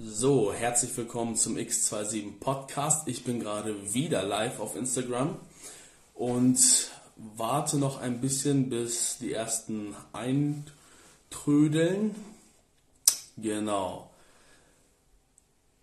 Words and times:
So, 0.00 0.52
herzlich 0.52 0.96
willkommen 0.96 1.34
zum 1.34 1.56
X27 1.56 2.38
Podcast. 2.38 3.08
Ich 3.08 3.24
bin 3.24 3.40
gerade 3.40 3.92
wieder 3.92 4.22
live 4.22 4.60
auf 4.60 4.76
Instagram 4.76 5.36
und 6.14 6.60
warte 7.16 7.78
noch 7.78 8.00
ein 8.00 8.20
bisschen, 8.20 8.70
bis 8.70 9.18
die 9.18 9.32
ersten 9.32 9.96
eintrödeln. 10.12 12.14
Genau. 13.38 14.08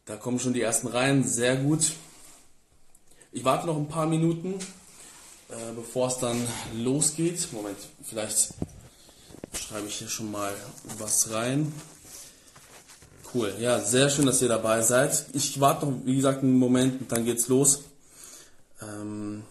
Da 0.06 0.16
kommen 0.16 0.40
schon 0.40 0.54
die 0.54 0.62
ersten 0.62 0.88
rein, 0.88 1.26
sehr 1.26 1.58
gut. 1.58 1.92
Ich 3.34 3.44
warte 3.44 3.68
noch 3.68 3.76
ein 3.76 3.90
paar 3.90 4.06
Minuten, 4.06 4.54
äh, 5.50 5.74
bevor 5.76 6.08
es 6.08 6.20
dann 6.20 6.42
losgeht. 6.74 7.50
Moment, 7.52 7.80
vielleicht 8.02 8.54
schreibe 9.54 9.88
ich 9.88 9.98
hier 9.98 10.08
schon 10.08 10.32
mal 10.32 10.56
was 11.00 11.32
rein. 11.32 11.74
Cool, 13.36 13.54
ja, 13.60 13.82
sehr 13.82 14.10
schön, 14.10 14.26
dass 14.28 14.42
ihr 14.42 14.48
dabei 14.48 14.82
seid. 14.82 15.26
Ich 15.34 15.60
warte 15.60 15.86
noch, 15.86 16.06
wie 16.06 16.16
gesagt, 16.16 16.42
einen 16.42 16.58
Moment 16.58 17.02
und 17.02 17.12
dann 17.12 17.26
geht's 17.26 17.50
los. 17.50 17.84
Ähm, 18.82 19.44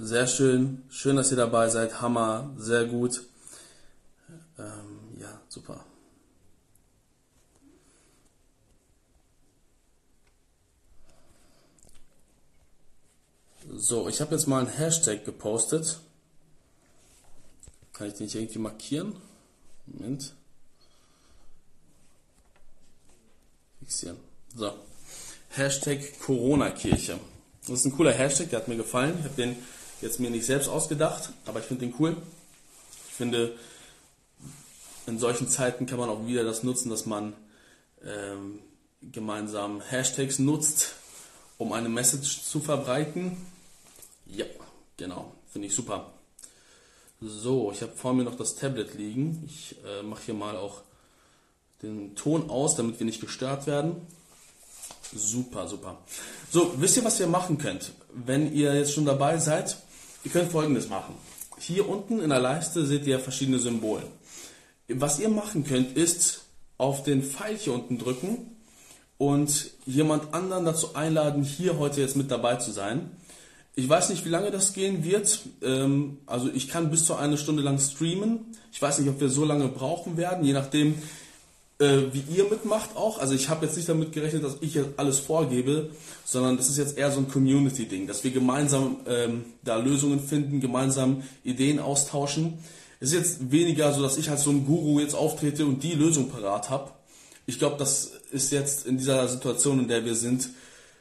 sehr 0.00 0.28
schön, 0.28 0.84
schön, 0.88 1.16
dass 1.16 1.32
ihr 1.32 1.36
dabei 1.36 1.68
seid. 1.68 2.00
Hammer, 2.00 2.54
sehr 2.58 2.84
gut. 2.84 3.24
Ähm, 4.56 5.18
ja, 5.18 5.40
super. 5.48 5.84
So, 13.68 14.08
ich 14.08 14.20
habe 14.20 14.36
jetzt 14.36 14.46
mal 14.46 14.60
einen 14.60 14.68
Hashtag 14.68 15.24
gepostet. 15.24 15.98
Kann 17.94 18.06
ich 18.06 18.14
den 18.14 18.26
nicht 18.26 18.36
irgendwie 18.36 18.60
markieren? 18.60 19.16
Moment. 19.86 20.34
Fixieren. 23.84 24.16
So. 24.54 24.72
Hashtag 25.50 26.18
Corona-Kirche. 26.20 27.20
Das 27.62 27.80
ist 27.80 27.84
ein 27.84 27.92
cooler 27.92 28.12
Hashtag, 28.12 28.50
der 28.50 28.60
hat 28.60 28.68
mir 28.68 28.76
gefallen. 28.76 29.16
Ich 29.18 29.24
habe 29.24 29.34
den 29.36 29.56
jetzt 30.00 30.20
mir 30.20 30.30
nicht 30.30 30.46
selbst 30.46 30.68
ausgedacht, 30.68 31.30
aber 31.44 31.60
ich 31.60 31.66
finde 31.66 31.86
den 31.86 31.94
cool. 31.98 32.16
Ich 33.08 33.14
finde, 33.14 33.56
in 35.06 35.18
solchen 35.18 35.48
Zeiten 35.48 35.86
kann 35.86 35.98
man 35.98 36.08
auch 36.08 36.26
wieder 36.26 36.44
das 36.44 36.62
nutzen, 36.62 36.88
dass 36.90 37.06
man 37.06 37.34
ähm, 38.04 38.60
gemeinsam 39.02 39.80
Hashtags 39.80 40.38
nutzt, 40.38 40.94
um 41.58 41.72
eine 41.72 41.88
Message 41.88 42.42
zu 42.42 42.60
verbreiten. 42.60 43.36
Ja, 44.26 44.46
genau, 44.96 45.32
finde 45.52 45.68
ich 45.68 45.74
super. 45.74 46.12
So, 47.20 47.70
ich 47.70 47.82
habe 47.82 47.92
vor 47.92 48.14
mir 48.14 48.24
noch 48.24 48.36
das 48.36 48.56
Tablet 48.56 48.94
liegen. 48.94 49.44
Ich 49.46 49.76
äh, 49.86 50.02
mache 50.02 50.22
hier 50.24 50.34
mal 50.34 50.56
auch 50.56 50.82
den 51.84 52.14
Ton 52.16 52.50
aus, 52.50 52.74
damit 52.74 52.98
wir 52.98 53.06
nicht 53.06 53.20
gestört 53.20 53.66
werden. 53.66 53.96
Super, 55.14 55.68
super. 55.68 55.98
So, 56.50 56.74
wisst 56.78 56.96
ihr, 56.96 57.04
was 57.04 57.20
ihr 57.20 57.26
machen 57.26 57.58
könnt? 57.58 57.92
Wenn 58.12 58.52
ihr 58.52 58.74
jetzt 58.74 58.92
schon 58.92 59.04
dabei 59.04 59.38
seid, 59.38 59.76
ihr 60.24 60.30
könnt 60.30 60.50
folgendes 60.50 60.88
machen. 60.88 61.14
Hier 61.58 61.88
unten 61.88 62.20
in 62.20 62.30
der 62.30 62.40
Leiste 62.40 62.84
seht 62.84 63.06
ihr 63.06 63.20
verschiedene 63.20 63.58
Symbole. 63.58 64.02
Was 64.88 65.18
ihr 65.18 65.28
machen 65.28 65.64
könnt, 65.64 65.96
ist 65.96 66.42
auf 66.78 67.04
den 67.04 67.22
Pfeil 67.22 67.56
hier 67.56 67.72
unten 67.72 67.98
drücken 67.98 68.56
und 69.18 69.70
jemand 69.86 70.34
anderen 70.34 70.64
dazu 70.64 70.94
einladen, 70.94 71.42
hier 71.42 71.78
heute 71.78 72.00
jetzt 72.00 72.16
mit 72.16 72.30
dabei 72.30 72.56
zu 72.56 72.72
sein. 72.72 73.10
Ich 73.76 73.88
weiß 73.88 74.10
nicht, 74.10 74.24
wie 74.24 74.28
lange 74.28 74.50
das 74.50 74.72
gehen 74.72 75.04
wird. 75.04 75.40
Ähm, 75.62 76.18
also 76.26 76.48
ich 76.52 76.68
kann 76.68 76.90
bis 76.90 77.04
zu 77.04 77.14
eine 77.14 77.38
Stunde 77.38 77.62
lang 77.62 77.78
streamen. 77.78 78.40
Ich 78.72 78.80
weiß 78.82 78.98
nicht, 78.98 79.08
ob 79.08 79.20
wir 79.20 79.28
so 79.28 79.44
lange 79.44 79.68
brauchen 79.68 80.16
werden, 80.16 80.44
je 80.44 80.52
nachdem, 80.52 80.94
äh, 81.78 82.12
wie 82.12 82.24
ihr 82.34 82.44
mitmacht 82.44 82.96
auch. 82.96 83.18
Also 83.18 83.34
ich 83.34 83.48
habe 83.48 83.66
jetzt 83.66 83.76
nicht 83.76 83.88
damit 83.88 84.12
gerechnet, 84.12 84.44
dass 84.44 84.58
ich 84.60 84.78
alles 84.96 85.18
vorgebe, 85.18 85.90
sondern 86.24 86.56
das 86.56 86.68
ist 86.68 86.78
jetzt 86.78 86.96
eher 86.96 87.10
so 87.10 87.18
ein 87.18 87.28
Community-Ding, 87.28 88.06
dass 88.06 88.24
wir 88.24 88.30
gemeinsam 88.30 88.98
ähm, 89.06 89.44
da 89.62 89.76
Lösungen 89.76 90.20
finden, 90.20 90.60
gemeinsam 90.60 91.22
Ideen 91.42 91.80
austauschen. 91.80 92.58
Es 93.00 93.12
ist 93.12 93.14
jetzt 93.14 93.50
weniger 93.50 93.92
so, 93.92 94.02
dass 94.02 94.16
ich 94.16 94.30
als 94.30 94.44
so 94.44 94.50
ein 94.50 94.66
Guru 94.66 95.00
jetzt 95.00 95.14
auftrete 95.14 95.66
und 95.66 95.82
die 95.82 95.94
Lösung 95.94 96.30
parat 96.30 96.70
habe. 96.70 96.92
Ich 97.46 97.58
glaube, 97.58 97.76
das 97.76 98.12
ist 98.30 98.52
jetzt 98.52 98.86
in 98.86 98.96
dieser 98.96 99.28
Situation, 99.28 99.80
in 99.80 99.88
der 99.88 100.04
wir 100.04 100.14
sind, 100.14 100.50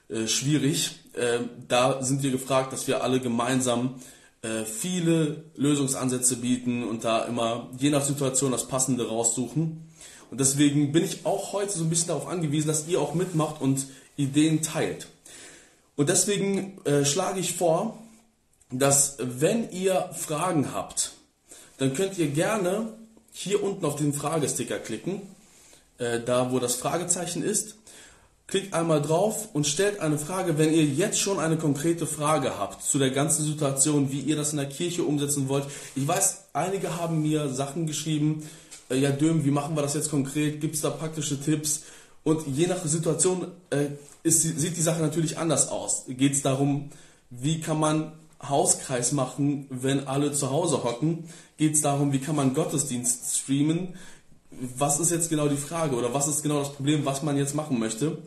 äh, 0.09 0.27
schwierig. 0.27 0.99
Äh, 1.13 1.39
da 1.67 2.03
sind 2.03 2.23
wir 2.23 2.31
gefragt, 2.31 2.73
dass 2.73 2.87
wir 2.87 3.03
alle 3.03 3.19
gemeinsam 3.19 3.95
äh, 4.41 4.65
viele 4.65 5.45
Lösungsansätze 5.55 6.37
bieten 6.37 6.83
und 6.83 7.05
da 7.05 7.23
immer 7.25 7.69
je 7.79 7.89
nach 7.89 8.03
Situation 8.03 8.51
das 8.51 8.67
Passende 8.67 9.07
raussuchen. 9.07 9.92
Und 10.33 10.39
deswegen 10.39 10.91
bin 10.91 11.03
ich 11.03 11.27
auch 11.27 11.53
heute 11.53 11.73
so 11.73 11.83
ein 11.83 11.91
bisschen 11.91 12.07
darauf 12.07 12.27
angewiesen, 12.27 12.67
dass 12.67 12.87
ihr 12.87 12.99
auch 12.99 13.13
mitmacht 13.13 13.61
und 13.61 13.85
Ideen 14.17 14.63
teilt. 14.63 15.05
Und 15.95 16.09
deswegen 16.09 16.83
äh, 16.85 17.05
schlage 17.05 17.39
ich 17.39 17.53
vor, 17.53 17.99
dass 18.71 19.17
wenn 19.19 19.69
ihr 19.69 20.09
Fragen 20.15 20.73
habt, 20.73 21.11
dann 21.77 21.93
könnt 21.93 22.17
ihr 22.17 22.29
gerne 22.29 22.93
hier 23.31 23.61
unten 23.61 23.85
auf 23.85 23.95
den 23.95 24.11
Fragesticker 24.11 24.79
klicken, 24.79 25.21
äh, 25.99 26.19
da 26.19 26.51
wo 26.51 26.57
das 26.57 26.77
Fragezeichen 26.77 27.43
ist. 27.43 27.75
Klickt 28.47 28.73
einmal 28.73 29.03
drauf 29.03 29.49
und 29.53 29.67
stellt 29.67 29.99
eine 29.99 30.17
Frage, 30.17 30.57
wenn 30.57 30.73
ihr 30.73 30.83
jetzt 30.83 31.19
schon 31.19 31.39
eine 31.39 31.57
konkrete 31.57 32.07
Frage 32.07 32.57
habt 32.57 32.81
zu 32.81 32.97
der 32.97 33.11
ganzen 33.11 33.45
Situation, 33.45 34.11
wie 34.11 34.21
ihr 34.21 34.35
das 34.35 34.49
in 34.49 34.57
der 34.57 34.67
Kirche 34.67 35.03
umsetzen 35.03 35.47
wollt. 35.47 35.67
Ich 35.95 36.07
weiß, 36.07 36.45
einige 36.53 36.97
haben 36.99 37.21
mir 37.21 37.49
Sachen 37.49 37.85
geschrieben, 37.85 38.49
äh, 38.93 38.99
ja 38.99 39.11
Döm, 39.11 39.45
wie 39.45 39.51
machen 39.51 39.75
wir 39.75 39.81
das 39.81 39.93
jetzt 39.93 40.09
konkret? 40.09 40.61
Gibt 40.61 40.75
es 40.75 40.81
da 40.81 40.89
praktische 40.89 41.39
Tipps? 41.39 41.83
Und 42.23 42.47
je 42.47 42.67
nach 42.67 42.83
Situation 42.85 43.47
äh, 43.69 43.87
ist, 44.23 44.41
sieht 44.41 44.77
die 44.77 44.81
Sache 44.81 45.01
natürlich 45.01 45.37
anders 45.37 45.67
aus. 45.67 46.05
Geht 46.07 46.33
es 46.33 46.41
darum, 46.41 46.89
wie 47.29 47.59
kann 47.59 47.79
man 47.79 48.13
Hauskreis 48.41 49.11
machen, 49.11 49.67
wenn 49.69 50.07
alle 50.07 50.31
zu 50.31 50.49
Hause 50.49 50.83
hocken? 50.83 51.29
Geht 51.57 51.75
es 51.75 51.81
darum, 51.81 52.13
wie 52.13 52.19
kann 52.19 52.35
man 52.35 52.53
Gottesdienst 52.53 53.37
streamen? 53.37 53.95
Was 54.51 54.99
ist 54.99 55.11
jetzt 55.11 55.29
genau 55.29 55.47
die 55.47 55.57
Frage 55.57 55.95
oder 55.95 56.13
was 56.13 56.27
ist 56.27 56.43
genau 56.43 56.59
das 56.59 56.73
Problem, 56.73 57.05
was 57.05 57.23
man 57.23 57.37
jetzt 57.37 57.55
machen 57.55 57.79
möchte? 57.79 58.19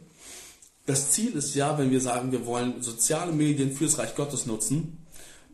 Das 0.85 1.11
Ziel 1.11 1.33
ist 1.33 1.55
ja, 1.55 1.79
wenn 1.79 1.91
wir 1.91 2.01
sagen, 2.01 2.33
wir 2.33 2.47
wollen 2.47 2.83
soziale 2.83 3.33
Medien 3.33 3.73
fürs 3.73 3.99
Reich 3.99 4.15
Gottes 4.15 4.47
nutzen, 4.47 4.99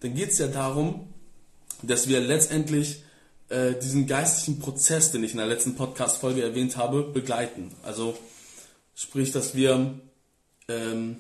dann 0.00 0.14
geht 0.14 0.30
es 0.30 0.38
ja 0.38 0.48
darum, 0.48 1.08
dass 1.82 2.08
wir 2.08 2.20
letztendlich 2.20 3.02
äh, 3.52 3.78
diesen 3.78 4.06
geistlichen 4.06 4.58
Prozess, 4.58 5.12
den 5.12 5.22
ich 5.22 5.32
in 5.32 5.36
der 5.36 5.46
letzten 5.46 5.74
Podcast-Folge 5.74 6.42
erwähnt 6.42 6.76
habe, 6.76 7.02
begleiten. 7.02 7.70
Also 7.82 8.16
sprich, 8.94 9.30
dass 9.30 9.54
wir, 9.54 9.94
ähm, 10.68 11.16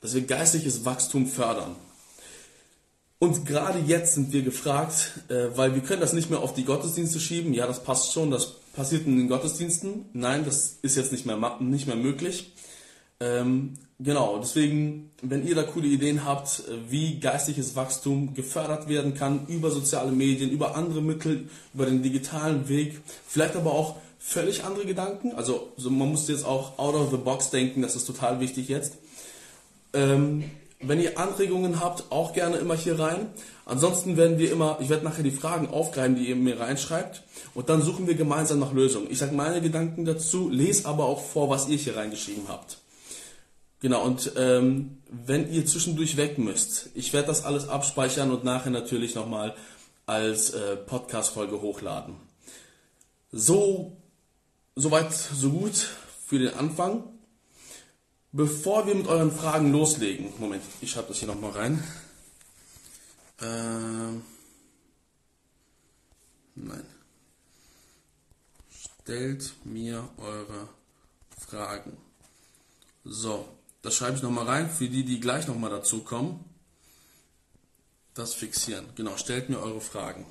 dass 0.00 0.14
wir 0.14 0.22
geistliches 0.22 0.84
Wachstum 0.84 1.26
fördern. 1.26 1.74
Und 3.18 3.46
gerade 3.46 3.80
jetzt 3.80 4.14
sind 4.14 4.32
wir 4.32 4.42
gefragt, 4.42 5.20
äh, 5.28 5.56
weil 5.56 5.74
wir 5.74 5.82
können 5.82 6.00
das 6.00 6.12
nicht 6.12 6.30
mehr 6.30 6.40
auf 6.40 6.54
die 6.54 6.64
Gottesdienste 6.64 7.20
schieben. 7.20 7.52
Ja, 7.52 7.66
das 7.66 7.82
passt 7.82 8.12
schon, 8.12 8.30
das 8.30 8.54
passiert 8.72 9.06
in 9.06 9.16
den 9.16 9.28
Gottesdiensten. 9.28 10.06
Nein, 10.12 10.44
das 10.44 10.78
ist 10.82 10.96
jetzt 10.96 11.12
nicht 11.12 11.26
mehr, 11.26 11.56
nicht 11.60 11.86
mehr 11.86 11.96
möglich. 11.96 12.52
Ähm, 13.22 13.74
genau, 14.00 14.38
deswegen, 14.38 15.10
wenn 15.22 15.46
ihr 15.46 15.54
da 15.54 15.62
coole 15.62 15.86
Ideen 15.86 16.24
habt, 16.24 16.60
äh, 16.60 16.90
wie 16.90 17.20
geistliches 17.20 17.76
Wachstum 17.76 18.34
gefördert 18.34 18.88
werden 18.88 19.14
kann 19.14 19.46
über 19.46 19.70
soziale 19.70 20.10
Medien, 20.10 20.50
über 20.50 20.76
andere 20.76 21.00
Mittel, 21.00 21.48
über 21.72 21.86
den 21.86 22.02
digitalen 22.02 22.68
Weg, 22.68 23.00
vielleicht 23.28 23.54
aber 23.54 23.72
auch 23.72 23.96
völlig 24.18 24.64
andere 24.64 24.86
Gedanken. 24.86 25.32
Also 25.34 25.72
so, 25.76 25.90
man 25.90 26.10
muss 26.10 26.28
jetzt 26.28 26.44
auch 26.44 26.78
out 26.78 26.94
of 26.94 27.10
the 27.10 27.16
box 27.16 27.50
denken, 27.50 27.82
das 27.82 27.94
ist 27.94 28.06
total 28.06 28.40
wichtig 28.40 28.68
jetzt. 28.68 28.96
Ähm, 29.92 30.44
wenn 30.80 31.00
ihr 31.00 31.16
Anregungen 31.16 31.80
habt, 31.80 32.10
auch 32.10 32.32
gerne 32.32 32.56
immer 32.56 32.74
hier 32.74 32.98
rein. 32.98 33.28
Ansonsten 33.66 34.16
werden 34.16 34.38
wir 34.38 34.50
immer, 34.50 34.78
ich 34.80 34.88
werde 34.88 35.04
nachher 35.04 35.22
die 35.22 35.30
Fragen 35.30 35.68
aufgreifen, 35.68 36.16
die 36.16 36.28
ihr 36.28 36.36
mir 36.36 36.58
reinschreibt. 36.58 37.22
Und 37.54 37.68
dann 37.68 37.82
suchen 37.82 38.08
wir 38.08 38.14
gemeinsam 38.14 38.58
nach 38.58 38.72
Lösungen. 38.72 39.06
Ich 39.10 39.18
sage 39.18 39.34
meine 39.34 39.60
Gedanken 39.60 40.04
dazu, 40.04 40.48
lese 40.48 40.88
aber 40.88 41.04
auch 41.04 41.22
vor, 41.22 41.48
was 41.50 41.68
ihr 41.68 41.76
hier 41.76 41.96
reingeschrieben 41.96 42.48
habt. 42.48 42.81
Genau, 43.82 44.04
und 44.04 44.32
ähm, 44.36 45.02
wenn 45.10 45.52
ihr 45.52 45.66
zwischendurch 45.66 46.16
weg 46.16 46.38
müsst, 46.38 46.90
ich 46.94 47.12
werde 47.12 47.26
das 47.26 47.44
alles 47.44 47.68
abspeichern 47.68 48.30
und 48.30 48.44
nachher 48.44 48.70
natürlich 48.70 49.16
nochmal 49.16 49.56
als 50.06 50.50
äh, 50.50 50.76
Podcast-Folge 50.76 51.60
hochladen. 51.60 52.14
So, 53.32 53.96
soweit, 54.76 55.12
so 55.12 55.50
gut 55.50 55.74
für 56.24 56.38
den 56.38 56.54
Anfang. 56.54 57.02
Bevor 58.30 58.86
wir 58.86 58.94
mit 58.94 59.08
euren 59.08 59.32
Fragen 59.32 59.72
loslegen, 59.72 60.32
Moment, 60.38 60.62
ich 60.80 60.92
schreibe 60.92 61.08
das 61.08 61.18
hier 61.18 61.28
nochmal 61.28 61.50
rein. 61.50 61.82
Ähm, 63.42 64.22
nein. 66.54 66.86
Stellt 68.70 69.52
mir 69.64 70.08
eure 70.18 70.68
Fragen. 71.36 71.96
So, 73.04 73.48
das 73.82 73.96
schreibe 73.96 74.16
ich 74.16 74.22
nochmal 74.22 74.46
rein, 74.46 74.70
für 74.70 74.88
die, 74.88 75.04
die 75.04 75.20
gleich 75.20 75.48
nochmal 75.48 75.70
dazukommen. 75.70 76.40
Das 78.14 78.34
fixieren. 78.34 78.86
Genau, 78.94 79.16
stellt 79.16 79.48
mir 79.48 79.58
eure 79.58 79.80
Fragen. 79.80 80.26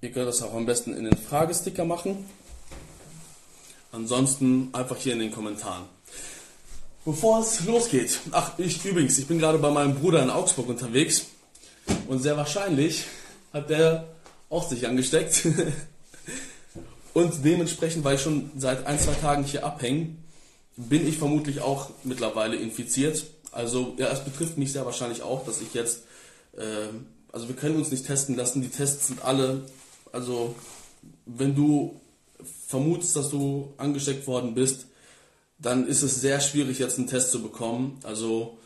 Ihr 0.00 0.12
könnt 0.12 0.28
das 0.28 0.42
auch 0.42 0.54
am 0.54 0.66
besten 0.66 0.94
in 0.94 1.04
den 1.04 1.16
Fragesticker 1.16 1.84
machen. 1.84 2.24
Ansonsten 3.92 4.70
einfach 4.72 4.96
hier 4.96 5.12
in 5.12 5.18
den 5.18 5.32
Kommentaren. 5.32 5.84
Bevor 7.04 7.40
es 7.40 7.64
losgeht, 7.64 8.20
ach, 8.30 8.58
ich 8.58 8.84
übrigens, 8.84 9.18
ich 9.18 9.26
bin 9.26 9.38
gerade 9.38 9.58
bei 9.58 9.70
meinem 9.70 9.94
Bruder 9.94 10.22
in 10.22 10.30
Augsburg 10.30 10.68
unterwegs 10.68 11.26
und 12.08 12.20
sehr 12.20 12.36
wahrscheinlich 12.36 13.04
hat 13.52 13.68
der 13.68 14.08
auch 14.48 14.68
sich 14.68 14.86
angesteckt. 14.86 15.46
und 17.14 17.44
dementsprechend, 17.44 18.04
weil 18.04 18.14
ich 18.14 18.22
schon 18.22 18.50
seit 18.56 18.86
ein, 18.86 18.98
zwei 18.98 19.14
Tagen 19.14 19.44
hier 19.44 19.64
abhänge, 19.66 20.16
bin 20.76 21.06
ich 21.06 21.18
vermutlich 21.18 21.60
auch 21.60 21.90
mittlerweile 22.02 22.56
infiziert. 22.56 23.24
Also 23.52 23.94
ja, 23.98 24.08
es 24.08 24.24
betrifft 24.24 24.58
mich 24.58 24.72
sehr 24.72 24.84
wahrscheinlich 24.84 25.22
auch, 25.22 25.44
dass 25.44 25.60
ich 25.60 25.74
jetzt, 25.74 26.02
äh, 26.56 26.88
also 27.32 27.48
wir 27.48 27.56
können 27.56 27.76
uns 27.76 27.90
nicht 27.90 28.06
testen 28.06 28.36
lassen, 28.36 28.62
die 28.62 28.68
Tests 28.68 29.08
sind 29.08 29.24
alle, 29.24 29.62
also 30.12 30.54
wenn 31.26 31.54
du 31.54 32.00
vermutest, 32.66 33.16
dass 33.16 33.30
du 33.30 33.72
angesteckt 33.76 34.26
worden 34.26 34.54
bist, 34.54 34.86
dann 35.58 35.86
ist 35.86 36.02
es 36.02 36.20
sehr 36.20 36.40
schwierig, 36.40 36.78
jetzt 36.78 36.98
einen 36.98 37.06
Test 37.06 37.30
zu 37.30 37.42
bekommen. 37.42 37.98
Also 38.02 38.58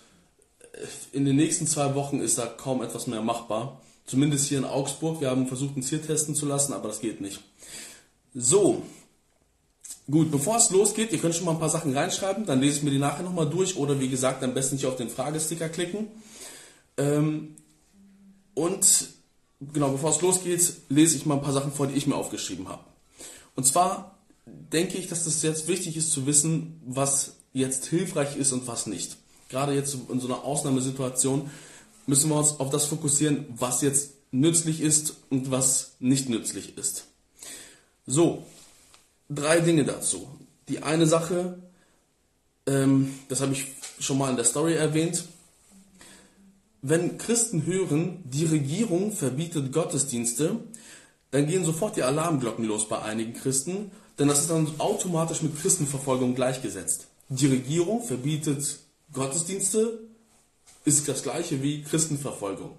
in 1.13 1.25
den 1.25 1.37
nächsten 1.37 1.67
zwei 1.67 1.95
Wochen 1.95 2.21
ist 2.21 2.39
da 2.39 2.47
kaum 2.47 2.83
etwas 2.83 3.07
mehr 3.07 3.23
machbar. 3.23 3.81
Zumindest 4.07 4.49
hier 4.49 4.59
in 4.59 4.65
Augsburg. 4.65 5.21
Wir 5.21 5.31
haben 5.31 5.47
versucht, 5.47 5.77
uns 5.77 5.91
hier 5.91 6.03
testen 6.03 6.35
zu 6.35 6.47
lassen, 6.47 6.73
aber 6.73 6.89
das 6.89 7.01
geht 7.01 7.21
nicht. 7.21 7.41
So, 8.35 8.83
gut, 10.11 10.31
bevor 10.31 10.57
es 10.57 10.71
losgeht, 10.71 11.13
ihr 11.13 11.19
könnt 11.19 11.35
schon 11.35 11.45
mal 11.45 11.53
ein 11.53 11.61
paar 11.61 11.69
Sachen 11.69 11.97
reinschreiben, 11.97 12.47
dann 12.47 12.61
lese 12.61 12.79
ich 12.79 12.83
mir 12.83 12.91
die 12.91 12.99
nachher 12.99 13.23
nochmal 13.23 13.49
durch 13.49 13.77
oder 13.77 14.01
wie 14.01 14.09
gesagt, 14.09 14.43
am 14.43 14.55
besten 14.55 14.77
nicht 14.77 14.87
auf 14.87 14.97
den 14.97 15.11
Fragesticker 15.11 15.69
klicken. 15.69 16.09
Ähm, 16.97 17.57
und 18.55 19.09
genau, 19.61 19.91
bevor 19.91 20.11
es 20.11 20.21
losgeht, 20.21 20.73
lese 20.89 21.17
ich 21.17 21.27
mal 21.27 21.35
ein 21.35 21.43
paar 21.43 21.53
Sachen 21.53 21.73
vor, 21.73 21.87
die 21.87 21.95
ich 21.95 22.07
mir 22.07 22.17
aufgeschrieben 22.17 22.69
habe. 22.69 22.85
Und 23.55 23.65
zwar 23.65 24.19
denke 24.47 24.99
ich, 24.99 25.09
dass 25.09 25.27
es 25.27 25.43
jetzt 25.43 25.69
wichtig 25.69 25.97
ist 25.97 26.13
zu 26.13 26.27
wissen, 26.27 26.81
was 26.87 27.37
jetzt 27.53 27.87
hilfreich 27.87 28.37
ist 28.37 28.53
und 28.53 28.67
was 28.67 28.87
nicht. 28.87 29.17
Gerade 29.49 29.75
jetzt 29.75 29.97
in 30.11 30.21
so 30.21 30.27
einer 30.27 30.45
Ausnahmesituation 30.45 31.51
müssen 32.07 32.31
wir 32.31 32.37
uns 32.37 32.61
auf 32.61 32.71
das 32.71 32.87
fokussieren, 32.87 33.47
was 33.57 33.83
jetzt 33.83 34.13
nützlich 34.31 34.81
ist 34.81 35.17
und 35.31 35.51
was 35.51 35.93
nicht 36.01 36.29
nützlich 36.29 36.77
ist. 36.77 37.07
So, 38.07 38.45
drei 39.29 39.61
Dinge 39.61 39.85
dazu. 39.85 40.29
Die 40.69 40.83
eine 40.83 41.07
Sache, 41.07 41.59
ähm, 42.67 43.15
das 43.29 43.41
habe 43.41 43.53
ich 43.53 43.67
schon 43.99 44.19
mal 44.19 44.31
in 44.31 44.37
der 44.37 44.45
Story 44.45 44.75
erwähnt, 44.75 45.25
wenn 46.83 47.19
Christen 47.19 47.67
hören, 47.67 48.23
die 48.25 48.45
Regierung 48.45 49.13
verbietet 49.13 49.73
Gottesdienste, 49.73 50.57
dann 51.31 51.47
gehen 51.47 51.65
sofort 51.65 51.97
die 51.97 52.03
Alarmglocken 52.03 52.65
los 52.65 52.89
bei 52.89 53.03
einigen 53.03 53.35
Christen, 53.35 53.91
denn 54.19 54.29
das 54.29 54.41
ist 54.41 54.51
dann 54.51 54.69
automatisch 54.79 55.43
mit 55.43 55.61
Christenverfolgung 55.61 56.35
gleichgesetzt. 56.35 57.09
Die 57.29 57.47
Regierung 57.47 58.03
verbietet 58.03 58.79
Gottesdienste, 59.13 60.01
ist 60.85 61.09
das 61.09 61.23
gleiche 61.23 61.63
wie 61.63 61.83
Christenverfolgung. 61.83 62.71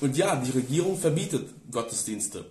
Und 0.00 0.16
ja, 0.16 0.36
die 0.36 0.50
Regierung 0.50 0.98
verbietet 0.98 1.48
Gottesdienste. 1.70 2.44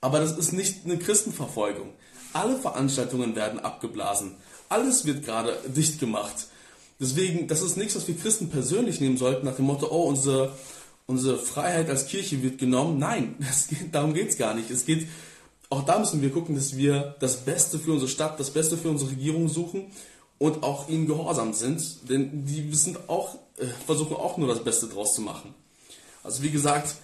Aber 0.00 0.20
das 0.20 0.36
ist 0.36 0.52
nicht 0.52 0.84
eine 0.84 0.98
Christenverfolgung. 0.98 1.90
Alle 2.36 2.58
Veranstaltungen 2.58 3.34
werden 3.34 3.60
abgeblasen. 3.60 4.34
Alles 4.68 5.04
wird 5.04 5.24
gerade 5.24 5.56
dicht 5.66 5.98
gemacht. 6.00 6.46
Deswegen, 7.00 7.46
das 7.48 7.62
ist 7.62 7.76
nichts, 7.76 7.94
was 7.96 8.08
wir 8.08 8.16
Christen 8.16 8.48
persönlich 8.48 9.00
nehmen 9.00 9.16
sollten, 9.16 9.46
nach 9.46 9.56
dem 9.56 9.66
Motto, 9.66 9.88
oh, 9.90 10.08
unsere 10.08 10.52
unsere 11.06 11.38
Freiheit 11.38 11.88
als 11.88 12.06
Kirche 12.06 12.42
wird 12.42 12.58
genommen. 12.58 12.98
Nein, 12.98 13.36
geht, 13.68 13.94
darum 13.94 14.14
geht 14.14 14.30
es 14.30 14.38
gar 14.38 14.54
nicht. 14.54 14.70
Es 14.70 14.84
geht, 14.84 15.08
auch 15.70 15.84
da 15.84 15.98
müssen 15.98 16.22
wir 16.22 16.30
gucken, 16.30 16.54
dass 16.54 16.76
wir 16.76 17.16
das 17.20 17.38
Beste 17.38 17.78
für 17.78 17.92
unsere 17.92 18.10
Stadt, 18.10 18.38
das 18.38 18.50
Beste 18.50 18.76
für 18.76 18.90
unsere 18.90 19.10
Regierung 19.10 19.48
suchen 19.48 19.86
und 20.38 20.62
auch 20.62 20.88
ihnen 20.88 21.06
gehorsam 21.06 21.54
sind, 21.54 22.08
denn 22.08 22.44
die 22.44 22.74
sind 22.74 23.08
auch, 23.08 23.36
äh, 23.56 23.66
versuchen 23.86 24.16
auch 24.16 24.36
nur 24.36 24.48
das 24.48 24.62
Beste 24.62 24.86
draus 24.86 25.14
zu 25.14 25.22
machen. 25.22 25.54
Also 26.22 26.42
wie 26.42 26.50
gesagt, 26.50 26.96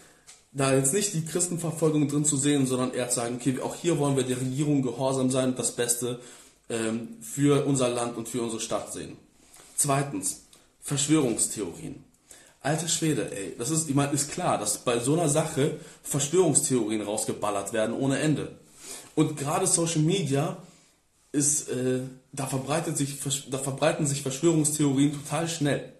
da 0.53 0.75
jetzt 0.75 0.93
nicht 0.93 1.15
die 1.15 1.25
Christenverfolgung 1.25 2.09
drin 2.09 2.25
zu 2.25 2.37
sehen, 2.37 2.67
sondern 2.67 2.93
eher 2.93 3.09
zu 3.09 3.17
sagen, 3.17 3.37
okay, 3.37 3.59
auch 3.61 3.75
hier 3.75 3.99
wollen 3.99 4.17
wir 4.17 4.25
der 4.25 4.41
Regierung 4.41 4.83
gehorsam 4.83 5.31
sein 5.31 5.51
und 5.51 5.59
das 5.59 5.73
Beste 5.73 6.21
ähm, 6.69 7.17
für 7.21 7.67
unser 7.67 7.89
Land 7.89 8.17
und 8.17 8.29
für 8.29 8.43
unsere 8.43 8.61
Stadt 8.61 8.93
sehen. 8.93 9.17
Zweitens, 9.77 10.43
Verschwörungstheorien. 10.81 12.05
Alte 12.61 12.89
Schwede, 12.89 13.35
ey. 13.35 13.57
Das 13.59 13.71
ist, 13.71 13.89
ich 13.89 13.95
meine, 13.95 14.13
ist 14.13 14.31
klar, 14.31 14.59
dass 14.59 14.79
bei 14.79 15.01
so 15.01 15.15
einer 15.15 15.29
Sache 15.29 15.79
Verschwörungstheorien 16.03 17.03
rausgeballert 17.03 17.73
werden 17.73 17.95
ohne 17.95 18.19
Ende. 18.19 18.57
Und 19.15 19.37
gerade 19.37 19.67
Social 19.67 20.03
Media 20.03 20.59
ist, 21.33 21.71
äh, 21.71 22.01
da, 22.33 22.47
verbreitet 22.47 22.97
sich, 22.97 23.19
da 23.51 23.59
verbreiten 23.59 24.07
sich 24.07 24.23
Verschwörungstheorien 24.23 25.13
total 25.13 25.49
schnell. 25.49 25.93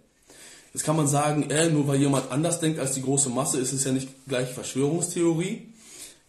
Jetzt 0.73 0.85
kann 0.85 0.97
man 0.97 1.07
sagen, 1.07 1.51
äh, 1.51 1.69
nur 1.69 1.87
weil 1.87 2.01
jemand 2.01 2.31
anders 2.31 2.61
denkt 2.61 2.79
als 2.79 2.93
die 2.93 3.03
große 3.03 3.29
Masse, 3.29 3.59
ist 3.59 3.73
es 3.73 3.85
ja 3.85 3.93
nicht 3.93 4.09
gleich 4.27 4.49
Verschwörungstheorie. 4.53 5.69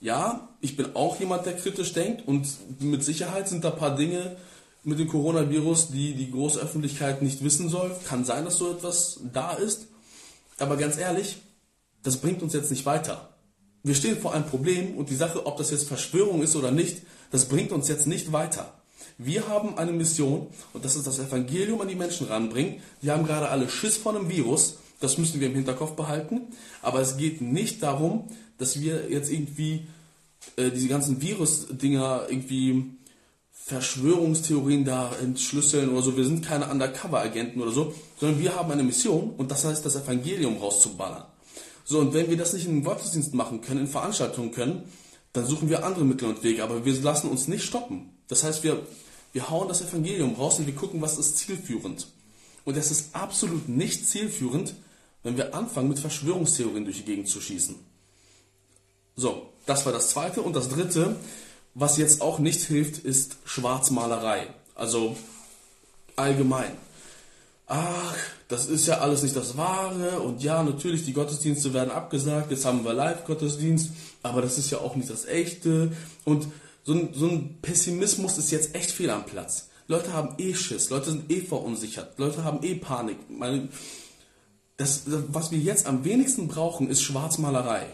Ja, 0.01 0.50
ich 0.60 0.75
bin 0.75 0.95
auch 0.95 1.18
jemand, 1.19 1.45
der 1.45 1.56
kritisch 1.56 1.94
denkt 1.94 2.28
und 2.28 2.45
mit 2.80 3.04
Sicherheit 3.04 3.48
sind 3.48 3.63
da 3.63 3.72
ein 3.72 3.80
paar 3.80 3.95
Dinge 3.95 4.36
mit 4.84 5.00
dem 5.00 5.07
Coronavirus, 5.07 5.90
die 5.92 6.13
die 6.13 6.30
große 6.30 6.60
Öffentlichkeit 6.60 7.22
nicht 7.22 7.42
wissen 7.42 7.69
soll. 7.69 7.95
Kann 8.06 8.25
sein, 8.25 8.44
dass 8.44 8.57
so 8.57 8.72
etwas 8.72 9.22
da 9.31 9.54
ist. 9.54 9.88
Aber 10.60 10.75
ganz 10.75 10.98
ehrlich, 10.98 11.38
das 12.04 12.18
bringt 12.18 12.44
uns 12.44 12.54
jetzt 12.54 12.69
nicht 12.69 12.86
weiter. 12.86 13.30
Wir 13.84 13.95
stehen 13.95 14.18
vor 14.18 14.34
einem 14.34 14.45
Problem 14.45 14.98
und 14.98 15.10
die 15.10 15.16
Sache, 15.16 15.45
ob 15.45 15.57
das 15.57 15.72
jetzt 15.72 15.88
Verschwörung 15.88 16.42
ist 16.42 16.56
oder 16.56 16.72
nicht, 16.72 17.01
das 17.31 17.45
bringt 17.45 17.72
uns 17.72 17.88
jetzt 17.88 18.07
nicht 18.07 18.34
weiter. 18.34 18.74
Wir 19.18 19.48
haben 19.48 19.77
eine 19.77 19.92
Mission 19.92 20.48
und 20.74 20.83
das 20.83 20.95
ist 20.95 21.07
das 21.07 21.19
Evangelium 21.19 21.81
an 21.81 21.88
die 21.88 21.95
Menschen 21.95 22.27
ranbringen. 22.27 22.81
Die 23.01 23.12
haben 23.12 23.25
gerade 23.25 23.50
alle 23.50 23.69
Schiss 23.69 23.98
vor 23.98 24.15
einem 24.15 24.30
Virus, 24.30 24.77
das 25.00 25.18
müssen 25.18 25.39
wir 25.39 25.48
im 25.48 25.56
Hinterkopf 25.56 25.92
behalten. 25.95 26.42
Aber 26.81 27.00
es 27.01 27.18
geht 27.18 27.42
nicht 27.42 27.83
darum, 27.83 28.30
dass 28.57 28.80
wir 28.80 29.10
jetzt 29.10 29.31
irgendwie 29.31 29.88
äh, 30.56 30.71
diese 30.71 30.88
ganzen 30.88 31.21
Virus-Dinger 31.21 32.27
irgendwie 32.30 32.86
Verschwörungstheorien 33.51 34.83
da 34.83 35.12
entschlüsseln 35.21 35.89
oder 35.89 36.01
so. 36.01 36.18
Wir 36.18 36.25
sind 36.25 36.45
keine 36.45 36.69
Undercover-Agenten 36.69 37.62
oder 37.62 37.71
so, 37.71 37.94
sondern 38.19 38.39
wir 38.42 38.56
haben 38.56 38.71
eine 38.71 38.83
Mission 38.83 39.31
und 39.38 39.51
das 39.51 39.63
heißt, 39.63 39.86
das 39.86 39.95
Evangelium 39.95 40.57
rauszuballern. 40.57 41.24
So, 41.86 42.00
und 42.00 42.13
wenn 42.13 42.30
wir 42.30 42.38
das 42.38 42.54
nicht 42.54 42.66
in 42.66 42.83
Gottesdienst 42.83 43.33
machen 43.33 43.62
können, 43.62 43.81
in 43.81 43.88
Veranstaltungen 43.88 44.51
können, 44.51 44.83
dann 45.31 45.45
suchen 45.45 45.69
wir 45.69 45.86
andere 45.86 46.06
Mittel 46.06 46.27
und 46.27 46.44
Wege, 46.44 46.63
aber 46.63 46.86
wir 46.86 46.94
lassen 47.01 47.30
uns 47.30 47.48
nicht 47.48 47.63
stoppen. 47.63 48.09
Das 48.27 48.44
heißt, 48.44 48.63
wir, 48.63 48.81
wir 49.33 49.50
hauen 49.50 49.68
das 49.68 49.81
Evangelium 49.81 50.35
raus 50.35 50.59
und 50.59 50.68
wir 50.68 50.75
gucken, 50.75 51.02
was 51.02 51.18
ist 51.18 51.37
zielführend. 51.37 52.07
Und 52.66 52.78
es 52.78 52.92
ist 52.92 53.13
absolut 53.13 53.68
nicht 53.68 54.07
zielführend, 54.07 54.75
wenn 55.23 55.37
wir 55.37 55.54
anfangen, 55.54 55.90
mit 55.90 55.99
Verschwörungstheorien 55.99 56.85
durch 56.85 56.97
die 56.97 57.06
Gegend 57.06 57.28
zu 57.28 57.42
schießen. 57.42 57.75
So, 59.16 59.49
das 59.66 59.85
war 59.85 59.92
das 59.92 60.09
zweite. 60.09 60.42
Und 60.42 60.56
das 60.56 60.69
dritte, 60.69 61.16
was 61.73 61.97
jetzt 61.97 62.21
auch 62.21 62.40
nicht 62.40 62.61
hilft, 62.61 62.99
ist 62.99 63.37
Schwarzmalerei. 63.44 64.47
Also 64.75 65.18
allgemein. 66.16 66.71
Ach, 67.66 68.16
das 68.49 68.68
ist 68.68 68.85
ja 68.85 68.99
alles 68.99 69.23
nicht 69.23 69.35
das 69.35 69.57
Wahre 69.57 70.19
und 70.19 70.44
ja, 70.44 70.61
natürlich, 70.61 71.06
die 71.06 71.13
Gottesdienste 71.13 71.73
werden 71.73 71.92
abgesagt, 71.92 72.52
jetzt 72.52 72.66
haben 72.66 72.83
wir 72.83 72.94
Live-Gottesdienst, 72.94 73.90
aber 74.21 74.42
das 74.42 74.57
ist 74.57 74.69
ja 74.69 74.80
auch 74.80 74.95
nicht 74.95 75.09
das 75.09 75.25
Echte. 75.25 75.92
Und 76.25 76.47
so 76.83 76.94
ein, 76.94 77.09
so 77.13 77.28
ein 77.28 77.59
Pessimismus 77.61 78.37
ist 78.37 78.52
jetzt 78.52 78.75
echt 78.75 78.92
fehl 78.92 79.09
am 79.09 79.25
Platz. 79.25 79.69
Leute 79.87 80.13
haben 80.13 80.35
eh 80.37 80.54
Schiss, 80.54 80.90
Leute 80.90 81.11
sind 81.11 81.31
eh 81.31 81.42
verunsichert, 81.42 82.18
Leute 82.18 82.44
haben 82.44 82.63
eh 82.63 82.75
Panik. 82.75 83.18
Meine, 83.30 83.69
das, 84.78 85.04
was 85.06 85.52
wir 85.52 85.59
jetzt 85.59 85.85
am 85.85 86.04
wenigsten 86.04 86.47
brauchen, 86.47 86.90
ist 86.90 87.02
Schwarzmalerei. 87.02 87.87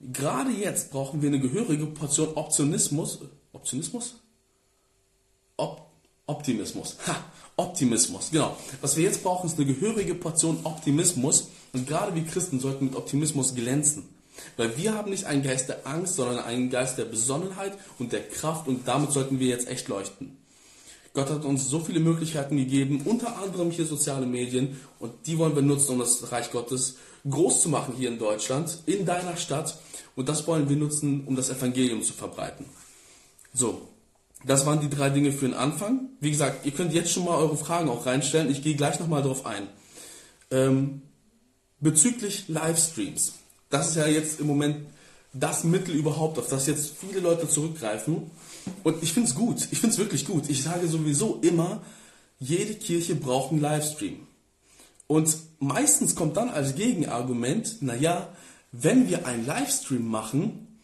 Gerade 0.00 0.50
jetzt 0.50 0.90
brauchen 0.90 1.22
wir 1.22 1.28
eine 1.28 1.38
gehörige 1.38 1.86
Portion 1.86 2.34
Optionismus. 2.34 3.20
Optionismus? 3.52 4.16
Op 5.56 5.86
Optimismus. 6.26 6.96
Ha, 7.06 7.16
Optimismus, 7.56 8.30
genau. 8.30 8.56
Was 8.80 8.96
wir 8.96 9.04
jetzt 9.04 9.22
brauchen, 9.22 9.46
ist 9.46 9.58
eine 9.58 9.66
gehörige 9.66 10.14
Portion 10.14 10.60
Optimismus. 10.64 11.48
Und 11.72 11.86
gerade 11.86 12.14
wir 12.14 12.24
Christen 12.24 12.58
sollten 12.58 12.86
mit 12.86 12.96
Optimismus 12.96 13.54
glänzen. 13.54 14.08
Weil 14.56 14.76
wir 14.76 14.94
haben 14.94 15.10
nicht 15.10 15.24
einen 15.24 15.42
Geist 15.42 15.68
der 15.68 15.86
Angst, 15.86 16.16
sondern 16.16 16.38
einen 16.38 16.70
Geist 16.70 16.98
der 16.98 17.04
Besonnenheit 17.04 17.72
und 17.98 18.12
der 18.12 18.26
Kraft 18.26 18.68
und 18.68 18.88
damit 18.88 19.12
sollten 19.12 19.38
wir 19.38 19.48
jetzt 19.48 19.68
echt 19.68 19.88
leuchten. 19.88 20.38
Gott 21.14 21.28
hat 21.28 21.44
uns 21.44 21.68
so 21.68 21.80
viele 21.80 22.00
Möglichkeiten 22.00 22.56
gegeben, 22.56 23.02
unter 23.04 23.38
anderem 23.38 23.70
hier 23.70 23.84
soziale 23.84 24.24
Medien 24.24 24.80
und 24.98 25.12
die 25.26 25.38
wollen 25.38 25.54
wir 25.54 25.62
nutzen, 25.62 25.92
um 25.92 25.98
das 25.98 26.32
Reich 26.32 26.50
Gottes 26.50 26.96
groß 27.28 27.60
zu 27.62 27.68
machen 27.68 27.94
hier 27.96 28.08
in 28.08 28.18
Deutschland, 28.18 28.78
in 28.86 29.04
deiner 29.04 29.36
Stadt 29.36 29.78
und 30.16 30.28
das 30.28 30.46
wollen 30.46 30.68
wir 30.68 30.76
nutzen, 30.76 31.24
um 31.26 31.36
das 31.36 31.50
Evangelium 31.50 32.02
zu 32.02 32.14
verbreiten. 32.14 32.64
So, 33.52 33.88
das 34.44 34.66
waren 34.66 34.80
die 34.80 34.88
drei 34.88 35.10
Dinge 35.10 35.32
für 35.32 35.46
den 35.46 35.54
Anfang. 35.54 36.08
Wie 36.20 36.30
gesagt, 36.30 36.64
ihr 36.66 36.72
könnt 36.72 36.92
jetzt 36.92 37.12
schon 37.12 37.24
mal 37.24 37.36
eure 37.36 37.56
Fragen 37.56 37.88
auch 37.88 38.06
reinstellen. 38.06 38.50
Ich 38.50 38.62
gehe 38.62 38.74
gleich 38.74 38.98
nochmal 38.98 39.22
darauf 39.22 39.46
ein. 39.46 39.68
Ähm, 40.50 41.02
bezüglich 41.80 42.48
Livestreams. 42.48 43.34
Das 43.72 43.88
ist 43.88 43.96
ja 43.96 44.06
jetzt 44.06 44.38
im 44.38 44.46
Moment 44.46 44.86
das 45.32 45.64
Mittel 45.64 45.94
überhaupt, 45.94 46.38
auf 46.38 46.46
das 46.46 46.66
jetzt 46.66 46.92
viele 47.00 47.20
Leute 47.20 47.48
zurückgreifen. 47.48 48.30
Und 48.82 49.02
ich 49.02 49.14
finde 49.14 49.30
es 49.30 49.34
gut. 49.34 49.66
Ich 49.70 49.80
finde 49.80 49.94
es 49.94 49.98
wirklich 49.98 50.26
gut. 50.26 50.50
Ich 50.50 50.62
sage 50.62 50.86
sowieso 50.86 51.38
immer, 51.40 51.80
jede 52.38 52.74
Kirche 52.74 53.14
braucht 53.14 53.50
einen 53.50 53.62
Livestream. 53.62 54.26
Und 55.06 55.34
meistens 55.58 56.14
kommt 56.14 56.36
dann 56.36 56.50
als 56.50 56.74
Gegenargument, 56.74 57.80
naja, 57.80 58.28
wenn 58.72 59.08
wir 59.08 59.26
einen 59.26 59.46
Livestream 59.46 60.06
machen, 60.06 60.80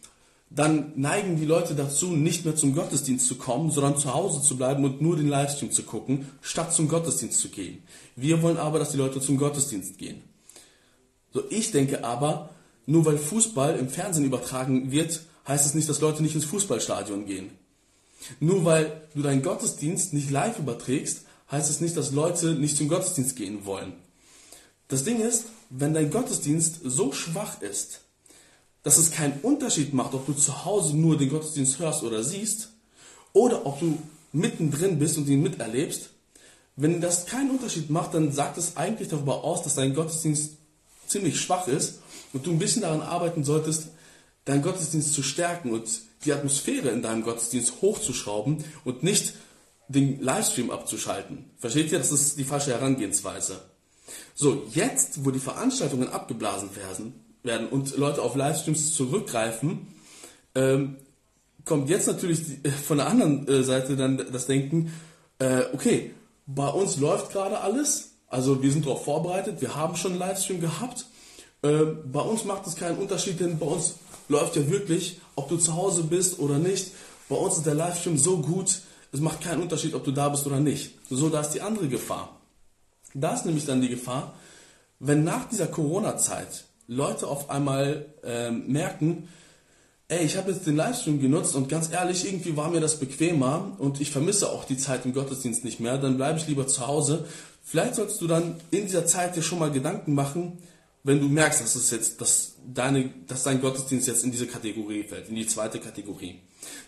dann 0.49 0.93
neigen 0.95 1.37
die 1.37 1.45
Leute 1.45 1.75
dazu, 1.75 2.07
nicht 2.07 2.43
mehr 2.43 2.55
zum 2.55 2.73
Gottesdienst 2.73 3.27
zu 3.27 3.35
kommen, 3.35 3.69
sondern 3.69 3.99
zu 3.99 4.15
Hause 4.15 4.41
zu 4.41 4.57
bleiben 4.57 4.83
und 4.83 4.99
nur 4.99 5.15
den 5.15 5.27
Livestream 5.27 5.71
zu 5.71 5.83
gucken, 5.83 6.27
statt 6.41 6.73
zum 6.73 6.87
Gottesdienst 6.87 7.39
zu 7.39 7.49
gehen. 7.49 7.83
Wir 8.15 8.41
wollen 8.41 8.57
aber, 8.57 8.79
dass 8.79 8.89
die 8.89 8.97
Leute 8.97 9.21
zum 9.21 9.37
Gottesdienst 9.37 9.99
gehen. 9.99 10.23
So, 11.31 11.43
ich 11.51 11.69
denke 11.69 12.03
aber, 12.03 12.49
nur 12.89 13.05
weil 13.05 13.17
Fußball 13.17 13.77
im 13.77 13.87
Fernsehen 13.87 14.25
übertragen 14.25 14.91
wird, 14.91 15.21
heißt 15.47 15.65
es 15.65 15.75
nicht, 15.75 15.87
dass 15.87 16.01
Leute 16.01 16.23
nicht 16.23 16.33
ins 16.33 16.45
Fußballstadion 16.45 17.25
gehen. 17.25 17.51
Nur 18.39 18.65
weil 18.65 19.03
du 19.13 19.21
deinen 19.21 19.43
Gottesdienst 19.43 20.13
nicht 20.13 20.31
live 20.31 20.57
überträgst, 20.57 21.21
heißt 21.51 21.69
es 21.69 21.81
nicht, 21.81 21.95
dass 21.95 22.11
Leute 22.11 22.53
nicht 22.53 22.77
zum 22.77 22.87
Gottesdienst 22.87 23.35
gehen 23.35 23.65
wollen. 23.65 23.93
Das 24.87 25.03
Ding 25.03 25.21
ist, 25.21 25.45
wenn 25.69 25.93
dein 25.93 26.09
Gottesdienst 26.09 26.79
so 26.83 27.11
schwach 27.11 27.61
ist, 27.61 28.01
dass 28.81 28.97
es 28.97 29.11
keinen 29.11 29.39
Unterschied 29.43 29.93
macht, 29.93 30.15
ob 30.15 30.25
du 30.25 30.33
zu 30.33 30.65
Hause 30.65 30.97
nur 30.97 31.15
den 31.15 31.29
Gottesdienst 31.29 31.77
hörst 31.77 32.01
oder 32.03 32.23
siehst, 32.23 32.69
oder 33.33 33.67
ob 33.67 33.79
du 33.79 33.99
mittendrin 34.33 34.97
bist 34.97 35.17
und 35.17 35.27
ihn 35.27 35.43
miterlebst, 35.43 36.09
wenn 36.75 37.01
das 37.01 37.27
keinen 37.27 37.51
Unterschied 37.51 37.91
macht, 37.91 38.15
dann 38.15 38.31
sagt 38.31 38.57
es 38.57 38.77
eigentlich 38.77 39.09
darüber 39.09 39.43
aus, 39.43 39.61
dass 39.61 39.75
dein 39.75 39.93
Gottesdienst 39.93 40.53
ziemlich 41.07 41.39
schwach 41.39 41.67
ist 41.67 41.99
und 42.33 42.45
du 42.45 42.51
ein 42.51 42.59
bisschen 42.59 42.81
daran 42.81 43.01
arbeiten 43.01 43.43
solltest, 43.43 43.89
deinen 44.45 44.61
Gottesdienst 44.61 45.13
zu 45.13 45.23
stärken 45.23 45.71
und 45.71 45.87
die 46.25 46.33
Atmosphäre 46.33 46.89
in 46.89 47.01
deinem 47.01 47.23
Gottesdienst 47.23 47.81
hochzuschrauben 47.81 48.63
und 48.83 49.03
nicht 49.03 49.33
den 49.87 50.21
Livestream 50.21 50.69
abzuschalten. 50.69 51.45
Versteht 51.57 51.91
ihr? 51.91 51.97
Das 51.97 52.11
ist 52.11 52.37
die 52.37 52.43
falsche 52.43 52.71
Herangehensweise. 52.71 53.61
So, 54.35 54.63
jetzt, 54.73 55.25
wo 55.25 55.31
die 55.31 55.39
Veranstaltungen 55.39 56.09
abgeblasen 56.09 56.69
werden, 56.75 57.13
und 57.71 57.97
Leute 57.97 58.21
auf 58.21 58.35
Livestreams 58.35 58.93
zurückgreifen, 58.93 59.87
ähm, 60.55 60.97
kommt 61.65 61.89
jetzt 61.89 62.07
natürlich 62.07 62.63
äh, 62.63 62.69
von 62.69 62.97
der 62.97 63.07
anderen 63.07 63.47
äh, 63.47 63.63
Seite 63.63 63.95
dann 63.95 64.17
das 64.31 64.45
Denken, 64.45 64.93
äh, 65.39 65.63
okay, 65.73 66.11
bei 66.45 66.67
uns 66.67 66.97
läuft 66.97 67.31
gerade 67.31 67.59
alles, 67.59 68.11
also 68.27 68.61
wir 68.61 68.71
sind 68.71 68.85
darauf 68.85 69.05
vorbereitet, 69.05 69.61
wir 69.61 69.75
haben 69.75 69.95
schon 69.95 70.11
einen 70.11 70.19
Livestream 70.19 70.59
gehabt. 70.61 71.05
Äh, 71.61 71.85
bei 72.05 72.21
uns 72.21 72.45
macht 72.45 72.67
es 72.67 72.75
keinen 72.75 72.97
Unterschied, 72.97 73.39
denn 73.39 73.59
bei 73.59 73.65
uns 73.65 73.95
läuft 74.27 74.55
ja 74.55 74.69
wirklich, 74.69 75.19
ob 75.35 75.49
du 75.49 75.57
zu 75.57 75.75
Hause 75.75 76.03
bist 76.03 76.39
oder 76.39 76.57
nicht. 76.57 76.91
Bei 77.27 77.35
uns 77.35 77.57
ist 77.57 77.65
der 77.65 77.75
Livestream 77.75 78.17
so 78.17 78.37
gut, 78.39 78.81
es 79.11 79.19
macht 79.19 79.41
keinen 79.41 79.61
Unterschied, 79.61 79.93
ob 79.93 80.03
du 80.03 80.11
da 80.11 80.29
bist 80.29 80.45
oder 80.45 80.59
nicht. 80.59 80.95
So, 81.09 81.29
da 81.29 81.41
ist 81.41 81.51
die 81.51 81.61
andere 81.61 81.87
Gefahr. 81.87 82.39
Da 83.13 83.33
ist 83.33 83.45
nämlich 83.45 83.65
dann 83.65 83.81
die 83.81 83.89
Gefahr, 83.89 84.33
wenn 84.99 85.23
nach 85.23 85.49
dieser 85.49 85.67
Corona-Zeit 85.67 86.65
Leute 86.87 87.27
auf 87.27 87.49
einmal 87.49 88.05
ähm, 88.23 88.67
merken, 88.67 89.27
ey, 90.07 90.25
ich 90.25 90.37
habe 90.37 90.51
jetzt 90.51 90.65
den 90.65 90.75
Livestream 90.75 91.21
genutzt 91.21 91.55
und 91.55 91.69
ganz 91.69 91.91
ehrlich, 91.91 92.25
irgendwie 92.25 92.57
war 92.57 92.69
mir 92.69 92.81
das 92.81 92.99
bequemer 92.99 93.75
und 93.77 94.01
ich 94.01 94.11
vermisse 94.11 94.49
auch 94.49 94.65
die 94.65 94.77
Zeit 94.77 95.05
im 95.05 95.13
Gottesdienst 95.13 95.63
nicht 95.63 95.79
mehr, 95.79 95.97
dann 95.97 96.17
bleibe 96.17 96.39
ich 96.39 96.47
lieber 96.47 96.67
zu 96.67 96.87
Hause. 96.87 97.25
Vielleicht 97.63 97.95
solltest 97.95 98.19
du 98.21 98.27
dann 98.27 98.55
in 98.71 98.85
dieser 98.85 99.05
Zeit 99.05 99.35
dir 99.35 99.43
schon 99.43 99.59
mal 99.59 99.71
Gedanken 99.71 100.15
machen, 100.15 100.57
wenn 101.03 101.19
du 101.19 101.27
merkst, 101.27 101.61
dass 101.61 101.75
es 101.75 101.91
jetzt, 101.91 102.21
dass 102.21 102.55
deine, 102.73 103.11
dass 103.27 103.43
dein 103.43 103.61
Gottesdienst 103.61 104.07
jetzt 104.07 104.23
in 104.23 104.31
diese 104.31 104.47
Kategorie 104.47 105.03
fällt, 105.03 105.29
in 105.29 105.35
die 105.35 105.47
zweite 105.47 105.79
Kategorie, 105.79 106.39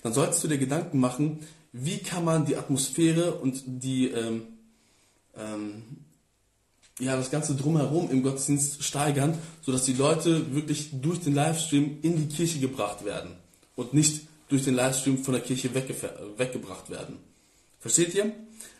dann 0.04 0.14
solltest 0.14 0.44
du 0.44 0.48
dir 0.48 0.58
Gedanken 0.58 1.00
machen, 1.00 1.40
wie 1.72 2.00
kann 2.00 2.26
man 2.26 2.46
die 2.46 2.58
Atmosphäre 2.58 3.36
und 3.36 3.64
die 3.66 4.10
ähm, 4.10 4.44
ähm, 5.38 5.84
ja, 7.00 7.16
das 7.16 7.32
Ganze 7.32 7.56
drumherum 7.56 8.12
im 8.12 8.22
Gottesdienst 8.22 8.84
steigern, 8.84 9.38
sodass 9.62 9.86
die 9.86 9.94
Leute 9.94 10.54
wirklich 10.54 10.90
durch 11.02 11.20
den 11.20 11.34
Livestream 11.34 11.98
in 12.02 12.18
die 12.18 12.34
Kirche 12.34 12.60
gebracht 12.60 13.06
werden 13.06 13.32
und 13.76 13.94
nicht 13.94 14.28
durch 14.50 14.66
den 14.66 14.76
Livestream 14.76 15.24
von 15.24 15.34
der 15.34 15.42
Kirche 15.42 15.74
weggebracht 15.74 16.90
werden. 16.90 17.18
Versteht 17.80 18.14
ihr? 18.14 18.34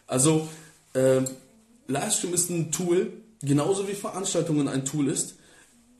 Also, 0.06 0.48
äh, 0.94 1.22
Livestream 1.88 2.34
ist 2.34 2.50
ein 2.50 2.72
Tool, 2.72 3.12
genauso 3.42 3.88
wie 3.88 3.94
Veranstaltungen 3.94 4.68
ein 4.68 4.86
Tool 4.86 5.08
ist. 5.08 5.36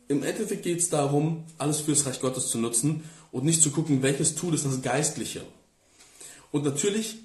Im 0.08 0.24
Endeffekt 0.24 0.64
geht 0.64 0.80
es 0.80 0.90
darum, 0.90 1.46
alles 1.58 1.80
fürs 1.80 2.06
Reich 2.06 2.20
Gottes 2.20 2.50
zu 2.50 2.58
nutzen 2.58 3.04
und 3.32 3.46
nicht 3.46 3.62
zu 3.62 3.72
gucken, 3.72 4.02
welches 4.02 4.36
Tool 4.36 4.54
ist 4.54 4.66
das 4.66 4.82
Geistliche. 4.82 5.42
Und 6.52 6.66
natürlich, 6.66 7.18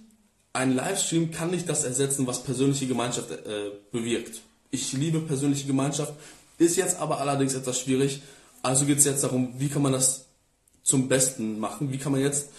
ein 0.52 0.74
Livestream 0.74 1.32
kann 1.32 1.50
nicht 1.50 1.68
das 1.68 1.84
ersetzen, 1.84 2.26
was 2.26 2.42
persönliche 2.44 2.86
Gemeinschaft 2.86 3.30
äh, 3.30 3.72
bewirkt. 3.92 4.40
Ich 4.70 4.92
liebe 4.92 5.20
persönliche 5.20 5.66
Gemeinschaft, 5.66 6.14
ist 6.58 6.76
jetzt 6.76 6.98
aber 6.98 7.20
allerdings 7.20 7.54
etwas 7.54 7.80
schwierig. 7.80 8.22
Also 8.62 8.86
geht 8.86 8.98
es 8.98 9.04
jetzt 9.04 9.24
darum, 9.24 9.54
wie 9.58 9.68
kann 9.68 9.82
man 9.82 9.92
das 9.92 10.26
zum 10.82 11.08
Besten 11.08 11.58
machen, 11.58 11.92
wie 11.92 11.98
kann 11.98 12.12
man 12.12 12.20
jetzt 12.20 12.50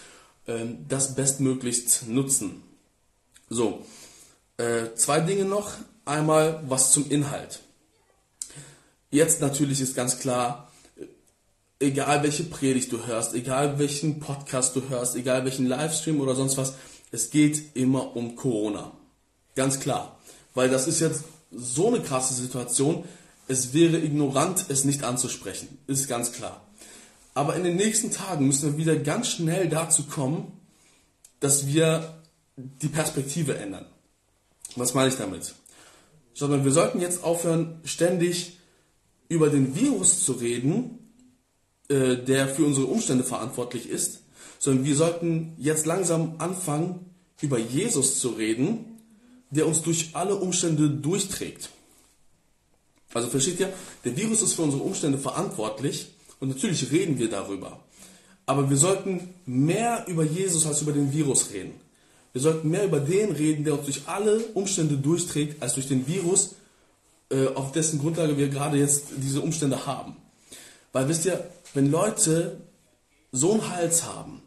äh, 0.46 0.66
das 0.88 1.14
bestmöglichst 1.14 2.08
nutzen. 2.08 2.62
So, 3.48 3.84
äh, 4.58 4.94
zwei 4.94 5.20
Dinge 5.20 5.44
noch. 5.44 5.72
Einmal 6.08 6.62
was 6.66 6.90
zum 6.90 7.10
Inhalt. 7.10 7.60
Jetzt 9.10 9.42
natürlich 9.42 9.82
ist 9.82 9.94
ganz 9.94 10.18
klar, 10.18 10.72
egal 11.80 12.22
welche 12.22 12.44
Predigt 12.44 12.90
du 12.92 13.06
hörst, 13.06 13.34
egal 13.34 13.78
welchen 13.78 14.18
Podcast 14.18 14.74
du 14.74 14.88
hörst, 14.88 15.16
egal 15.16 15.44
welchen 15.44 15.66
Livestream 15.66 16.22
oder 16.22 16.34
sonst 16.34 16.56
was, 16.56 16.76
es 17.10 17.28
geht 17.28 17.76
immer 17.76 18.16
um 18.16 18.36
Corona. 18.36 18.92
Ganz 19.54 19.80
klar. 19.80 20.18
Weil 20.54 20.70
das 20.70 20.88
ist 20.88 21.00
jetzt 21.00 21.24
so 21.52 21.88
eine 21.88 22.00
krasse 22.00 22.32
Situation, 22.32 23.04
es 23.46 23.74
wäre 23.74 23.98
ignorant, 23.98 24.64
es 24.70 24.84
nicht 24.84 25.04
anzusprechen. 25.04 25.76
Ist 25.88 26.08
ganz 26.08 26.32
klar. 26.32 26.66
Aber 27.34 27.54
in 27.54 27.64
den 27.64 27.76
nächsten 27.76 28.10
Tagen 28.10 28.46
müssen 28.46 28.72
wir 28.72 28.78
wieder 28.78 28.96
ganz 28.96 29.28
schnell 29.28 29.68
dazu 29.68 30.04
kommen, 30.04 30.58
dass 31.40 31.66
wir 31.66 32.14
die 32.56 32.88
Perspektive 32.88 33.58
ändern. 33.58 33.84
Was 34.74 34.94
meine 34.94 35.10
ich 35.10 35.16
damit? 35.18 35.54
Sondern 36.38 36.64
wir 36.64 36.70
sollten 36.70 37.00
jetzt 37.00 37.24
aufhören, 37.24 37.80
ständig 37.82 38.58
über 39.28 39.48
den 39.48 39.74
Virus 39.74 40.24
zu 40.24 40.34
reden, 40.34 41.10
äh, 41.88 42.16
der 42.16 42.46
für 42.46 42.64
unsere 42.64 42.86
Umstände 42.86 43.24
verantwortlich 43.24 43.88
ist, 43.88 44.20
sondern 44.60 44.84
wir 44.84 44.94
sollten 44.94 45.54
jetzt 45.58 45.84
langsam 45.84 46.36
anfangen, 46.38 47.06
über 47.40 47.58
Jesus 47.58 48.20
zu 48.20 48.28
reden, 48.28 49.00
der 49.50 49.66
uns 49.66 49.82
durch 49.82 50.10
alle 50.12 50.36
Umstände 50.36 50.88
durchträgt. 50.88 51.70
Also 53.12 53.26
versteht 53.26 53.58
ihr, 53.58 53.72
der 54.04 54.16
Virus 54.16 54.40
ist 54.40 54.52
für 54.52 54.62
unsere 54.62 54.84
Umstände 54.84 55.18
verantwortlich 55.18 56.12
und 56.38 56.50
natürlich 56.50 56.92
reden 56.92 57.18
wir 57.18 57.30
darüber. 57.30 57.80
Aber 58.46 58.70
wir 58.70 58.76
sollten 58.76 59.34
mehr 59.44 60.04
über 60.06 60.22
Jesus 60.22 60.66
als 60.66 60.82
über 60.82 60.92
den 60.92 61.12
Virus 61.12 61.50
reden. 61.52 61.72
Wir 62.32 62.40
sollten 62.40 62.68
mehr 62.68 62.84
über 62.84 63.00
den 63.00 63.32
reden, 63.32 63.64
der 63.64 63.74
uns 63.74 63.84
durch 63.84 64.02
alle 64.06 64.38
Umstände 64.54 64.96
durchträgt, 64.96 65.62
als 65.62 65.74
durch 65.74 65.88
den 65.88 66.06
Virus, 66.06 66.54
äh, 67.30 67.48
auf 67.48 67.72
dessen 67.72 67.98
Grundlage 67.98 68.36
wir 68.36 68.48
gerade 68.48 68.78
jetzt 68.78 69.06
diese 69.16 69.40
Umstände 69.40 69.86
haben. 69.86 70.16
Weil 70.92 71.08
wisst 71.08 71.26
ihr, 71.26 71.50
wenn 71.74 71.90
Leute 71.90 72.60
so 73.32 73.52
einen 73.52 73.70
Hals 73.70 74.04
haben, 74.04 74.42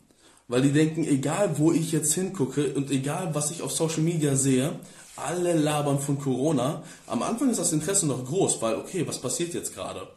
weil 0.48 0.62
die 0.62 0.72
denken, 0.72 1.04
egal 1.04 1.58
wo 1.58 1.72
ich 1.72 1.92
jetzt 1.92 2.14
hingucke 2.14 2.74
und 2.74 2.92
egal 2.92 3.34
was 3.34 3.52
ich 3.52 3.62
auf 3.62 3.72
Social 3.72 4.02
Media 4.02 4.36
sehe, 4.36 4.80
alle 5.16 5.54
labern 5.54 6.00
von 6.00 6.20
Corona. 6.20 6.84
Am 7.08 7.22
Anfang 7.22 7.50
ist 7.50 7.60
das 7.60 7.74
Interesse 7.74 8.08
noch 8.08 8.26
groß, 8.26 8.62
weil 8.62 8.76
okay, 8.76 9.08
was 9.08 9.20
passiert 9.20 9.54
jetzt 9.54 9.74
gerade? 9.74 10.08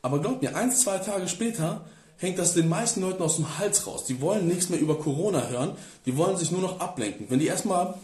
Aber 0.00 0.20
glaubt 0.20 0.42
mir, 0.42 0.54
eins, 0.56 0.80
zwei 0.80 0.98
Tage 0.98 1.28
später 1.28 1.84
hängt 2.18 2.38
das 2.38 2.54
den 2.54 2.68
meisten 2.68 3.00
Leuten 3.00 3.22
aus 3.22 3.36
dem 3.36 3.58
Hals 3.58 3.86
raus. 3.86 4.04
Die 4.04 4.20
wollen 4.20 4.46
nichts 4.46 4.68
mehr 4.68 4.80
über 4.80 4.98
Corona 4.98 5.48
hören, 5.48 5.72
die 6.06 6.16
wollen 6.16 6.36
sich 6.36 6.50
nur 6.50 6.60
noch 6.60 6.80
ablenken. 6.80 7.26
Wenn 7.28 7.38
die 7.38 7.46
erstmal 7.46 7.94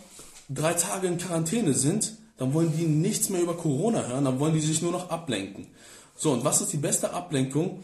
drei 0.49 0.75
Tage 0.75 1.06
in 1.06 1.18
Quarantäne 1.18 1.75
sind, 1.75 2.14
dann 2.37 2.54
wollen 2.54 2.73
die 2.76 2.87
nichts 2.87 3.28
mehr 3.28 3.40
über 3.40 3.56
Corona 3.56 4.06
hören, 4.06 4.25
dann 4.25 4.40
wollen 4.40 4.54
die 4.54 4.61
sich 4.61 4.83
nur 4.83 4.92
noch 4.92 5.11
ablenken. 5.11 5.68
So, 6.16 6.33
und 6.33 6.44
was 6.44 6.61
ist 6.61 6.73
die 6.73 6.78
beste 6.78 7.12
Ablenkung? 7.12 7.83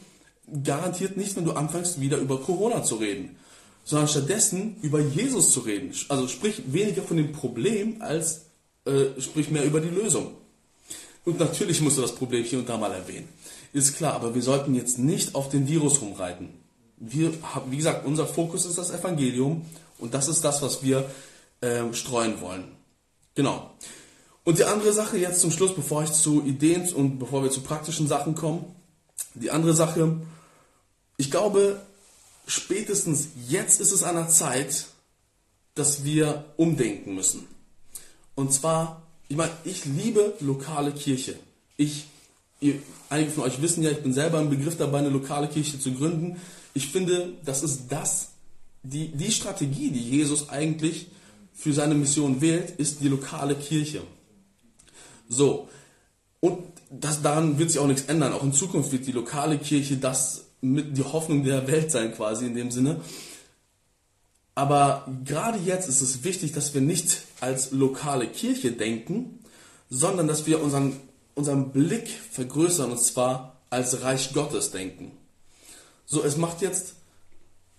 Garantiert 0.65 1.17
nicht, 1.17 1.37
wenn 1.37 1.45
du 1.45 1.53
anfängst, 1.53 2.01
wieder 2.01 2.19
über 2.19 2.41
Corona 2.41 2.83
zu 2.83 2.97
reden 2.97 3.37
sondern 3.85 4.09
stattdessen 4.09 4.77
über 4.83 5.01
Jesus 5.01 5.53
zu 5.53 5.61
reden. 5.61 5.93
Also 6.09 6.29
sprich 6.29 6.63
weniger 6.73 7.03
von 7.03 7.17
dem 7.17 7.33
Problem 7.33 8.01
als 8.01 8.43
äh, 8.85 9.21
sprich 9.21 9.51
mehr 9.51 9.65
über 9.65 9.81
die 9.81 9.89
Lösung. 9.89 10.35
Und 11.25 11.39
natürlich 11.39 11.81
musst 11.81 11.99
du 11.99 12.03
das 12.03 12.15
Problem 12.15 12.45
hier 12.45 12.61
und 12.61 12.69
da 12.69 12.79
mal 12.79 12.93
erwähnen. 12.93 13.29
Ist 13.73 13.97
klar, 13.97 14.15
aber 14.15 14.35
wir 14.35 14.43
sollten 14.43 14.75
jetzt 14.75 14.99
nicht 14.99 15.35
auf 15.35 15.49
den 15.49 15.69
Virus 15.69 16.01
rumreiten. 16.01 16.49
Wir 16.97 17.33
wie 17.71 17.77
gesagt, 17.77 18.05
unser 18.07 18.27
Fokus 18.27 18.67
ist 18.67 18.79
das 18.79 18.91
Evangelium 18.91 19.65
und 19.99 20.13
das 20.13 20.29
ist 20.29 20.45
das, 20.45 20.61
was 20.61 20.83
wir 20.83 21.09
äh, 21.61 21.93
streuen 21.93 22.41
wollen. 22.41 22.65
Genau. 23.35 23.71
Und 24.45 24.59
die 24.59 24.65
andere 24.65 24.93
Sache 24.93 25.19
jetzt 25.19 25.41
zum 25.41 25.51
Schluss, 25.51 25.75
bevor 25.75 26.03
ich 26.03 26.13
zu 26.13 26.43
Ideen 26.45 26.93
und 26.93 27.19
bevor 27.19 27.43
wir 27.43 27.51
zu 27.51 27.61
praktischen 27.61 28.09
Sachen 28.09 28.35
kommen, 28.35 28.65
die 29.35 29.51
andere 29.51 29.75
Sache, 29.75 30.21
ich 31.17 31.31
glaube, 31.31 31.81
spätestens 32.47 33.29
jetzt 33.49 33.81
ist 33.81 33.93
es 33.93 34.03
an 34.03 34.17
der 34.17 34.29
Zeit, 34.29 34.87
dass 35.75 36.05
wir 36.05 36.45
umdenken 36.57 37.15
müssen. 37.15 37.47
Und 38.35 38.53
zwar, 38.53 39.03
ich 39.29 39.37
meine, 39.37 39.53
ich 39.65 39.85
liebe 39.85 40.35
lokale 40.41 40.93
Kirche. 40.93 41.39
Ich, 41.77 42.07
ihr, 42.61 42.75
einige 43.09 43.31
von 43.31 43.45
euch 43.45 43.61
wissen 43.61 43.83
ja, 43.83 43.91
ich 43.91 44.03
bin 44.03 44.13
selber 44.13 44.41
im 44.41 44.51
Begriff 44.51 44.77
dabei, 44.77 44.99
eine 44.99 45.09
lokale 45.09 45.49
Kirche 45.49 45.79
zu 45.79 45.93
gründen. 45.93 46.37
Ich 46.75 46.89
finde, 46.89 47.35
das 47.45 47.63
ist 47.63 47.89
das, 47.89 48.29
die, 48.83 49.09
die 49.09 49.33
Strategie, 49.33 49.91
die 49.91 50.11
Jesus 50.11 50.49
eigentlich 50.49 51.09
für 51.55 51.73
seine 51.73 51.95
Mission 51.95 52.41
wählt, 52.41 52.71
ist 52.79 53.01
die 53.01 53.09
lokale 53.09 53.55
Kirche. 53.55 54.03
So. 55.29 55.69
Und 56.41 56.59
das, 56.91 57.23
daran 57.23 57.59
wird 57.59 57.71
sich 57.71 57.79
auch 57.79 57.87
nichts 57.87 58.05
ändern. 58.05 58.33
Auch 58.33 58.43
in 58.43 58.53
Zukunft 58.53 58.93
wird 58.93 59.07
die 59.07 59.13
lokale 59.13 59.59
Kirche 59.59 59.97
das 59.97 60.45
mit 60.61 60.97
die 60.97 61.05
Hoffnung 61.05 61.45
der 61.45 61.67
Welt 61.67 61.91
sein, 61.91 62.15
quasi 62.15 62.47
in 62.47 62.55
dem 62.55 62.71
Sinne. 62.71 63.01
Aber 64.55 65.07
gerade 65.25 65.59
jetzt 65.59 65.89
ist 65.89 66.01
es 66.01 66.25
wichtig, 66.25 66.53
dass 66.53 66.75
wir 66.75 66.81
nicht 66.81 67.23
als 67.41 67.71
lokale 67.71 68.27
Kirche 68.27 68.73
denken, 68.73 69.39
sondern 69.89 70.29
dass 70.29 70.47
wir 70.47 70.63
unseren, 70.63 70.97
unseren 71.35 71.73
Blick 71.73 72.09
vergrößern 72.09 72.91
und 72.91 73.01
zwar 73.01 73.61
als 73.71 74.03
Reich 74.03 74.33
Gottes 74.33 74.71
denken. 74.71 75.13
So, 76.07 76.23
es 76.23 76.37
macht 76.37 76.61
jetzt, 76.61 76.95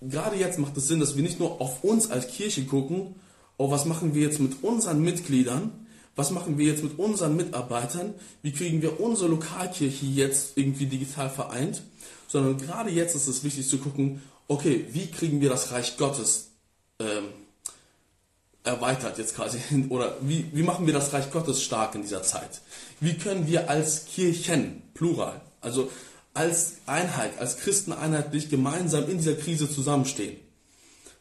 gerade 0.01 0.37
jetzt 0.37 0.57
macht 0.57 0.77
es 0.77 0.87
Sinn, 0.87 0.99
dass 0.99 1.15
wir 1.15 1.23
nicht 1.23 1.39
nur 1.39 1.59
auf 1.59 1.83
uns 1.83 2.09
als 2.09 2.27
Kirche 2.27 2.65
gucken, 2.65 3.15
oh, 3.57 3.69
was 3.71 3.85
machen 3.85 4.15
wir 4.15 4.23
jetzt 4.23 4.39
mit 4.39 4.63
unseren 4.63 5.01
Mitgliedern, 5.01 5.71
was 6.15 6.31
machen 6.31 6.57
wir 6.57 6.65
jetzt 6.65 6.83
mit 6.83 6.97
unseren 6.97 7.35
Mitarbeitern, 7.35 8.13
wie 8.41 8.51
kriegen 8.51 8.81
wir 8.81 8.99
unsere 8.99 9.29
Lokalkirche 9.29 10.05
jetzt 10.05 10.57
irgendwie 10.57 10.85
digital 10.85 11.29
vereint, 11.29 11.83
sondern 12.27 12.57
gerade 12.57 12.89
jetzt 12.89 13.15
ist 13.15 13.27
es 13.27 13.43
wichtig 13.43 13.67
zu 13.67 13.77
gucken, 13.77 14.21
okay, 14.47 14.85
wie 14.91 15.07
kriegen 15.07 15.41
wir 15.41 15.49
das 15.49 15.71
Reich 15.71 15.97
Gottes 15.97 16.51
ähm, 16.99 17.25
erweitert 18.63 19.17
jetzt 19.17 19.35
quasi, 19.35 19.59
oder 19.89 20.15
wie, 20.21 20.49
wie 20.53 20.63
machen 20.63 20.85
wir 20.85 20.93
das 20.93 21.13
Reich 21.13 21.31
Gottes 21.31 21.61
stark 21.63 21.95
in 21.95 22.01
dieser 22.01 22.23
Zeit? 22.23 22.61
Wie 23.01 23.15
können 23.15 23.47
wir 23.47 23.67
als 23.67 24.05
Kirchen, 24.05 24.83
plural, 24.93 25.41
also 25.59 25.89
als 26.35 26.75
Einheit, 26.85 27.31
als 27.39 27.57
Christen 27.57 27.91
einheitlich 27.91 28.49
gemeinsam 28.49 29.09
in 29.09 29.17
dieser 29.17 29.33
Krise 29.33 29.69
zusammenstehen? 29.69 30.37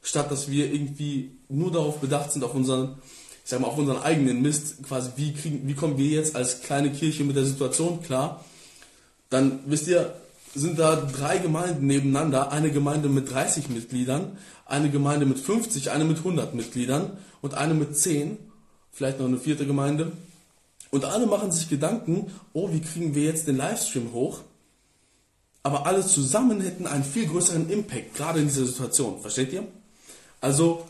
Statt 0.02 0.30
dass 0.30 0.50
wir 0.50 0.70
irgendwie 0.70 1.32
nur 1.48 1.72
darauf 1.72 1.98
bedacht 1.98 2.32
sind, 2.32 2.44
auf 2.44 2.54
unseren, 2.54 2.98
ich 3.44 3.50
sag 3.50 3.60
mal, 3.60 3.68
auf 3.68 3.78
unseren 3.78 4.02
eigenen 4.02 4.42
Mist, 4.42 4.82
quasi, 4.82 5.10
wie, 5.16 5.32
kriegen, 5.32 5.66
wie 5.66 5.74
kommen 5.74 5.96
wir 5.96 6.06
jetzt 6.06 6.36
als 6.36 6.60
kleine 6.60 6.92
Kirche 6.92 7.24
mit 7.24 7.34
der 7.34 7.46
Situation 7.46 8.02
klar? 8.02 8.44
Dann 9.30 9.60
wisst 9.64 9.88
ihr, 9.88 10.14
sind 10.54 10.78
da 10.78 10.96
drei 10.96 11.38
Gemeinden 11.38 11.86
nebeneinander, 11.86 12.52
eine 12.52 12.70
Gemeinde 12.70 13.08
mit 13.08 13.30
30 13.30 13.70
Mitgliedern, 13.70 14.36
eine 14.66 14.90
Gemeinde 14.90 15.24
mit 15.24 15.38
50, 15.38 15.90
eine 15.90 16.04
mit 16.04 16.18
100 16.18 16.54
Mitgliedern 16.54 17.16
und 17.40 17.54
eine 17.54 17.72
mit 17.72 17.96
10, 17.96 18.36
vielleicht 18.92 19.18
noch 19.18 19.26
eine 19.26 19.38
vierte 19.38 19.66
Gemeinde. 19.66 20.12
Und 20.90 21.04
alle 21.04 21.26
machen 21.26 21.52
sich 21.52 21.68
Gedanken, 21.68 22.32
oh, 22.52 22.70
wie 22.72 22.80
kriegen 22.80 23.14
wir 23.14 23.24
jetzt 23.24 23.46
den 23.46 23.56
Livestream 23.56 24.12
hoch? 24.12 24.40
Aber 25.62 25.86
alle 25.86 26.04
zusammen 26.04 26.60
hätten 26.60 26.86
einen 26.86 27.04
viel 27.04 27.26
größeren 27.26 27.70
Impact, 27.70 28.14
gerade 28.14 28.40
in 28.40 28.48
dieser 28.48 28.66
Situation. 28.66 29.20
Versteht 29.20 29.52
ihr? 29.52 29.66
Also, 30.40 30.86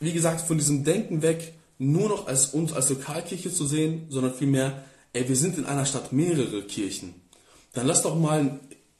wie 0.00 0.12
gesagt, 0.12 0.40
von 0.40 0.58
diesem 0.58 0.84
Denken 0.84 1.22
weg, 1.22 1.54
nur 1.78 2.08
noch 2.08 2.26
als 2.26 2.46
uns 2.46 2.72
als 2.72 2.88
Lokalkirche 2.90 3.52
zu 3.52 3.66
sehen, 3.66 4.06
sondern 4.08 4.34
vielmehr, 4.34 4.84
ey, 5.12 5.28
wir 5.28 5.36
sind 5.36 5.56
in 5.56 5.66
einer 5.66 5.86
Stadt 5.86 6.12
mehrere 6.12 6.62
Kirchen. 6.62 7.14
Dann 7.72 7.86
lass 7.86 8.02
doch 8.02 8.18
mal 8.18 8.58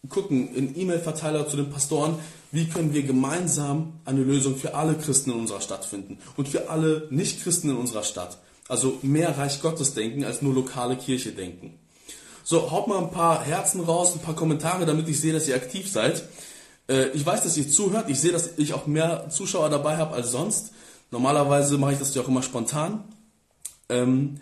gucken 0.08 0.54
in 0.54 0.78
E-Mail-Verteiler 0.78 1.48
zu 1.48 1.56
den 1.56 1.70
Pastoren, 1.70 2.18
wie 2.52 2.66
können 2.66 2.94
wir 2.94 3.02
gemeinsam 3.02 3.94
eine 4.04 4.22
Lösung 4.22 4.56
für 4.56 4.74
alle 4.74 4.94
Christen 4.94 5.30
in 5.30 5.40
unserer 5.40 5.60
Stadt 5.60 5.84
finden 5.84 6.18
und 6.36 6.48
für 6.48 6.70
alle 6.70 7.08
Nicht-Christen 7.10 7.70
in 7.70 7.76
unserer 7.76 8.04
Stadt. 8.04 8.38
Also 8.68 8.98
mehr 9.02 9.36
Reich 9.38 9.60
Gottes 9.62 9.94
denken 9.94 10.24
als 10.24 10.42
nur 10.42 10.54
lokale 10.54 10.96
Kirche 10.96 11.32
denken. 11.32 11.78
So, 12.42 12.70
haut 12.70 12.88
mal 12.88 12.98
ein 12.98 13.10
paar 13.10 13.44
Herzen 13.44 13.80
raus, 13.80 14.14
ein 14.14 14.20
paar 14.20 14.36
Kommentare, 14.36 14.86
damit 14.86 15.08
ich 15.08 15.20
sehe, 15.20 15.32
dass 15.32 15.48
ihr 15.48 15.56
aktiv 15.56 15.90
seid. 15.90 16.28
Äh, 16.88 17.08
ich 17.08 17.24
weiß, 17.24 17.42
dass 17.42 17.56
ihr 17.56 17.68
zuhört. 17.68 18.08
Ich 18.08 18.20
sehe, 18.20 18.32
dass 18.32 18.56
ich 18.56 18.72
auch 18.72 18.86
mehr 18.86 19.28
Zuschauer 19.30 19.68
dabei 19.68 19.96
habe 19.96 20.14
als 20.14 20.30
sonst. 20.30 20.72
Normalerweise 21.10 21.78
mache 21.78 21.92
ich 21.92 21.98
das 21.98 22.14
ja 22.14 22.22
auch 22.22 22.28
immer 22.28 22.42
spontan. 22.42 23.04
Ähm, 23.88 24.40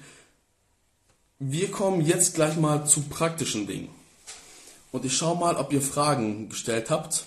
wir 1.39 1.71
kommen 1.71 2.01
jetzt 2.01 2.35
gleich 2.35 2.57
mal 2.57 2.87
zu 2.87 3.03
praktischen 3.03 3.67
Dingen. 3.67 3.89
Und 4.93 5.05
ich 5.05 5.17
schaue 5.17 5.39
mal, 5.39 5.57
ob 5.57 5.73
ihr 5.73 5.83
Fragen 5.83 6.49
gestellt 6.49 6.91
habt. 6.91 7.25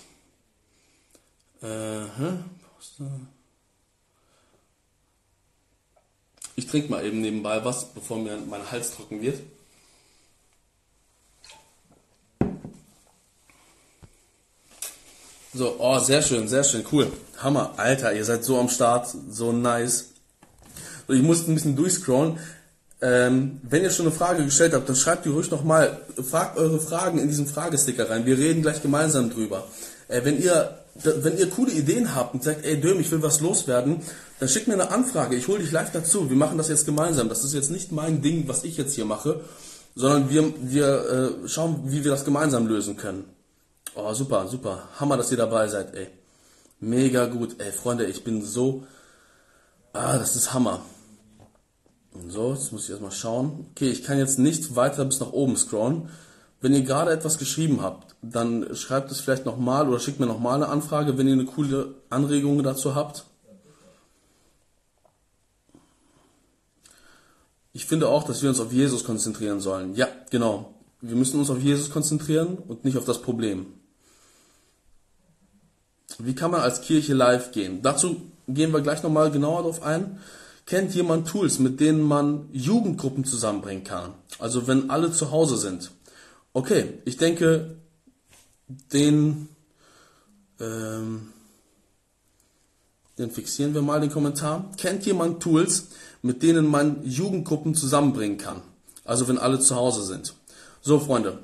Äh, 1.62 2.06
ich 6.58 6.66
trinke 6.66 6.90
mal 6.90 7.04
eben 7.04 7.20
nebenbei 7.20 7.64
was, 7.64 7.84
bevor 7.84 8.18
mir 8.18 8.36
mein 8.36 8.68
Hals 8.72 8.90
trocken 8.90 9.22
wird. 9.22 9.38
So, 15.54 15.76
oh, 15.78 16.00
sehr 16.00 16.20
schön, 16.20 16.48
sehr 16.48 16.64
schön, 16.64 16.84
cool. 16.90 17.12
Hammer, 17.36 17.74
Alter, 17.76 18.12
ihr 18.12 18.24
seid 18.24 18.42
so 18.42 18.58
am 18.58 18.68
Start, 18.68 19.08
so 19.30 19.52
nice. 19.52 20.10
So, 21.06 21.14
ich 21.14 21.22
musste 21.22 21.52
ein 21.52 21.54
bisschen 21.54 21.76
durchscrollen. 21.76 22.40
Ähm, 23.00 23.60
wenn 23.62 23.84
ihr 23.84 23.90
schon 23.90 24.06
eine 24.06 24.14
Frage 24.14 24.44
gestellt 24.44 24.74
habt, 24.74 24.88
dann 24.88 24.96
schreibt 24.96 25.26
die 25.26 25.28
ruhig 25.28 25.52
nochmal. 25.52 26.00
Fragt 26.28 26.58
eure 26.58 26.80
Fragen 26.80 27.20
in 27.20 27.28
diesen 27.28 27.46
Fragesticker 27.46 28.10
rein. 28.10 28.26
Wir 28.26 28.36
reden 28.36 28.62
gleich 28.62 28.82
gemeinsam 28.82 29.30
drüber. 29.30 29.68
Äh, 30.08 30.24
wenn 30.24 30.42
ihr 30.42 30.77
wenn 31.04 31.38
ihr 31.38 31.48
coole 31.50 31.72
Ideen 31.72 32.14
habt 32.14 32.34
und 32.34 32.42
sagt, 32.42 32.64
ey 32.64 32.80
Döm, 32.80 33.00
ich 33.00 33.10
will 33.10 33.22
was 33.22 33.40
loswerden, 33.40 34.02
dann 34.40 34.48
schickt 34.48 34.68
mir 34.68 34.74
eine 34.74 34.90
Anfrage. 34.90 35.36
Ich 35.36 35.48
hole 35.48 35.60
dich 35.60 35.72
live 35.72 35.92
dazu. 35.92 36.28
Wir 36.30 36.36
machen 36.36 36.58
das 36.58 36.68
jetzt 36.68 36.86
gemeinsam. 36.86 37.28
Das 37.28 37.44
ist 37.44 37.54
jetzt 37.54 37.70
nicht 37.70 37.92
mein 37.92 38.22
Ding, 38.22 38.48
was 38.48 38.64
ich 38.64 38.76
jetzt 38.76 38.94
hier 38.94 39.04
mache, 39.04 39.40
sondern 39.94 40.30
wir, 40.30 40.52
wir 40.60 41.40
äh, 41.44 41.48
schauen, 41.48 41.82
wie 41.86 42.04
wir 42.04 42.10
das 42.10 42.24
gemeinsam 42.24 42.66
lösen 42.66 42.96
können. 42.96 43.24
Oh, 43.94 44.12
super, 44.14 44.46
super. 44.48 44.88
Hammer, 44.98 45.16
dass 45.16 45.30
ihr 45.30 45.36
dabei 45.36 45.68
seid, 45.68 45.94
ey. 45.94 46.08
Mega 46.80 47.26
gut. 47.26 47.56
Ey, 47.58 47.72
Freunde, 47.72 48.06
ich 48.06 48.22
bin 48.22 48.44
so... 48.44 48.84
Ah, 49.92 50.18
das 50.18 50.36
ist 50.36 50.54
Hammer. 50.54 50.82
So, 52.28 52.52
jetzt 52.52 52.72
muss 52.72 52.84
ich 52.84 52.90
erstmal 52.90 53.12
schauen. 53.12 53.66
Okay, 53.70 53.90
ich 53.90 54.04
kann 54.04 54.18
jetzt 54.18 54.38
nicht 54.38 54.76
weiter 54.76 55.04
bis 55.04 55.20
nach 55.20 55.32
oben 55.32 55.56
scrollen. 55.56 56.08
Wenn 56.60 56.74
ihr 56.74 56.82
gerade 56.82 57.12
etwas 57.12 57.38
geschrieben 57.38 57.82
habt, 57.82 58.16
dann 58.20 58.74
schreibt 58.74 59.12
es 59.12 59.20
vielleicht 59.20 59.46
nochmal 59.46 59.88
oder 59.88 60.00
schickt 60.00 60.18
mir 60.18 60.26
nochmal 60.26 60.56
eine 60.56 60.68
Anfrage, 60.68 61.16
wenn 61.16 61.28
ihr 61.28 61.34
eine 61.34 61.44
coole 61.44 61.94
Anregung 62.10 62.62
dazu 62.62 62.94
habt. 62.94 63.24
Ich 67.72 67.86
finde 67.86 68.08
auch, 68.08 68.24
dass 68.24 68.42
wir 68.42 68.48
uns 68.48 68.58
auf 68.58 68.72
Jesus 68.72 69.04
konzentrieren 69.04 69.60
sollen. 69.60 69.94
Ja, 69.94 70.08
genau. 70.30 70.74
Wir 71.00 71.14
müssen 71.14 71.38
uns 71.38 71.48
auf 71.48 71.60
Jesus 71.60 71.90
konzentrieren 71.90 72.58
und 72.58 72.84
nicht 72.84 72.96
auf 72.96 73.04
das 73.04 73.22
Problem. 73.22 73.66
Wie 76.18 76.34
kann 76.34 76.50
man 76.50 76.62
als 76.62 76.80
Kirche 76.80 77.14
live 77.14 77.52
gehen? 77.52 77.82
Dazu 77.82 78.20
gehen 78.48 78.72
wir 78.72 78.80
gleich 78.80 79.04
nochmal 79.04 79.30
genauer 79.30 79.58
darauf 79.58 79.82
ein. 79.84 80.18
Kennt 80.66 80.92
jemand 80.94 81.28
Tools, 81.28 81.60
mit 81.60 81.78
denen 81.78 82.02
man 82.02 82.48
Jugendgruppen 82.52 83.24
zusammenbringen 83.24 83.84
kann? 83.84 84.14
Also 84.40 84.66
wenn 84.66 84.90
alle 84.90 85.12
zu 85.12 85.30
Hause 85.30 85.56
sind. 85.56 85.92
Okay, 86.58 86.94
ich 87.04 87.16
denke, 87.16 87.76
den, 88.92 89.48
ähm, 90.58 91.32
den 93.16 93.30
fixieren 93.30 93.74
wir 93.74 93.82
mal, 93.82 94.00
den 94.00 94.10
Kommentar. 94.10 94.68
Kennt 94.76 95.06
jemand 95.06 95.40
Tools, 95.40 95.86
mit 96.20 96.42
denen 96.42 96.66
man 96.66 97.04
Jugendgruppen 97.04 97.76
zusammenbringen 97.76 98.38
kann? 98.38 98.60
Also 99.04 99.28
wenn 99.28 99.38
alle 99.38 99.60
zu 99.60 99.76
Hause 99.76 100.02
sind. 100.02 100.34
So, 100.80 100.98
Freunde, 100.98 101.38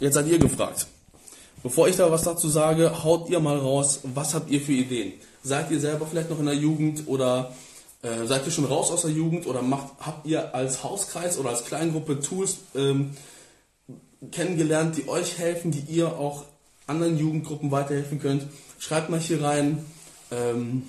jetzt 0.00 0.16
seid 0.16 0.26
ihr 0.26 0.38
gefragt. 0.38 0.86
Bevor 1.62 1.88
ich 1.88 1.96
da 1.96 2.10
was 2.10 2.24
dazu 2.24 2.50
sage, 2.50 3.04
haut 3.04 3.30
ihr 3.30 3.40
mal 3.40 3.56
raus, 3.56 4.00
was 4.02 4.34
habt 4.34 4.50
ihr 4.50 4.60
für 4.60 4.72
Ideen? 4.72 5.14
Seid 5.42 5.70
ihr 5.70 5.80
selber 5.80 6.06
vielleicht 6.06 6.28
noch 6.28 6.40
in 6.40 6.44
der 6.44 6.56
Jugend 6.56 7.04
oder 7.06 7.54
äh, 8.02 8.26
seid 8.26 8.44
ihr 8.44 8.52
schon 8.52 8.66
raus 8.66 8.90
aus 8.90 9.00
der 9.00 9.12
Jugend 9.12 9.46
oder 9.46 9.62
macht, 9.62 9.94
habt 10.00 10.26
ihr 10.26 10.54
als 10.54 10.84
Hauskreis 10.84 11.38
oder 11.38 11.48
als 11.48 11.64
Kleingruppe 11.64 12.20
Tools 12.20 12.58
ähm, 12.74 13.16
kennengelernt, 14.30 14.96
die 14.96 15.08
euch 15.08 15.38
helfen, 15.38 15.70
die 15.70 15.80
ihr 15.80 16.18
auch 16.18 16.44
anderen 16.86 17.18
Jugendgruppen 17.18 17.70
weiterhelfen 17.70 18.20
könnt? 18.20 18.46
Schreibt 18.78 19.10
mal 19.10 19.20
hier 19.20 19.42
rein 19.42 19.84
ähm, 20.30 20.84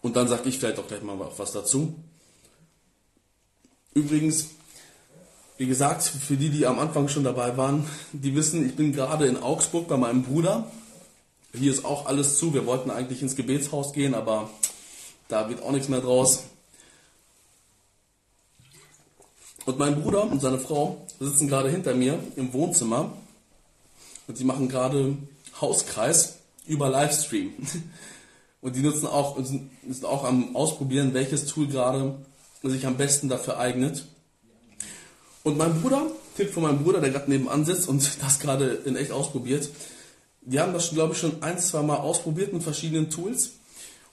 und 0.00 0.16
dann 0.16 0.28
sage 0.28 0.48
ich 0.48 0.58
vielleicht 0.58 0.78
auch 0.78 0.86
gleich 0.86 1.02
mal 1.02 1.18
was 1.36 1.52
dazu. 1.52 1.94
Übrigens, 3.94 4.48
wie 5.58 5.66
gesagt, 5.66 6.02
für 6.02 6.36
die, 6.36 6.48
die 6.48 6.66
am 6.66 6.78
Anfang 6.78 7.08
schon 7.08 7.24
dabei 7.24 7.56
waren, 7.56 7.86
die 8.12 8.34
wissen, 8.34 8.66
ich 8.66 8.74
bin 8.74 8.92
gerade 8.92 9.26
in 9.26 9.36
Augsburg 9.36 9.86
bei 9.86 9.96
meinem 9.96 10.22
Bruder. 10.22 10.70
Hier 11.54 11.70
ist 11.70 11.84
auch 11.84 12.06
alles 12.06 12.38
zu. 12.38 12.54
Wir 12.54 12.64
wollten 12.64 12.90
eigentlich 12.90 13.20
ins 13.20 13.36
Gebetshaus 13.36 13.92
gehen, 13.92 14.14
aber 14.14 14.50
da 15.28 15.48
wird 15.50 15.62
auch 15.62 15.72
nichts 15.72 15.88
mehr 15.88 16.00
draus. 16.00 16.44
Und 19.64 19.78
mein 19.78 20.00
Bruder 20.00 20.24
und 20.24 20.40
seine 20.40 20.58
Frau 20.58 21.06
sitzen 21.20 21.48
gerade 21.48 21.70
hinter 21.70 21.94
mir 21.94 22.18
im 22.36 22.52
Wohnzimmer 22.52 23.12
und 24.26 24.36
sie 24.36 24.44
machen 24.44 24.68
gerade 24.68 25.16
Hauskreis 25.60 26.38
über 26.66 26.88
Livestream. 26.88 27.52
Und 28.60 28.76
die 28.76 28.80
nutzen 28.80 29.06
auch, 29.06 29.36
sind, 29.44 29.72
sind 29.88 30.04
auch 30.04 30.22
am 30.22 30.54
Ausprobieren, 30.54 31.14
welches 31.14 31.46
Tool 31.46 31.66
gerade 31.66 32.14
sich 32.62 32.86
am 32.86 32.96
besten 32.96 33.28
dafür 33.28 33.58
eignet. 33.58 34.04
Und 35.42 35.58
mein 35.58 35.80
Bruder, 35.80 36.06
Tipp 36.36 36.52
von 36.52 36.62
meinem 36.62 36.84
Bruder, 36.84 37.00
der 37.00 37.10
gerade 37.10 37.28
nebenan 37.28 37.64
sitzt 37.64 37.88
und 37.88 38.08
das 38.22 38.38
gerade 38.38 38.70
in 38.84 38.94
echt 38.94 39.10
ausprobiert, 39.10 39.68
die 40.42 40.60
haben 40.60 40.72
das, 40.72 40.90
glaube 40.90 41.14
ich, 41.14 41.18
schon 41.18 41.42
ein, 41.42 41.58
zwei 41.58 41.82
Mal 41.82 41.96
ausprobiert 41.96 42.52
mit 42.52 42.62
verschiedenen 42.62 43.10
Tools. 43.10 43.54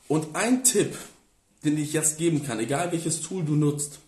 Und 0.08 0.36
ein 0.36 0.64
Tipp, 0.64 0.98
den 1.64 1.78
ich 1.78 1.94
jetzt 1.94 2.18
geben 2.18 2.44
kann, 2.44 2.60
egal 2.60 2.92
welches 2.92 3.22
Tool 3.22 3.44
du 3.44 3.54
nutzt, 3.54 4.00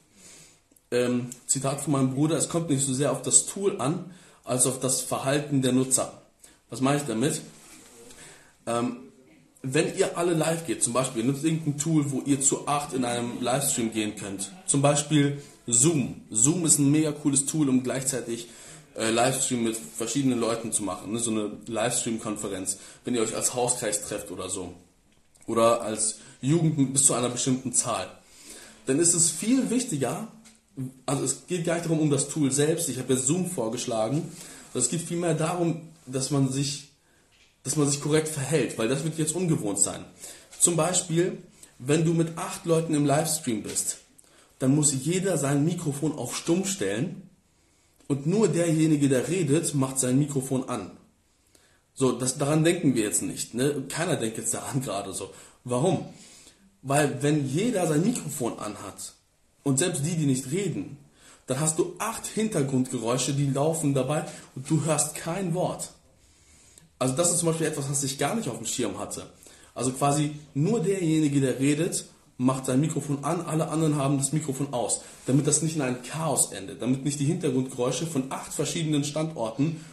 ähm, 0.91 1.29
Zitat 1.47 1.81
von 1.81 1.93
meinem 1.93 2.13
Bruder, 2.13 2.37
es 2.37 2.49
kommt 2.49 2.69
nicht 2.69 2.85
so 2.85 2.93
sehr 2.93 3.11
auf 3.11 3.21
das 3.21 3.45
Tool 3.45 3.79
an, 3.79 4.11
als 4.43 4.65
auf 4.65 4.79
das 4.79 5.01
Verhalten 5.01 5.61
der 5.61 5.71
Nutzer. 5.71 6.21
Was 6.69 6.81
meine 6.81 6.97
ich 6.97 7.03
damit? 7.03 7.41
Ähm, 8.67 8.97
wenn 9.63 9.95
ihr 9.95 10.17
alle 10.17 10.33
live 10.33 10.65
geht, 10.65 10.83
zum 10.83 10.93
Beispiel, 10.93 11.23
nutzt 11.23 11.43
irgendein 11.43 11.77
Tool, 11.77 12.11
wo 12.11 12.21
ihr 12.21 12.41
zu 12.41 12.67
acht 12.67 12.93
in 12.93 13.05
einem 13.05 13.41
Livestream 13.41 13.91
gehen 13.91 14.15
könnt. 14.15 14.51
Zum 14.65 14.81
Beispiel 14.81 15.41
Zoom. 15.67 16.21
Zoom 16.31 16.65
ist 16.65 16.79
ein 16.79 16.91
mega 16.91 17.11
cooles 17.11 17.45
Tool, 17.45 17.69
um 17.69 17.83
gleichzeitig 17.83 18.47
äh, 18.95 19.11
Livestream 19.11 19.63
mit 19.63 19.77
verschiedenen 19.77 20.39
Leuten 20.39 20.71
zu 20.71 20.83
machen. 20.83 21.11
Ne? 21.11 21.19
So 21.19 21.31
eine 21.31 21.51
Livestream-Konferenz, 21.67 22.79
wenn 23.05 23.13
ihr 23.13 23.21
euch 23.21 23.35
als 23.35 23.53
Hauskreis 23.53 24.07
trefft 24.07 24.31
oder 24.31 24.49
so. 24.49 24.73
Oder 25.45 25.81
als 25.81 26.19
Jugend 26.41 26.93
bis 26.93 27.05
zu 27.05 27.13
einer 27.13 27.29
bestimmten 27.29 27.71
Zahl. 27.73 28.09
Dann 28.87 28.99
ist 28.99 29.13
es 29.13 29.29
viel 29.29 29.69
wichtiger, 29.69 30.27
also 31.05 31.23
es 31.23 31.47
geht 31.47 31.65
gar 31.65 31.75
nicht 31.75 31.85
darum 31.85 31.99
um 31.99 32.09
das 32.09 32.29
Tool 32.29 32.51
selbst, 32.51 32.89
ich 32.89 32.99
habe 32.99 33.13
jetzt 33.13 33.27
Zoom 33.27 33.49
vorgeschlagen, 33.49 34.23
es 34.73 34.89
geht 34.89 35.01
vielmehr 35.01 35.33
darum, 35.33 35.81
dass 36.05 36.31
man 36.31 36.51
sich 36.51 36.91
dass 37.63 37.75
man 37.75 37.87
sich 37.89 38.01
korrekt 38.01 38.27
verhält, 38.27 38.77
weil 38.77 38.87
das 38.87 39.03
wird 39.03 39.17
jetzt 39.17 39.35
ungewohnt 39.35 39.79
sein. 39.79 40.05
Zum 40.59 40.75
Beispiel, 40.75 41.37
wenn 41.77 42.05
du 42.05 42.13
mit 42.13 42.37
acht 42.37 42.65
Leuten 42.65 42.93
im 42.93 43.05
Livestream 43.05 43.63
bist, 43.63 43.99
dann 44.59 44.75
muss 44.75 44.93
jeder 44.93 45.37
sein 45.37 45.65
Mikrofon 45.65 46.13
auf 46.13 46.35
Stumm 46.35 46.65
stellen 46.65 47.29
und 48.07 48.27
nur 48.27 48.47
derjenige, 48.47 49.09
der 49.09 49.27
redet, 49.27 49.73
macht 49.73 49.99
sein 49.99 50.19
Mikrofon 50.19 50.69
an. 50.69 50.91
So, 51.93 52.11
das, 52.11 52.37
daran 52.37 52.63
denken 52.63 52.95
wir 52.95 53.03
jetzt 53.03 53.21
nicht. 53.21 53.53
Ne? 53.53 53.83
Keiner 53.89 54.15
denkt 54.15 54.37
jetzt 54.37 54.53
daran 54.53 54.81
gerade 54.83 55.13
so. 55.13 55.31
Warum? 55.63 56.05
Weil 56.81 57.21
wenn 57.21 57.47
jeder 57.47 57.87
sein 57.87 58.01
Mikrofon 58.01 58.57
anhat 58.59 59.13
und 59.63 59.79
selbst 59.79 60.05
die, 60.05 60.15
die 60.15 60.25
nicht 60.25 60.51
reden, 60.51 60.97
dann 61.47 61.59
hast 61.59 61.79
du 61.79 61.95
acht 61.99 62.25
Hintergrundgeräusche, 62.27 63.33
die 63.33 63.47
laufen 63.47 63.93
dabei 63.93 64.25
und 64.55 64.69
du 64.69 64.85
hörst 64.85 65.15
kein 65.15 65.53
Wort. 65.53 65.89
Also 66.99 67.15
das 67.15 67.31
ist 67.31 67.39
zum 67.39 67.47
Beispiel 67.47 67.67
etwas, 67.67 67.89
was 67.89 68.03
ich 68.03 68.17
gar 68.17 68.35
nicht 68.35 68.47
auf 68.47 68.57
dem 68.57 68.65
Schirm 68.65 68.99
hatte. 68.99 69.25
Also 69.73 69.91
quasi 69.91 70.35
nur 70.53 70.81
derjenige, 70.81 71.41
der 71.41 71.59
redet, 71.59 72.05
macht 72.37 72.65
sein 72.65 72.79
Mikrofon 72.79 73.23
an, 73.23 73.41
alle 73.41 73.69
anderen 73.69 73.95
haben 73.95 74.17
das 74.17 74.33
Mikrofon 74.33 74.73
aus, 74.73 75.01
damit 75.25 75.47
das 75.47 75.61
nicht 75.61 75.75
in 75.75 75.81
ein 75.81 76.03
Chaos 76.03 76.51
endet, 76.51 76.81
damit 76.81 77.03
nicht 77.03 77.19
die 77.19 77.25
Hintergrundgeräusche 77.25 78.07
von 78.07 78.31
acht 78.31 78.53
verschiedenen 78.53 79.03
Standorten 79.03 79.83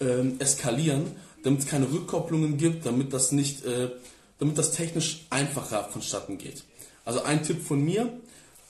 ähm, 0.00 0.36
eskalieren, 0.38 1.12
damit 1.42 1.60
es 1.60 1.66
keine 1.66 1.90
Rückkopplungen 1.90 2.56
gibt, 2.56 2.86
damit 2.86 3.12
das 3.12 3.32
nicht, 3.32 3.64
äh, 3.64 3.90
damit 4.38 4.58
das 4.58 4.72
technisch 4.72 5.26
einfacher 5.30 5.84
vonstatten 5.84 6.38
geht. 6.38 6.64
Also 7.04 7.22
ein 7.22 7.42
Tipp 7.42 7.62
von 7.62 7.82
mir, 7.82 8.12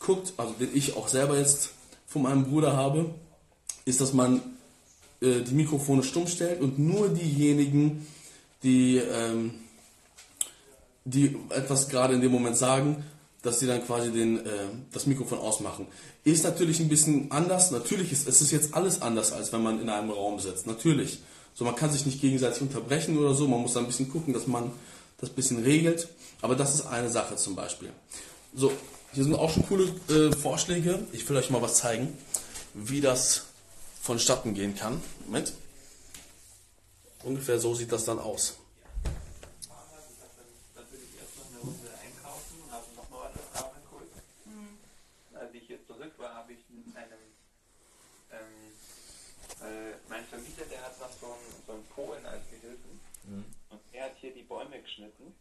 guckt, 0.04 0.34
also 0.36 0.54
den 0.54 0.70
ich 0.74 0.96
auch 0.96 1.08
selber 1.08 1.38
jetzt 1.38 1.70
von 2.06 2.22
meinem 2.22 2.44
Bruder 2.44 2.76
habe, 2.76 3.14
ist, 3.84 4.00
dass 4.00 4.12
man 4.12 4.40
äh, 5.20 5.40
die 5.40 5.54
Mikrofone 5.54 6.02
stumm 6.02 6.26
stellt 6.26 6.60
und 6.60 6.78
nur 6.78 7.08
diejenigen, 7.08 8.06
die, 8.62 8.98
ähm, 8.98 9.54
die 11.04 11.36
etwas 11.50 11.88
gerade 11.88 12.14
in 12.14 12.20
dem 12.20 12.32
Moment 12.32 12.56
sagen, 12.56 13.04
dass 13.42 13.60
sie 13.60 13.66
dann 13.66 13.84
quasi 13.84 14.10
den, 14.10 14.38
äh, 14.44 14.50
das 14.92 15.06
Mikrofon 15.06 15.38
ausmachen. 15.38 15.86
Ist 16.24 16.44
natürlich 16.44 16.80
ein 16.80 16.88
bisschen 16.88 17.30
anders. 17.30 17.70
Natürlich 17.70 18.10
ist 18.10 18.26
es 18.26 18.40
ist 18.40 18.52
jetzt 18.52 18.74
alles 18.74 19.02
anders, 19.02 19.32
als 19.32 19.52
wenn 19.52 19.62
man 19.62 19.80
in 19.82 19.90
einem 19.90 20.10
Raum 20.10 20.40
sitzt. 20.40 20.66
Natürlich. 20.66 21.18
So, 21.54 21.64
man 21.64 21.76
kann 21.76 21.92
sich 21.92 22.06
nicht 22.06 22.20
gegenseitig 22.20 22.62
unterbrechen 22.62 23.18
oder 23.18 23.34
so. 23.34 23.46
Man 23.46 23.60
muss 23.60 23.74
da 23.74 23.80
ein 23.80 23.86
bisschen 23.86 24.10
gucken, 24.10 24.32
dass 24.32 24.46
man 24.46 24.72
das 25.18 25.30
ein 25.30 25.34
bisschen 25.34 25.62
regelt. 25.62 26.08
Aber 26.40 26.56
das 26.56 26.74
ist 26.74 26.86
eine 26.86 27.10
Sache 27.10 27.36
zum 27.36 27.54
Beispiel. 27.54 27.90
So, 28.54 28.72
hier 29.14 29.24
sind 29.24 29.34
auch 29.34 29.50
schon 29.50 29.66
coole 29.66 29.84
äh, 30.08 30.32
Vorschläge. 30.34 31.06
Ich 31.12 31.28
will 31.28 31.36
euch 31.36 31.50
mal 31.50 31.62
was 31.62 31.76
zeigen, 31.76 32.18
wie 32.74 33.00
das 33.00 33.46
vonstatten 34.02 34.54
gehen 34.54 34.74
kann. 34.74 35.00
Moment. 35.24 35.52
Ungefähr 37.22 37.58
so 37.58 37.74
sieht 37.74 37.92
das 37.92 38.04
dann 38.04 38.18
aus. 38.18 38.58
Als 45.32 45.54
ich 45.54 45.62
hier 45.66 45.86
zurück 45.86 46.12
war, 46.18 46.34
habe 46.34 46.52
ich 46.52 46.58
einem, 46.96 47.18
mein 50.08 50.24
Vermieter, 50.26 50.64
der 50.70 50.82
hat 50.82 51.00
noch 51.00 51.10
so 51.20 51.26
einen, 51.26 51.62
so 51.66 51.72
einen 51.72 51.84
Polen 51.94 52.26
als 52.26 52.42
Gehilfen 52.50 53.00
mhm. 53.24 53.44
und 53.70 53.80
er 53.92 54.06
hat 54.06 54.16
hier 54.20 54.34
die 54.34 54.42
Bäume 54.42 54.80
geschnitten 54.82 55.32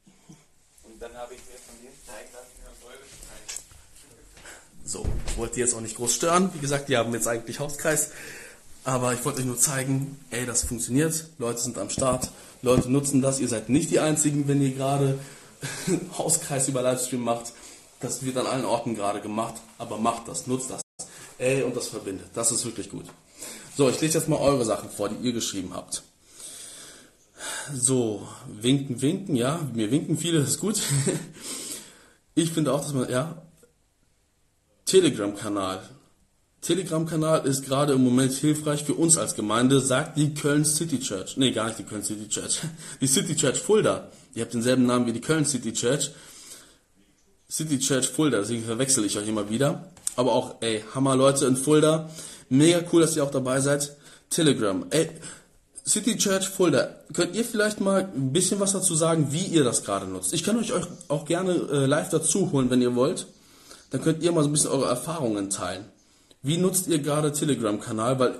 und 0.83 1.01
dann 1.01 1.13
habe 1.15 1.33
ich 1.33 1.41
mir 1.45 1.57
von 1.57 1.75
dem 1.81 1.93
zeigen 2.05 2.31
lassen, 2.33 2.51
wie 2.57 2.63
man 2.63 2.75
Bäume 2.81 3.05
schneidet. 3.07 3.63
Wollte 5.37 5.59
jetzt 5.59 5.73
auch 5.73 5.81
nicht 5.81 5.97
groß 5.97 6.13
stören. 6.13 6.49
Wie 6.53 6.59
gesagt, 6.59 6.89
die 6.89 6.97
haben 6.97 7.13
jetzt 7.13 7.27
eigentlich 7.27 7.59
Hauskreis. 7.59 8.11
Aber 8.83 9.13
ich 9.13 9.23
wollte 9.23 9.39
euch 9.39 9.45
nur 9.45 9.57
zeigen, 9.57 10.19
ey, 10.29 10.45
das 10.45 10.63
funktioniert. 10.63 11.27
Leute 11.37 11.59
sind 11.59 11.77
am 11.77 11.89
Start. 11.89 12.31
Leute 12.61 12.91
nutzen 12.91 13.21
das. 13.21 13.39
Ihr 13.39 13.47
seid 13.47 13.69
nicht 13.69 13.91
die 13.91 13.99
Einzigen, 13.99 14.47
wenn 14.47 14.61
ihr 14.61 14.71
gerade 14.71 15.19
Hauskreis 16.17 16.67
über 16.67 16.81
Livestream 16.81 17.21
macht. 17.21 17.53
Das 18.01 18.23
wird 18.23 18.37
an 18.37 18.45
allen 18.45 18.65
Orten 18.65 18.95
gerade 18.95 19.21
gemacht. 19.21 19.55
Aber 19.77 19.97
macht 19.97 20.27
das, 20.27 20.47
nutzt 20.47 20.69
das. 20.69 20.81
Ey, 21.37 21.63
und 21.63 21.75
das 21.75 21.87
verbindet. 21.87 22.27
Das 22.33 22.51
ist 22.51 22.65
wirklich 22.65 22.89
gut. 22.89 23.05
So, 23.75 23.89
ich 23.89 23.99
lese 24.01 24.19
jetzt 24.19 24.29
mal 24.29 24.39
eure 24.39 24.65
Sachen 24.65 24.89
vor, 24.89 25.09
die 25.09 25.25
ihr 25.25 25.33
geschrieben 25.33 25.71
habt. 25.73 26.03
So, 27.73 28.27
winken, 28.47 29.01
winken, 29.01 29.35
ja. 29.35 29.59
Mir 29.73 29.89
winken 29.89 30.17
viele, 30.17 30.39
das 30.39 30.49
ist 30.49 30.59
gut. 30.59 30.81
Ich 32.35 32.51
finde 32.51 32.73
auch, 32.73 32.81
dass 32.81 32.93
man, 32.93 33.11
ja, 33.11 33.43
Telegram-Kanal. 34.93 35.81
Telegram-Kanal 36.61 37.47
ist 37.47 37.65
gerade 37.65 37.93
im 37.93 38.03
Moment 38.03 38.31
hilfreich 38.31 38.83
für 38.83 38.93
uns 38.93 39.17
als 39.17 39.33
Gemeinde, 39.33 39.79
sagt 39.81 40.19
die 40.19 40.35
Köln 40.35 40.65
City 40.65 40.99
Church. 40.99 41.35
Nee, 41.35 41.51
gar 41.51 41.65
nicht 41.65 41.79
die 41.79 41.83
Köln 41.83 42.03
City 42.03 42.29
Church. 42.29 42.59
Die 43.01 43.07
City 43.07 43.35
Church 43.35 43.57
Fulda. 43.57 44.11
Ihr 44.35 44.43
habt 44.43 44.53
denselben 44.53 44.85
Namen 44.85 45.07
wie 45.07 45.13
die 45.13 45.19
Köln 45.19 45.45
City 45.45 45.73
Church. 45.73 46.11
City 47.49 47.79
Church 47.79 48.07
Fulda, 48.07 48.37
deswegen 48.37 48.63
verwechsel 48.63 49.03
ich 49.03 49.17
euch 49.17 49.27
immer 49.27 49.49
wieder. 49.49 49.91
Aber 50.15 50.33
auch, 50.33 50.57
ey, 50.61 50.83
Hammer 50.93 51.15
Leute 51.15 51.47
in 51.47 51.57
Fulda. 51.57 52.11
Mega 52.49 52.83
cool, 52.91 53.01
dass 53.01 53.15
ihr 53.15 53.23
auch 53.23 53.31
dabei 53.31 53.61
seid. 53.61 53.97
Telegram. 54.29 54.85
Ey, 54.91 55.09
City 55.83 56.17
Church 56.17 56.47
Fulda, 56.47 56.95
könnt 57.13 57.35
ihr 57.35 57.45
vielleicht 57.45 57.81
mal 57.81 58.11
ein 58.15 58.31
bisschen 58.31 58.59
was 58.59 58.73
dazu 58.73 58.93
sagen, 58.93 59.29
wie 59.31 59.45
ihr 59.45 59.63
das 59.63 59.83
gerade 59.83 60.05
nutzt? 60.05 60.33
Ich 60.33 60.43
kann 60.43 60.55
euch 60.55 60.71
auch 61.07 61.25
gerne 61.25 61.53
äh, 61.53 61.87
live 61.87 62.09
dazu 62.09 62.51
holen, 62.51 62.69
wenn 62.69 62.83
ihr 62.83 62.93
wollt. 62.93 63.25
Dann 63.93 64.01
könnt 64.01 64.23
ihr 64.23 64.31
mal 64.31 64.41
so 64.41 64.49
ein 64.49 64.51
bisschen 64.51 64.71
eure 64.71 64.87
Erfahrungen 64.87 65.51
teilen. 65.51 65.85
Wie 66.41 66.57
nutzt 66.57 66.87
ihr 66.87 66.97
gerade 66.97 67.31
Telegram-Kanal? 67.31 68.17
Weil 68.17 68.39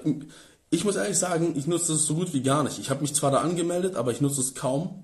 ich 0.72 0.84
muss 0.84 0.96
ehrlich 0.96 1.20
sagen, 1.20 1.54
ich 1.56 1.68
nutze 1.68 1.92
das 1.92 2.06
so 2.06 2.16
gut 2.16 2.34
wie 2.34 2.42
gar 2.42 2.64
nicht. 2.64 2.80
Ich 2.80 2.90
habe 2.90 3.02
mich 3.02 3.14
zwar 3.14 3.30
da 3.30 3.42
angemeldet, 3.42 3.96
aber 3.96 4.10
ich 4.10 4.20
nutze 4.20 4.42
es 4.42 4.56
kaum. 4.56 5.04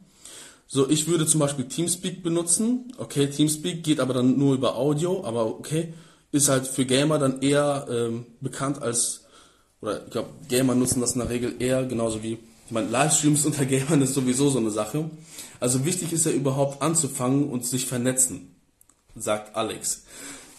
So, 0.66 0.90
ich 0.90 1.08
würde 1.08 1.28
zum 1.28 1.40
Beispiel 1.40 1.66
Teamspeak 1.66 2.24
benutzen. 2.24 2.92
Okay, 2.98 3.28
Teamspeak 3.28 3.84
geht 3.84 4.00
aber 4.00 4.16
dann 4.16 4.40
nur 4.40 4.56
über 4.56 4.76
Audio, 4.76 5.24
aber 5.24 5.46
okay, 5.46 5.94
ist 6.32 6.50
halt 6.50 6.66
für 6.66 6.86
Gamer 6.86 7.20
dann 7.20 7.44
eher 7.44 7.86
ähm, 7.88 8.26
bekannt 8.42 8.82
als, 8.82 9.26
oder 9.82 10.04
ich 10.04 10.10
glaube, 10.10 10.30
Gamer 10.48 10.74
nutzen 10.74 11.00
das 11.00 11.14
in 11.14 11.20
der 11.20 11.30
Regel 11.30 11.58
eher, 11.60 11.86
genauso 11.86 12.24
wie, 12.24 12.40
ich 12.66 12.72
meine, 12.72 12.90
Livestreams 12.90 13.46
unter 13.48 13.66
Gamern 13.66 14.02
ist 14.02 14.16
sowieso 14.16 14.50
so 14.50 14.58
eine 14.58 14.72
Sache. 14.72 15.12
Also 15.60 15.86
wichtig 15.86 16.12
ist 16.12 16.26
ja 16.26 16.32
überhaupt 16.32 16.82
anzufangen 16.82 17.52
und 17.52 17.68
sich 17.68 17.86
vernetzen, 17.86 18.56
sagt 19.16 19.56
Alex. 19.56 20.06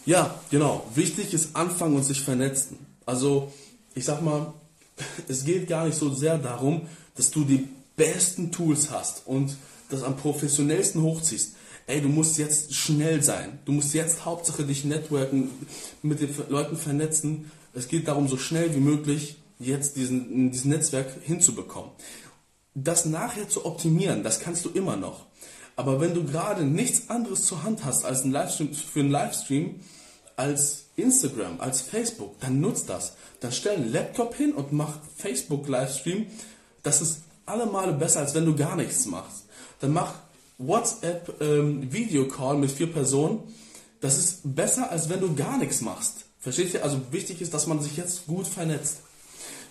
Ja, 0.05 0.39
genau. 0.49 0.85
Wichtig 0.95 1.33
ist 1.33 1.55
anfangen 1.55 1.95
und 1.95 2.03
sich 2.03 2.21
vernetzen. 2.21 2.77
Also, 3.05 3.51
ich 3.93 4.05
sag 4.05 4.21
mal, 4.21 4.53
es 5.27 5.45
geht 5.45 5.67
gar 5.67 5.85
nicht 5.85 5.97
so 5.97 6.13
sehr 6.13 6.37
darum, 6.37 6.87
dass 7.15 7.31
du 7.31 7.43
die 7.43 7.67
besten 7.95 8.51
Tools 8.51 8.89
hast 8.89 9.23
und 9.27 9.55
das 9.89 10.03
am 10.03 10.17
professionellsten 10.17 11.01
hochziehst. 11.01 11.55
Ey, 11.87 12.01
du 12.01 12.07
musst 12.07 12.37
jetzt 12.37 12.73
schnell 12.73 13.21
sein. 13.21 13.59
Du 13.65 13.73
musst 13.73 13.93
jetzt 13.93 14.25
Hauptsache 14.25 14.63
dich 14.63 14.85
networken, 14.85 15.49
mit 16.01 16.21
den 16.21 16.33
Leuten 16.49 16.77
vernetzen. 16.77 17.51
Es 17.73 17.87
geht 17.87 18.07
darum, 18.07 18.27
so 18.27 18.37
schnell 18.37 18.73
wie 18.75 18.79
möglich 18.79 19.37
jetzt 19.59 19.97
diesen, 19.97 20.51
diesen 20.51 20.71
Netzwerk 20.71 21.07
hinzubekommen. 21.23 21.91
Das 22.73 23.05
nachher 23.05 23.49
zu 23.49 23.65
optimieren, 23.65 24.23
das 24.23 24.39
kannst 24.39 24.63
du 24.65 24.69
immer 24.69 24.95
noch. 24.95 25.25
Aber 25.81 25.99
wenn 25.99 26.13
du 26.13 26.23
gerade 26.23 26.63
nichts 26.63 27.09
anderes 27.09 27.47
zur 27.47 27.63
Hand 27.63 27.83
hast 27.85 28.05
als 28.05 28.23
ein 28.23 28.31
Livestream, 28.31 28.71
für 28.71 28.99
einen 28.99 29.09
Livestream, 29.09 29.79
als 30.35 30.83
Instagram, 30.95 31.59
als 31.59 31.81
Facebook, 31.81 32.39
dann 32.39 32.61
nutzt 32.61 32.87
das. 32.87 33.13
Dann 33.39 33.51
stell 33.51 33.77
einen 33.77 33.91
Laptop 33.91 34.35
hin 34.35 34.53
und 34.53 34.71
mach 34.73 34.99
Facebook 35.17 35.67
Livestream. 35.67 36.27
Das 36.83 37.01
ist 37.01 37.21
alle 37.47 37.65
Male 37.65 37.93
besser, 37.93 38.19
als 38.19 38.35
wenn 38.35 38.45
du 38.45 38.55
gar 38.55 38.75
nichts 38.75 39.07
machst. 39.07 39.45
Dann 39.79 39.91
mach 39.91 40.13
WhatsApp-Video-Call 40.59 42.53
ähm, 42.53 42.61
mit 42.61 42.69
vier 42.69 42.93
Personen, 42.93 43.39
das 44.01 44.19
ist 44.19 44.41
besser, 44.43 44.91
als 44.91 45.09
wenn 45.09 45.19
du 45.19 45.33
gar 45.33 45.57
nichts 45.57 45.81
machst. 45.81 46.25
Versteht 46.37 46.75
ihr? 46.75 46.83
Also 46.83 47.01
wichtig 47.09 47.41
ist, 47.41 47.55
dass 47.55 47.65
man 47.65 47.81
sich 47.81 47.97
jetzt 47.97 48.27
gut 48.27 48.45
vernetzt. 48.45 48.97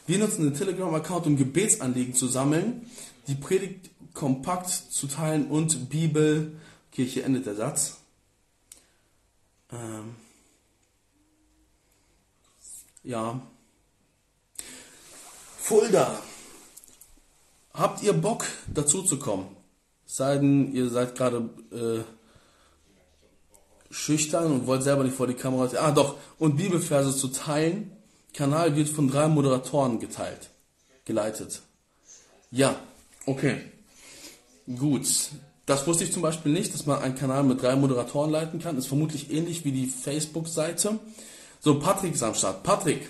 Wir 0.08 0.18
nutzen 0.18 0.42
den 0.42 0.54
Telegram-Account, 0.54 1.28
um 1.28 1.36
Gebetsanliegen 1.36 2.14
zu 2.14 2.26
sammeln, 2.26 2.90
die 3.28 3.36
Predigt 3.36 3.90
kompakt 4.14 4.68
zu 4.68 5.06
teilen 5.06 5.48
und 5.48 5.88
Bibel. 5.88 6.58
Okay, 6.90 7.04
hier 7.04 7.24
endet 7.24 7.46
der 7.46 7.54
Satz. 7.54 7.98
Ähm 9.72 10.16
ja. 13.02 13.40
Fulda. 15.58 16.20
Habt 17.72 18.02
ihr 18.02 18.12
Bock 18.12 18.44
dazu 18.66 19.02
zu 19.02 19.18
kommen? 19.18 19.56
Seiden 20.06 20.74
ihr 20.74 20.90
seid 20.90 21.14
gerade 21.14 21.48
äh, 21.70 22.02
schüchtern 23.90 24.52
und 24.52 24.66
wollt 24.66 24.82
selber 24.82 25.04
nicht 25.04 25.16
vor 25.16 25.28
die 25.28 25.34
Kamera. 25.34 25.70
Ah 25.78 25.92
doch, 25.92 26.16
und 26.38 26.56
Bibelverse 26.56 27.16
zu 27.16 27.28
teilen. 27.28 27.96
Kanal 28.32 28.76
wird 28.76 28.88
von 28.88 29.08
drei 29.08 29.28
Moderatoren 29.28 29.98
geteilt, 29.98 30.50
geleitet. 31.04 31.62
Ja, 32.50 32.76
okay. 33.26 33.69
Gut. 34.66 35.06
Das 35.66 35.86
wusste 35.86 36.04
ich 36.04 36.12
zum 36.12 36.22
Beispiel 36.22 36.52
nicht, 36.52 36.74
dass 36.74 36.86
man 36.86 37.00
einen 37.00 37.14
Kanal 37.14 37.44
mit 37.44 37.62
drei 37.62 37.76
Moderatoren 37.76 38.30
leiten 38.30 38.60
kann. 38.60 38.76
Ist 38.76 38.88
vermutlich 38.88 39.30
ähnlich 39.30 39.64
wie 39.64 39.72
die 39.72 39.86
Facebook-Seite. 39.86 40.98
So, 41.60 41.78
Patrick 41.78 42.14
ist 42.14 42.22
am 42.22 42.34
Start. 42.34 42.62
Patrick, 42.62 43.08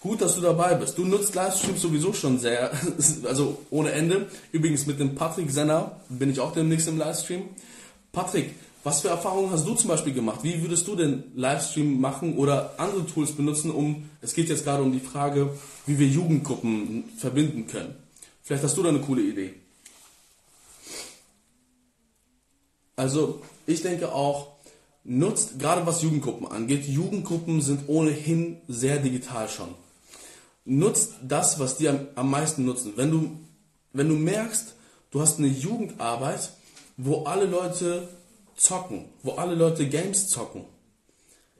gut, 0.00 0.22
dass 0.22 0.36
du 0.36 0.40
dabei 0.40 0.74
bist. 0.74 0.96
Du 0.96 1.04
nutzt 1.04 1.34
Livestreams 1.34 1.82
sowieso 1.82 2.12
schon 2.12 2.38
sehr, 2.38 2.70
also 3.24 3.58
ohne 3.70 3.92
Ende. 3.92 4.28
Übrigens 4.52 4.86
mit 4.86 4.98
dem 4.98 5.14
Patrick 5.14 5.50
Senner 5.50 6.00
bin 6.08 6.30
ich 6.30 6.40
auch 6.40 6.52
demnächst 6.52 6.88
im 6.88 6.98
Livestream. 6.98 7.42
Patrick, 8.12 8.54
was 8.82 9.02
für 9.02 9.08
Erfahrungen 9.08 9.50
hast 9.50 9.66
du 9.66 9.74
zum 9.74 9.88
Beispiel 9.88 10.14
gemacht? 10.14 10.40
Wie 10.42 10.62
würdest 10.62 10.88
du 10.88 10.96
den 10.96 11.24
Livestream 11.34 12.00
machen 12.00 12.38
oder 12.38 12.74
andere 12.78 13.04
Tools 13.06 13.32
benutzen, 13.32 13.70
um, 13.70 14.08
es 14.22 14.32
geht 14.32 14.48
jetzt 14.48 14.64
gerade 14.64 14.82
um 14.82 14.92
die 14.92 15.00
Frage, 15.00 15.50
wie 15.86 15.98
wir 15.98 16.06
Jugendgruppen 16.06 17.04
verbinden 17.18 17.66
können. 17.66 17.94
Vielleicht 18.42 18.64
hast 18.64 18.76
du 18.78 18.82
da 18.82 18.88
eine 18.88 19.00
coole 19.00 19.22
Idee. 19.22 19.54
Also, 23.00 23.40
ich 23.66 23.80
denke 23.80 24.12
auch, 24.12 24.48
nutzt, 25.04 25.58
gerade 25.58 25.86
was 25.86 26.02
Jugendgruppen 26.02 26.46
angeht, 26.46 26.86
Jugendgruppen 26.86 27.62
sind 27.62 27.88
ohnehin 27.88 28.58
sehr 28.68 28.98
digital 28.98 29.48
schon. 29.48 29.74
Nutzt 30.66 31.14
das, 31.22 31.58
was 31.58 31.78
die 31.78 31.88
am, 31.88 32.08
am 32.14 32.30
meisten 32.30 32.66
nutzen. 32.66 32.92
Wenn 32.96 33.10
du, 33.10 33.38
wenn 33.94 34.10
du 34.10 34.16
merkst, 34.16 34.74
du 35.12 35.22
hast 35.22 35.38
eine 35.38 35.46
Jugendarbeit, 35.46 36.52
wo 36.98 37.24
alle 37.24 37.46
Leute 37.46 38.06
zocken, 38.54 39.06
wo 39.22 39.32
alle 39.32 39.54
Leute 39.54 39.88
Games 39.88 40.28
zocken, 40.28 40.66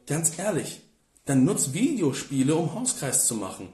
ganz 0.07 0.39
ehrlich, 0.39 0.83
dann 1.25 1.47
nutzt 1.47 1.73
Videospiele, 1.73 2.55
um 2.55 2.75
Hauskreis 2.75 3.27
zu 3.27 3.35
machen. 3.35 3.71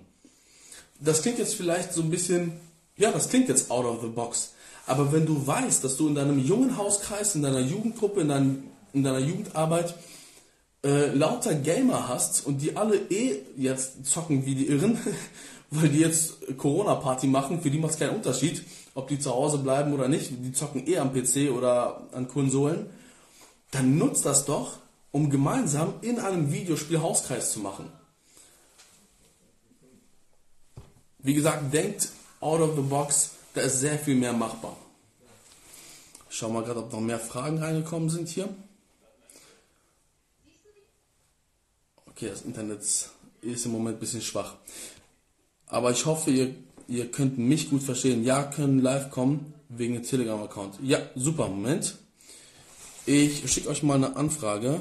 Das 1.00 1.22
klingt 1.22 1.40
jetzt 1.40 1.57
vielleicht 1.57 1.94
so 1.94 2.02
ein 2.02 2.11
bisschen, 2.11 2.61
ja, 2.96 3.11
das 3.11 3.29
klingt 3.29 3.48
jetzt 3.48 3.72
out 3.72 3.87
of 3.87 4.02
the 4.02 4.09
box. 4.09 4.52
Aber 4.87 5.12
wenn 5.12 5.27
du 5.27 5.46
weißt, 5.46 5.83
dass 5.83 5.96
du 5.96 6.09
in 6.09 6.14
deinem 6.14 6.38
jungen 6.38 6.77
Hauskreis, 6.77 7.35
in 7.35 7.42
deiner 7.42 7.61
Jugendgruppe, 7.61 8.20
in, 8.20 8.29
dein, 8.29 8.62
in 8.92 9.03
deiner 9.03 9.18
Jugendarbeit 9.18 9.94
äh, 10.85 11.09
lauter 11.12 11.55
Gamer 11.55 12.09
hast 12.09 12.46
und 12.46 12.62
die 12.62 12.77
alle 12.77 12.96
eh 13.11 13.40
jetzt 13.57 14.07
zocken 14.07 14.46
wie 14.46 14.55
die 14.55 14.68
Irren, 14.68 14.99
weil 15.70 15.88
die 15.88 15.99
jetzt 15.99 16.57
Corona-Party 16.57 17.27
machen, 17.27 17.61
für 17.61 17.70
die 17.70 17.79
macht 17.79 17.94
es 17.94 17.99
keinen 17.99 18.14
Unterschied, 18.14 18.62
ob 18.94 19.09
die 19.09 19.18
zu 19.18 19.35
Hause 19.35 19.59
bleiben 19.59 19.92
oder 19.92 20.07
nicht, 20.07 20.31
die 20.31 20.53
zocken 20.53 20.87
eh 20.87 20.99
am 20.99 21.12
PC 21.12 21.51
oder 21.51 22.07
an 22.12 22.29
Konsolen, 22.29 22.87
dann 23.72 23.99
nutzt 23.99 24.25
das 24.25 24.44
doch, 24.44 24.79
um 25.11 25.29
gemeinsam 25.31 25.94
in 26.03 26.20
einem 26.20 26.53
Videospiel 26.53 27.01
Hauskreis 27.01 27.51
zu 27.51 27.59
machen. 27.59 27.90
Wie 31.18 31.35
gesagt, 31.35 31.75
denkt 31.75 32.11
out 32.40 32.61
of 32.61 32.77
the 32.77 32.83
box, 32.83 33.31
da 33.57 33.62
ist 33.62 33.81
sehr 33.81 33.99
viel 33.99 34.14
mehr 34.14 34.35
machbar. 34.35 34.77
Ich 36.29 36.37
schau 36.37 36.51
mal 36.51 36.62
gerade, 36.62 36.81
ob 36.81 36.92
noch 36.92 37.01
mehr 37.01 37.19
Fragen 37.19 37.59
reingekommen 37.59 38.11
sind 38.11 38.29
hier. 38.29 38.49
Okay, 42.05 42.29
das 42.29 42.42
Internet 42.42 42.81
ist 43.40 43.66
im 43.66 43.73
Moment 43.73 43.97
ein 43.97 44.01
bisschen 44.01 44.21
schwach. 44.21 44.57
Aber 45.69 45.90
ich 45.90 46.05
hoffe, 46.05 46.31
ihr, 46.31 46.55
ihr 46.87 47.11
könnt 47.11 47.38
mich 47.38 47.71
gut 47.71 47.83
verstehen. 47.83 48.25
Ja, 48.25 48.42
können 48.42 48.81
live 48.81 49.11
kommen 49.11 49.55
wegen 49.71 49.95
dem 49.95 50.03
Telegram-Account. 50.03 50.75
Ja, 50.83 50.99
super, 51.14 51.49
Moment. 51.49 51.97
Ich 53.07 53.51
schicke 53.51 53.71
euch 53.71 53.83
mal 53.83 53.95
eine 53.95 54.16
Anfrage. 54.16 54.81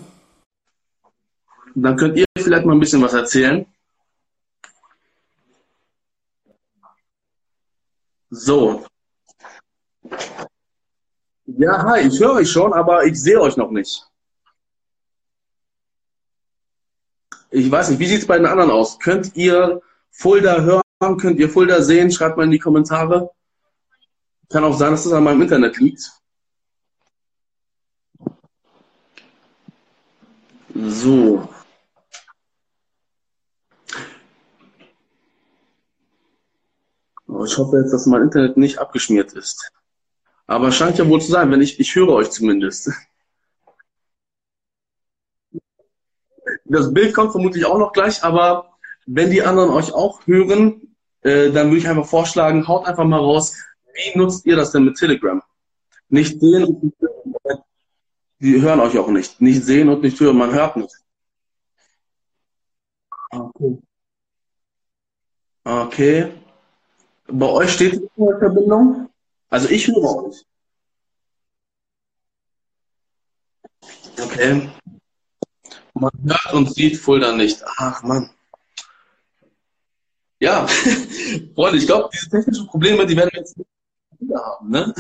Dann 1.76 1.96
könnt 1.96 2.18
ihr 2.18 2.26
vielleicht 2.38 2.66
mal 2.66 2.74
ein 2.74 2.80
bisschen 2.80 3.02
was 3.02 3.14
erzählen. 3.14 3.66
So. 8.30 8.86
Ja, 11.46 11.84
hi, 11.84 12.08
ich 12.08 12.20
höre 12.20 12.34
euch 12.34 12.52
schon, 12.52 12.74
aber 12.74 13.06
ich 13.06 13.22
sehe 13.22 13.40
euch 13.40 13.56
noch 13.56 13.72
nicht. 13.72 14.06
Ich 17.52 17.72
weiß 17.72 17.90
nicht, 17.90 18.00
wie 18.00 18.08
sieht 18.08 18.22
es 18.22 18.28
bei 18.28 18.38
den 18.38 18.48
anderen 18.48 18.72
aus? 18.72 19.00
Könnt 19.00 19.36
ihr 19.36 19.82
Fulda 20.10 20.62
hören? 20.62 20.82
Könnt 21.18 21.40
ihr 21.40 21.50
Fulda 21.50 21.82
sehen? 21.82 22.12
Schreibt 22.12 22.38
mal 22.38 22.44
in 22.44 22.52
die 22.52 22.60
Kommentare. 22.60 23.32
Kann 24.50 24.64
auch 24.64 24.78
sein, 24.78 24.92
dass 24.92 25.04
das 25.04 25.14
an 25.14 25.24
meinem 25.24 25.44
Internet 25.44 25.78
liegt. 25.78 26.12
So. 30.74 31.48
Ich 37.44 37.58
hoffe 37.58 37.78
jetzt, 37.78 37.92
dass 37.92 38.06
mein 38.06 38.24
Internet 38.24 38.58
nicht 38.58 38.78
abgeschmiert 38.78 39.34
ist. 39.34 39.72
Aber 40.48 40.72
scheint 40.72 40.98
ja 40.98 41.08
wohl 41.10 41.22
zu 41.22 41.32
sein, 41.32 41.52
wenn 41.52 41.62
ich, 41.62 41.80
ich 41.80 41.96
höre 41.96 42.10
euch 42.10 42.30
zumindest. 42.30 42.92
Das 46.66 46.94
Bild 46.94 47.14
kommt 47.14 47.32
vermutlich 47.32 47.66
auch 47.66 47.80
noch 47.80 47.94
gleich, 47.94 48.24
aber 48.24 48.78
wenn 49.06 49.32
die 49.32 49.42
anderen 49.42 49.72
euch 49.72 49.94
auch 49.94 50.26
hören, 50.26 50.96
äh, 51.22 51.52
dann 51.52 51.68
würde 51.68 51.78
ich 51.78 51.88
einfach 51.88 52.06
vorschlagen, 52.06 52.68
haut 52.68 52.86
einfach 52.86 53.06
mal 53.06 53.20
raus, 53.20 53.56
wie 53.94 54.18
nutzt 54.18 54.46
ihr 54.46 54.56
das 54.56 54.72
denn 54.72 54.86
mit 54.86 54.98
Telegram? 54.98 55.42
Nicht 56.10 56.40
sehen, 56.40 56.94
die 58.40 58.62
hören 58.62 58.80
euch 58.80 58.98
auch 58.98 59.08
nicht. 59.08 59.42
Nicht 59.42 59.64
sehen 59.64 59.90
und 59.90 60.04
nicht 60.04 60.20
hören, 60.20 60.38
man 60.38 60.54
hört 60.54 60.76
nicht. 60.78 60.94
Okay. 63.32 63.82
Okay. 65.64 66.32
Bei 67.28 67.48
euch 67.48 67.72
steht 67.72 67.94
die 67.94 68.10
Verbindung? 68.40 69.10
Also 69.50 69.70
ich 69.70 69.88
höre 69.88 70.26
euch. 70.26 70.46
Okay. 74.22 74.70
Man 75.94 76.12
hört 76.26 76.54
und 76.54 76.74
sieht 76.74 76.98
Fulda 76.98 77.32
nicht. 77.36 77.64
Ach 77.78 78.04
Mann. 78.04 78.30
Ja, 80.40 80.68
Freunde, 81.56 81.78
ich 81.78 81.86
glaube, 81.88 82.10
diese 82.14 82.30
technischen 82.30 82.68
Probleme, 82.68 83.06
die 83.06 83.16
werden 83.16 83.30
wir 83.34 83.40
jetzt 83.40 83.58
wieder 84.20 84.44
haben, 84.44 84.70
ne? 84.70 84.94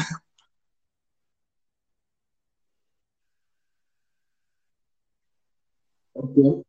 Okay. 6.13 6.63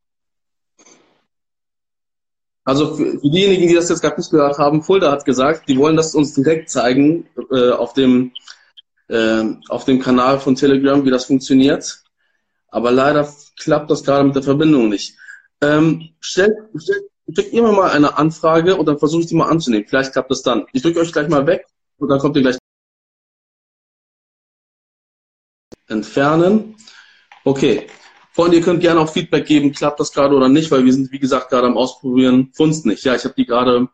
Also 2.66 2.96
für, 2.96 3.20
für 3.20 3.30
diejenigen, 3.30 3.68
die 3.68 3.74
das 3.74 3.88
jetzt 3.88 4.00
gerade 4.00 4.16
nicht 4.16 4.30
gehört 4.30 4.58
haben, 4.58 4.82
Fulda 4.82 5.12
hat 5.12 5.24
gesagt, 5.24 5.68
die 5.68 5.78
wollen 5.78 5.96
das 5.96 6.16
uns 6.16 6.34
direkt 6.34 6.68
zeigen 6.68 7.28
äh, 7.52 7.70
auf, 7.70 7.92
dem, 7.92 8.32
äh, 9.08 9.44
auf 9.68 9.84
dem 9.84 10.00
Kanal 10.00 10.40
von 10.40 10.56
Telegram, 10.56 11.04
wie 11.04 11.10
das 11.10 11.26
funktioniert. 11.26 12.02
Aber 12.68 12.90
leider 12.90 13.32
klappt 13.56 13.88
das 13.92 14.02
gerade 14.02 14.24
mit 14.24 14.34
der 14.34 14.42
Verbindung 14.42 14.88
nicht. 14.88 15.16
Ähm, 15.60 16.10
stellt, 16.18 16.54
stellt, 16.76 17.04
schickt 17.32 17.52
ihr 17.52 17.62
mir 17.62 17.70
mal 17.70 17.92
eine 17.92 18.18
Anfrage 18.18 18.74
und 18.74 18.86
dann 18.86 18.98
versuche 18.98 19.20
ich 19.20 19.28
die 19.28 19.36
mal 19.36 19.48
anzunehmen. 19.48 19.86
Vielleicht 19.88 20.12
klappt 20.12 20.32
das 20.32 20.42
dann. 20.42 20.66
Ich 20.72 20.82
drücke 20.82 20.98
euch 20.98 21.12
gleich 21.12 21.28
mal 21.28 21.46
weg 21.46 21.66
und 21.98 22.08
dann 22.08 22.18
kommt 22.18 22.34
ihr 22.34 22.42
gleich 22.42 22.58
entfernen. 25.86 26.74
Okay. 27.44 27.86
Freunde, 28.36 28.58
ihr 28.58 28.62
könnt 28.62 28.82
gerne 28.82 29.00
auch 29.00 29.10
Feedback 29.10 29.46
geben, 29.46 29.72
klappt 29.72 29.98
das 29.98 30.12
gerade 30.12 30.36
oder 30.36 30.50
nicht, 30.50 30.70
weil 30.70 30.84
wir 30.84 30.92
sind, 30.92 31.10
wie 31.10 31.18
gesagt, 31.18 31.48
gerade 31.48 31.68
am 31.68 31.78
Ausprobieren. 31.78 32.50
Funzt 32.52 32.84
nicht. 32.84 33.02
Ja, 33.02 33.14
ich 33.14 33.24
habe 33.24 33.32
die 33.34 33.46
gerade 33.46 33.88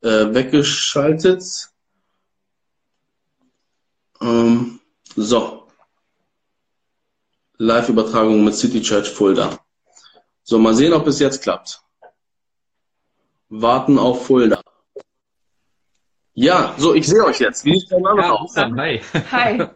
äh, 0.00 0.32
weggeschaltet. 0.32 1.42
Ähm, 4.20 4.78
so. 5.16 5.66
Live-Übertragung 7.58 8.44
mit 8.44 8.54
City 8.54 8.80
Church 8.80 9.08
Fulda. 9.08 9.58
So, 10.44 10.56
mal 10.60 10.76
sehen, 10.76 10.92
ob 10.92 11.08
es 11.08 11.18
jetzt 11.18 11.42
klappt. 11.42 11.82
Warten 13.48 13.98
auf 13.98 14.24
Fulda. 14.26 14.60
Ja, 16.34 16.76
so, 16.78 16.94
ich 16.94 17.08
sehe 17.08 17.24
euch 17.24 17.40
jetzt. 17.40 17.64
Wie 17.64 17.76
sieht 17.76 17.90
es 17.90 18.00
ja, 18.00 18.30
aus? 18.30 18.56
Hi. 18.56 19.02
Hi. 19.32 19.66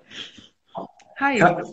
Hi. 1.18 1.40
Habt 1.40 1.66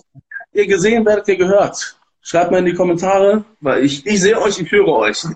ihr 0.54 0.66
gesehen, 0.66 1.06
werdet 1.06 1.28
ihr 1.28 1.38
gehört? 1.38 1.95
Schreibt 2.28 2.50
mal 2.50 2.58
in 2.58 2.66
die 2.66 2.74
Kommentare, 2.74 3.46
weil 3.62 3.86
ich, 3.86 4.04
ich 4.04 4.20
sehe 4.20 4.42
euch, 4.42 4.60
ich 4.60 4.72
höre 4.72 4.88
euch. 4.88 5.24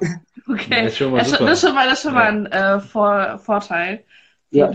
Okay, 0.52 0.82
das 0.84 0.93
ist 0.93 0.97
schon 0.97 1.12
mal, 1.12 1.19
das, 1.19 1.30
das 1.30 1.52
ist 1.52 1.62
schon 1.62 1.75
mal, 1.75 1.88
das 1.88 1.99
ist 1.99 2.04
schon 2.06 2.13
mal 2.15 2.23
ein 2.23 2.45
äh, 2.47 2.80
Vor 2.80 3.38
Vorteil. 3.38 4.04
Ja. 4.49 4.71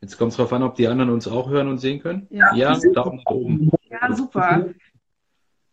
Jetzt 0.00 0.18
kommt 0.18 0.32
es 0.32 0.36
darauf 0.36 0.52
an, 0.52 0.64
ob 0.64 0.74
die 0.74 0.88
anderen 0.88 1.10
uns 1.10 1.28
auch 1.28 1.48
hören 1.48 1.68
und 1.68 1.78
sehen 1.78 2.00
können. 2.00 2.26
Ja, 2.30 2.52
ja 2.52 2.76
Daumen 2.92 3.18
nach 3.24 3.30
oben. 3.30 3.70
Ja, 3.88 4.12
super. 4.12 4.66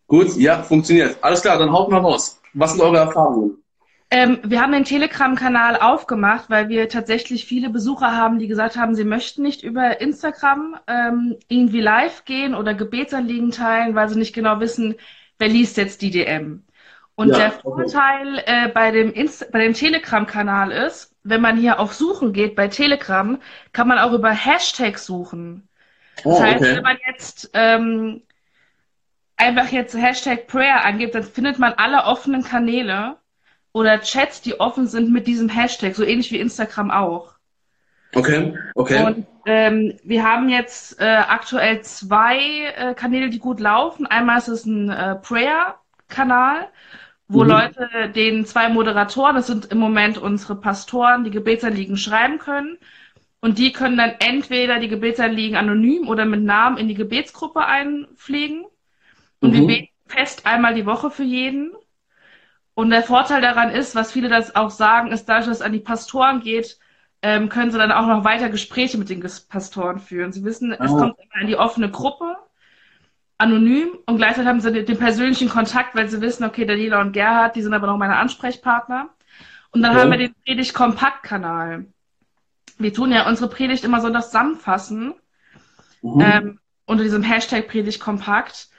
Gut, 0.06 0.36
ja, 0.36 0.62
funktioniert. 0.62 1.18
Alles 1.22 1.42
klar, 1.42 1.58
dann 1.58 1.72
haut 1.72 1.90
mal 1.90 1.98
raus. 1.98 2.40
Was 2.54 2.74
sind 2.74 2.82
eure 2.82 2.98
Erfahrungen? 2.98 3.63
Ähm, 4.16 4.42
wir 4.44 4.62
haben 4.62 4.74
den 4.74 4.84
Telegram-Kanal 4.84 5.76
aufgemacht, 5.78 6.48
weil 6.52 6.70
wir 6.70 6.88
tatsächlich 6.88 7.46
viele 7.46 7.72
Besucher 7.72 8.16
haben, 8.16 8.38
die 8.38 8.48
gesagt 8.48 8.78
haben, 8.78 8.94
sie 8.94 9.06
möchten 9.06 9.42
nicht 9.42 9.64
über 9.64 10.02
Instagram 10.02 10.78
ähm, 10.86 11.36
irgendwie 11.48 11.82
live 11.82 12.24
gehen 12.24 12.54
oder 12.54 12.76
Gebetsanliegen 12.76 13.50
teilen, 13.50 13.96
weil 13.96 14.10
sie 14.10 14.20
nicht 14.20 14.36
genau 14.36 14.60
wissen, 14.60 14.94
wer 15.40 15.48
liest 15.48 15.78
jetzt 15.78 16.04
die 16.04 16.12
DM. 16.12 16.62
Und 17.16 17.30
ja, 17.30 17.38
der 17.38 17.52
Vorteil 17.54 18.38
okay. 18.38 18.66
äh, 18.66 18.68
bei 18.68 18.92
dem, 18.92 19.14
bei 19.52 19.60
dem 19.64 19.74
Telegram-Kanal 19.74 20.72
ist, 20.72 21.16
wenn 21.24 21.42
man 21.42 21.58
hier 21.58 21.80
auf 21.80 21.96
Suchen 21.96 22.34
geht 22.34 22.56
bei 22.56 22.68
Telegram, 22.68 23.40
kann 23.72 23.88
man 23.88 23.98
auch 23.98 24.14
über 24.14 24.30
Hashtags 24.30 25.08
suchen. 25.08 25.68
Oh, 26.24 26.34
das 26.34 26.42
heißt, 26.44 26.62
okay. 26.62 26.76
wenn 26.76 26.84
man 26.84 26.98
jetzt 27.08 27.50
ähm, 27.56 28.22
einfach 29.38 29.70
jetzt 29.70 29.98
Hashtag 29.98 30.46
Prayer 30.46 30.86
angibt, 30.86 31.16
dann 31.16 31.24
findet 31.24 31.58
man 31.58 31.74
alle 31.74 32.04
offenen 32.04 32.44
Kanäle 32.44 33.18
oder 33.74 34.00
Chats, 34.02 34.42
die 34.42 34.60
offen 34.60 34.88
sind 34.88 35.12
mit 35.12 35.28
diesem 35.28 35.50
Hashtag, 35.50 35.96
so 35.96 36.04
ähnlich 36.04 36.32
wie 36.32 36.40
Instagram 36.40 36.92
auch. 36.92 37.34
Okay, 38.16 38.54
okay. 38.76 39.04
Und 39.04 39.26
ähm, 39.46 39.94
wir 40.04 40.24
haben 40.24 40.48
jetzt 40.48 41.02
äh, 41.02 41.06
aktuell 41.06 41.82
zwei 41.82 42.38
äh, 42.78 42.94
Kanäle, 42.94 43.30
die 43.30 43.40
gut 43.40 43.60
laufen. 43.60 44.06
Einmal 44.06 44.38
ist 44.38 44.48
es 44.48 44.66
ein 44.66 44.90
äh, 44.90 45.16
Prayer-Kanal, 45.16 46.68
wo 47.28 47.44
mhm. 47.44 47.50
Leute 47.50 47.90
den 48.16 48.46
zwei 48.46 48.70
Moderatoren, 48.70 49.36
das 49.36 49.48
sind 49.48 49.66
im 49.72 49.80
Moment 49.80 50.20
unsere 50.20 50.56
Pastoren, 50.56 51.24
die 51.24 51.32
Gebetsanliegen 51.32 51.98
schreiben 51.98 52.38
können. 52.38 52.78
Und 53.42 53.58
die 53.58 53.74
können 53.74 53.98
dann 53.98 54.14
entweder 54.20 54.80
die 54.80 54.88
Gebetsanliegen 54.88 55.58
anonym 55.58 56.08
oder 56.08 56.26
mit 56.26 56.44
Namen 56.44 56.78
in 56.78 56.88
die 56.88 56.94
Gebetsgruppe 56.94 57.66
einpflegen. 57.66 58.66
Und 59.42 59.50
mhm. 59.50 59.54
wir 59.54 59.68
beten 59.68 59.94
fest 60.06 60.46
einmal 60.46 60.76
die 60.76 60.86
Woche 60.86 61.10
für 61.10 61.24
jeden. 61.24 61.72
Und 62.76 62.90
der 62.90 63.04
Vorteil 63.04 63.42
daran 63.42 63.70
ist, 63.70 63.96
was 63.96 64.12
viele 64.12 64.30
das 64.30 64.56
auch 64.56 64.72
sagen, 64.72 65.12
ist, 65.12 65.26
dadurch, 65.26 65.46
dass 65.46 65.58
es 65.58 65.62
an 65.62 65.74
die 65.74 65.80
Pastoren 65.80 66.42
geht, 66.42 66.80
ähm, 67.22 67.50
können 67.50 67.72
sie 67.72 67.78
dann 67.78 67.92
auch 67.92 68.08
noch 68.08 68.24
weiter 68.24 68.50
Gespräche 68.50 68.98
mit 68.98 69.10
den 69.10 69.22
Pastoren 69.22 70.00
führen. 70.00 70.34
Sie 70.34 70.44
wissen, 70.44 70.76
oh. 70.78 70.84
es 70.84 70.92
kommt 70.92 71.16
immer 71.20 71.42
in 71.42 71.48
die 71.48 71.56
offene 71.56 71.90
Gruppe, 71.90 72.36
anonym, 73.38 73.98
und 74.06 74.18
gleichzeitig 74.18 74.48
haben 74.48 74.60
sie 74.60 74.72
den, 74.72 74.86
den 74.86 74.98
persönlichen 74.98 75.50
Kontakt, 75.50 75.96
weil 75.96 76.10
sie 76.10 76.22
wissen, 76.22 76.44
okay, 76.44 76.66
Daniela 76.66 77.02
und 77.02 77.14
Gerhard, 77.14 77.56
die 77.56 77.62
sind 77.62 77.74
aber 77.74 77.88
noch 77.88 77.98
meine 77.98 78.18
Ansprechpartner. 78.18 79.10
Und 79.72 79.82
dann 79.82 79.92
okay. 79.92 80.02
haben 80.02 80.12
wir 80.12 80.18
den 80.18 80.36
Predigt-Kompakt-Kanal. 80.46 81.86
Wir 82.78 82.94
tun 82.94 83.12
ja 83.12 83.28
unsere 83.28 83.50
Predigt 83.50 83.84
immer 83.84 84.02
so 84.02 84.10
das 84.10 84.28
zusammenfassen, 84.28 85.14
mhm. 86.02 86.22
ähm, 86.22 86.60
unter 86.86 87.04
diesem 87.04 87.24
Hashtag 87.24 87.68
Predigt 87.68 88.00
Kompakt. 88.00 88.70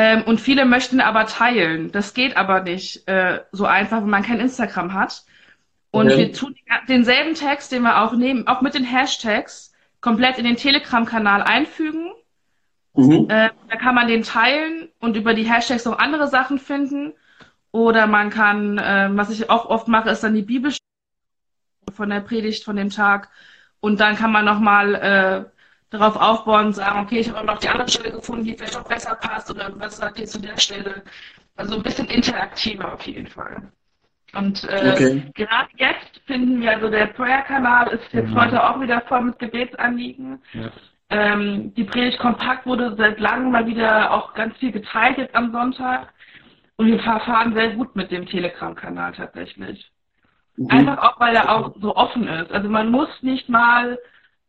Ähm, 0.00 0.22
und 0.22 0.40
viele 0.40 0.64
möchten 0.64 1.02
aber 1.02 1.26
teilen. 1.26 1.92
Das 1.92 2.14
geht 2.14 2.38
aber 2.38 2.62
nicht 2.62 3.06
äh, 3.06 3.40
so 3.52 3.66
einfach, 3.66 3.98
wenn 3.98 4.08
man 4.08 4.22
kein 4.22 4.40
Instagram 4.40 4.94
hat. 4.94 5.24
Und 5.90 6.06
okay. 6.06 6.16
wir 6.16 6.32
tun 6.32 6.54
denselben 6.88 7.34
Text, 7.34 7.70
den 7.70 7.82
wir 7.82 8.00
auch 8.00 8.14
nehmen, 8.14 8.46
auch 8.46 8.62
mit 8.62 8.72
den 8.72 8.84
Hashtags, 8.84 9.74
komplett 10.00 10.38
in 10.38 10.44
den 10.44 10.56
Telegram-Kanal 10.56 11.42
einfügen. 11.42 12.12
Mhm. 12.94 13.26
Äh, 13.28 13.50
da 13.68 13.76
kann 13.76 13.94
man 13.94 14.08
den 14.08 14.22
teilen 14.22 14.88
und 15.00 15.16
über 15.16 15.34
die 15.34 15.44
Hashtags 15.44 15.84
noch 15.84 15.98
andere 15.98 16.28
Sachen 16.28 16.58
finden. 16.58 17.12
Oder 17.70 18.06
man 18.06 18.30
kann, 18.30 18.78
äh, 18.78 19.10
was 19.12 19.28
ich 19.28 19.50
auch 19.50 19.66
oft 19.66 19.86
mache, 19.86 20.08
ist 20.08 20.24
dann 20.24 20.32
die 20.34 20.40
Bibel 20.40 20.72
von 21.92 22.08
der 22.08 22.20
Predigt 22.20 22.64
von 22.64 22.76
dem 22.76 22.88
Tag. 22.88 23.28
Und 23.80 24.00
dann 24.00 24.16
kann 24.16 24.32
man 24.32 24.46
nochmal 24.46 24.94
äh, 24.94 25.59
darauf 25.90 26.16
aufbauen 26.16 26.66
und 26.66 26.74
sagen, 26.74 27.00
okay, 27.00 27.20
ich 27.20 27.30
habe 27.30 27.46
noch 27.46 27.58
die 27.58 27.68
andere 27.68 27.88
Stelle 27.88 28.12
gefunden, 28.12 28.44
die 28.44 28.54
vielleicht 28.54 28.76
auch 28.76 28.88
besser 28.88 29.16
passt 29.16 29.50
oder 29.50 29.72
was 29.76 29.96
sagt 29.96 30.18
ihr 30.18 30.26
zu 30.26 30.40
der 30.40 30.58
Stelle? 30.58 31.02
Also 31.56 31.76
ein 31.76 31.82
bisschen 31.82 32.06
interaktiver 32.06 32.94
auf 32.94 33.02
jeden 33.02 33.26
Fall. 33.26 33.70
Und 34.32 34.62
äh, 34.64 34.92
okay. 34.92 35.22
gerade 35.34 35.68
jetzt 35.76 36.20
finden 36.26 36.60
wir, 36.60 36.70
also 36.70 36.88
der 36.88 37.06
Prayer-Kanal 37.06 37.88
ist 37.88 38.12
jetzt 38.12 38.30
mhm. 38.30 38.40
heute 38.40 38.62
auch 38.62 38.80
wieder 38.80 39.00
voll 39.02 39.22
mit 39.22 39.38
Gebetsanliegen. 39.40 40.40
Ja. 40.52 40.70
Ähm, 41.10 41.74
die 41.74 41.82
Predigt 41.82 42.20
Kompakt 42.20 42.66
wurde 42.66 42.94
seit 42.96 43.18
langem 43.18 43.50
mal 43.50 43.66
wieder 43.66 44.12
auch 44.12 44.32
ganz 44.34 44.56
viel 44.58 44.70
geteilt 44.70 45.18
jetzt 45.18 45.34
am 45.34 45.50
Sonntag. 45.50 46.12
Und 46.76 46.86
wir 46.86 47.00
verfahren 47.00 47.52
sehr 47.54 47.70
gut 47.70 47.96
mit 47.96 48.12
dem 48.12 48.26
Telegram-Kanal 48.26 49.12
tatsächlich. 49.12 49.90
Mhm. 50.56 50.68
Einfach 50.70 50.98
auch, 50.98 51.18
weil 51.18 51.34
er 51.34 51.50
auch 51.50 51.74
so 51.80 51.96
offen 51.96 52.28
ist. 52.28 52.52
Also 52.52 52.68
man 52.68 52.90
muss 52.90 53.08
nicht 53.22 53.48
mal 53.48 53.98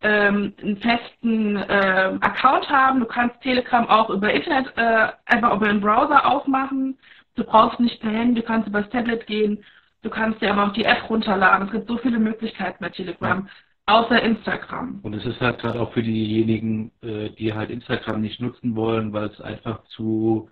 ähm, 0.01 0.53
einen 0.61 0.77
festen 0.77 1.57
äh, 1.57 2.17
Account 2.21 2.69
haben. 2.69 2.99
Du 2.99 3.05
kannst 3.05 3.39
Telegram 3.41 3.87
auch 3.87 4.09
über 4.09 4.33
Internet, 4.33 4.73
äh, 4.77 5.09
einfach 5.25 5.55
über 5.55 5.67
den 5.67 5.81
Browser 5.81 6.25
aufmachen. 6.25 6.97
Du 7.35 7.43
brauchst 7.43 7.79
nicht 7.79 8.01
per 8.01 8.11
Handy, 8.11 8.41
du 8.41 8.45
kannst 8.45 8.67
übers 8.67 8.89
Tablet 8.89 9.25
gehen. 9.27 9.63
Du 10.01 10.09
kannst 10.09 10.41
dir 10.41 10.51
aber 10.51 10.65
auch 10.65 10.73
die 10.73 10.85
App 10.85 11.09
runterladen. 11.09 11.67
Es 11.67 11.71
gibt 11.71 11.87
so 11.87 11.97
viele 11.97 12.19
Möglichkeiten 12.19 12.77
bei 12.79 12.89
Telegram. 12.89 13.47
Ja. 13.47 13.51
Außer 13.87 14.21
Instagram. 14.21 14.99
Und 15.03 15.13
es 15.15 15.25
ist 15.25 15.41
halt 15.41 15.59
gerade 15.59 15.79
auch 15.81 15.91
für 15.91 16.03
diejenigen, 16.03 16.91
äh, 17.01 17.29
die 17.31 17.53
halt 17.53 17.69
Instagram 17.69 18.21
nicht 18.21 18.39
nutzen 18.39 18.75
wollen, 18.75 19.11
weil 19.11 19.25
es 19.25 19.41
einfach 19.41 19.83
zu 19.85 20.49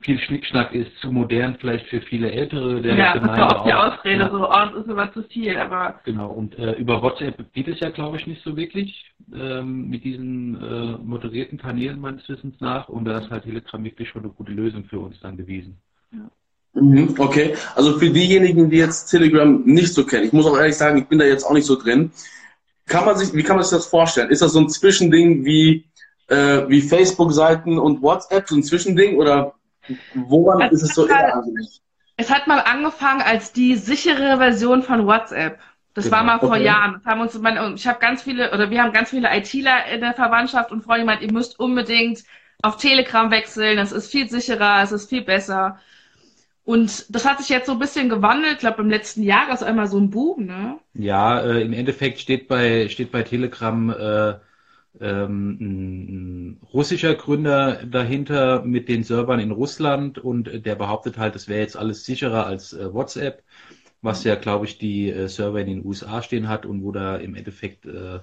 viel 0.00 0.18
Schnickschnack 0.18 0.74
ist, 0.74 0.90
zu 1.00 1.12
modern 1.12 1.56
vielleicht 1.60 1.86
für 1.88 2.00
viele 2.00 2.30
Ältere 2.30 2.80
der 2.80 2.96
ja, 2.96 3.12
Gemeinde. 3.12 3.36
Ja, 3.36 3.48
das 3.48 3.52
ist 3.52 3.58
auch 3.58 3.66
die 3.66 3.74
Ausrede, 3.74 4.22
ja. 4.22 4.30
so, 4.30 4.48
oh, 4.48 4.74
das 4.74 4.84
ist 4.84 4.90
immer 4.90 5.12
zu 5.12 5.22
viel, 5.24 5.56
aber... 5.56 6.00
Genau, 6.04 6.30
und 6.30 6.58
äh, 6.58 6.72
über 6.72 7.02
WhatsApp 7.02 7.52
geht 7.52 7.68
es 7.68 7.80
ja, 7.80 7.90
glaube 7.90 8.16
ich, 8.16 8.26
nicht 8.26 8.42
so 8.42 8.56
wirklich 8.56 9.12
ähm, 9.34 9.88
mit 9.90 10.04
diesen 10.04 10.56
äh, 10.56 10.98
moderierten 11.04 11.58
Kanälen 11.58 12.00
meines 12.00 12.26
Wissens 12.28 12.54
nach 12.60 12.88
und 12.88 13.04
da 13.04 13.18
ist 13.18 13.30
halt 13.30 13.44
Telegram 13.44 13.84
wirklich 13.84 14.08
schon 14.08 14.22
eine 14.22 14.32
gute 14.32 14.52
Lösung 14.52 14.84
für 14.84 15.00
uns 15.00 15.20
dann 15.20 15.36
gewesen. 15.36 15.76
Ja. 16.12 16.30
Mhm, 16.80 17.14
okay, 17.18 17.54
also 17.74 17.98
für 17.98 18.10
diejenigen, 18.10 18.70
die 18.70 18.78
jetzt 18.78 19.10
Telegram 19.10 19.62
nicht 19.64 19.92
so 19.92 20.06
kennen, 20.06 20.24
ich 20.24 20.32
muss 20.32 20.46
auch 20.46 20.56
ehrlich 20.56 20.76
sagen, 20.76 20.98
ich 20.98 21.08
bin 21.08 21.18
da 21.18 21.26
jetzt 21.26 21.44
auch 21.44 21.52
nicht 21.52 21.66
so 21.66 21.76
drin. 21.76 22.10
Kann 22.86 23.04
man 23.04 23.16
sich, 23.16 23.34
wie 23.34 23.42
kann 23.42 23.56
man 23.56 23.64
sich 23.64 23.76
das 23.76 23.86
vorstellen? 23.86 24.30
Ist 24.30 24.40
das 24.40 24.52
so 24.52 24.60
ein 24.60 24.68
Zwischending 24.68 25.44
wie, 25.44 25.84
äh, 26.28 26.68
wie 26.68 26.80
Facebook-Seiten 26.80 27.78
und 27.78 28.00
WhatsApp, 28.02 28.48
so 28.48 28.56
ein 28.56 28.62
Zwischending 28.62 29.16
oder 29.16 29.54
Woran 30.14 30.62
es 30.62 30.82
ist 30.82 30.90
es 30.90 30.94
so 30.94 31.06
mal, 31.06 31.42
Es 32.16 32.30
hat 32.30 32.46
mal 32.46 32.60
angefangen 32.60 33.22
als 33.22 33.52
die 33.52 33.76
sichere 33.76 34.38
Version 34.38 34.82
von 34.82 35.06
WhatsApp. 35.06 35.58
Das 35.94 36.04
genau. 36.04 36.16
war 36.16 36.24
mal 36.24 36.38
vor 36.38 36.50
okay. 36.50 36.64
Jahren. 36.64 36.94
Das 36.94 37.04
haben 37.04 37.20
uns, 37.20 37.80
ich 37.80 37.86
habe 37.86 37.98
ganz 37.98 38.22
viele, 38.22 38.52
oder 38.52 38.70
wir 38.70 38.82
haben 38.82 38.92
ganz 38.92 39.10
viele 39.10 39.28
ITler 39.36 39.86
in 39.92 40.00
der 40.00 40.14
Verwandtschaft 40.14 40.70
und 40.70 40.82
Freunde 40.82 41.00
gemeint, 41.00 41.22
ihr 41.22 41.32
müsst 41.32 41.58
unbedingt 41.58 42.22
auf 42.62 42.76
Telegram 42.76 43.30
wechseln. 43.30 43.76
Das 43.76 43.92
ist 43.92 44.10
viel 44.10 44.28
sicherer, 44.28 44.82
es 44.82 44.92
ist 44.92 45.08
viel 45.08 45.22
besser. 45.22 45.78
Und 46.64 47.12
das 47.14 47.24
hat 47.24 47.38
sich 47.38 47.48
jetzt 47.48 47.66
so 47.66 47.72
ein 47.72 47.78
bisschen 47.78 48.08
gewandelt. 48.08 48.54
Ich 48.54 48.58
glaube, 48.60 48.82
im 48.82 48.90
letzten 48.90 49.22
Jahr 49.22 49.52
ist 49.52 49.62
einmal 49.62 49.88
so 49.88 49.98
ein 49.98 50.10
Boom, 50.10 50.46
ne? 50.46 50.78
Ja, 50.94 51.40
äh, 51.40 51.62
im 51.62 51.72
Endeffekt 51.72 52.20
steht 52.20 52.46
bei, 52.46 52.88
steht 52.88 53.10
bei 53.10 53.22
Telegram 53.22 53.90
äh, 53.90 54.34
ähm, 55.00 55.56
ein, 55.60 56.60
russischer 56.72 57.14
Gründer 57.14 57.84
dahinter 57.86 58.62
mit 58.62 58.88
den 58.88 59.04
Servern 59.04 59.40
in 59.40 59.50
Russland 59.50 60.18
und 60.18 60.66
der 60.66 60.74
behauptet 60.74 61.18
halt, 61.18 61.36
es 61.36 61.48
wäre 61.48 61.60
jetzt 61.60 61.76
alles 61.76 62.04
sicherer 62.04 62.46
als 62.46 62.72
äh, 62.72 62.92
WhatsApp, 62.92 63.42
was 64.02 64.24
ja, 64.24 64.34
glaube 64.34 64.66
ich, 64.66 64.78
die 64.78 65.10
äh, 65.10 65.28
Server 65.28 65.60
in 65.60 65.66
den 65.66 65.84
USA 65.84 66.22
stehen 66.22 66.48
hat 66.48 66.66
und 66.66 66.82
wo 66.82 66.92
da 66.92 67.16
im 67.16 67.34
Endeffekt 67.34 67.86
äh, 67.86 68.20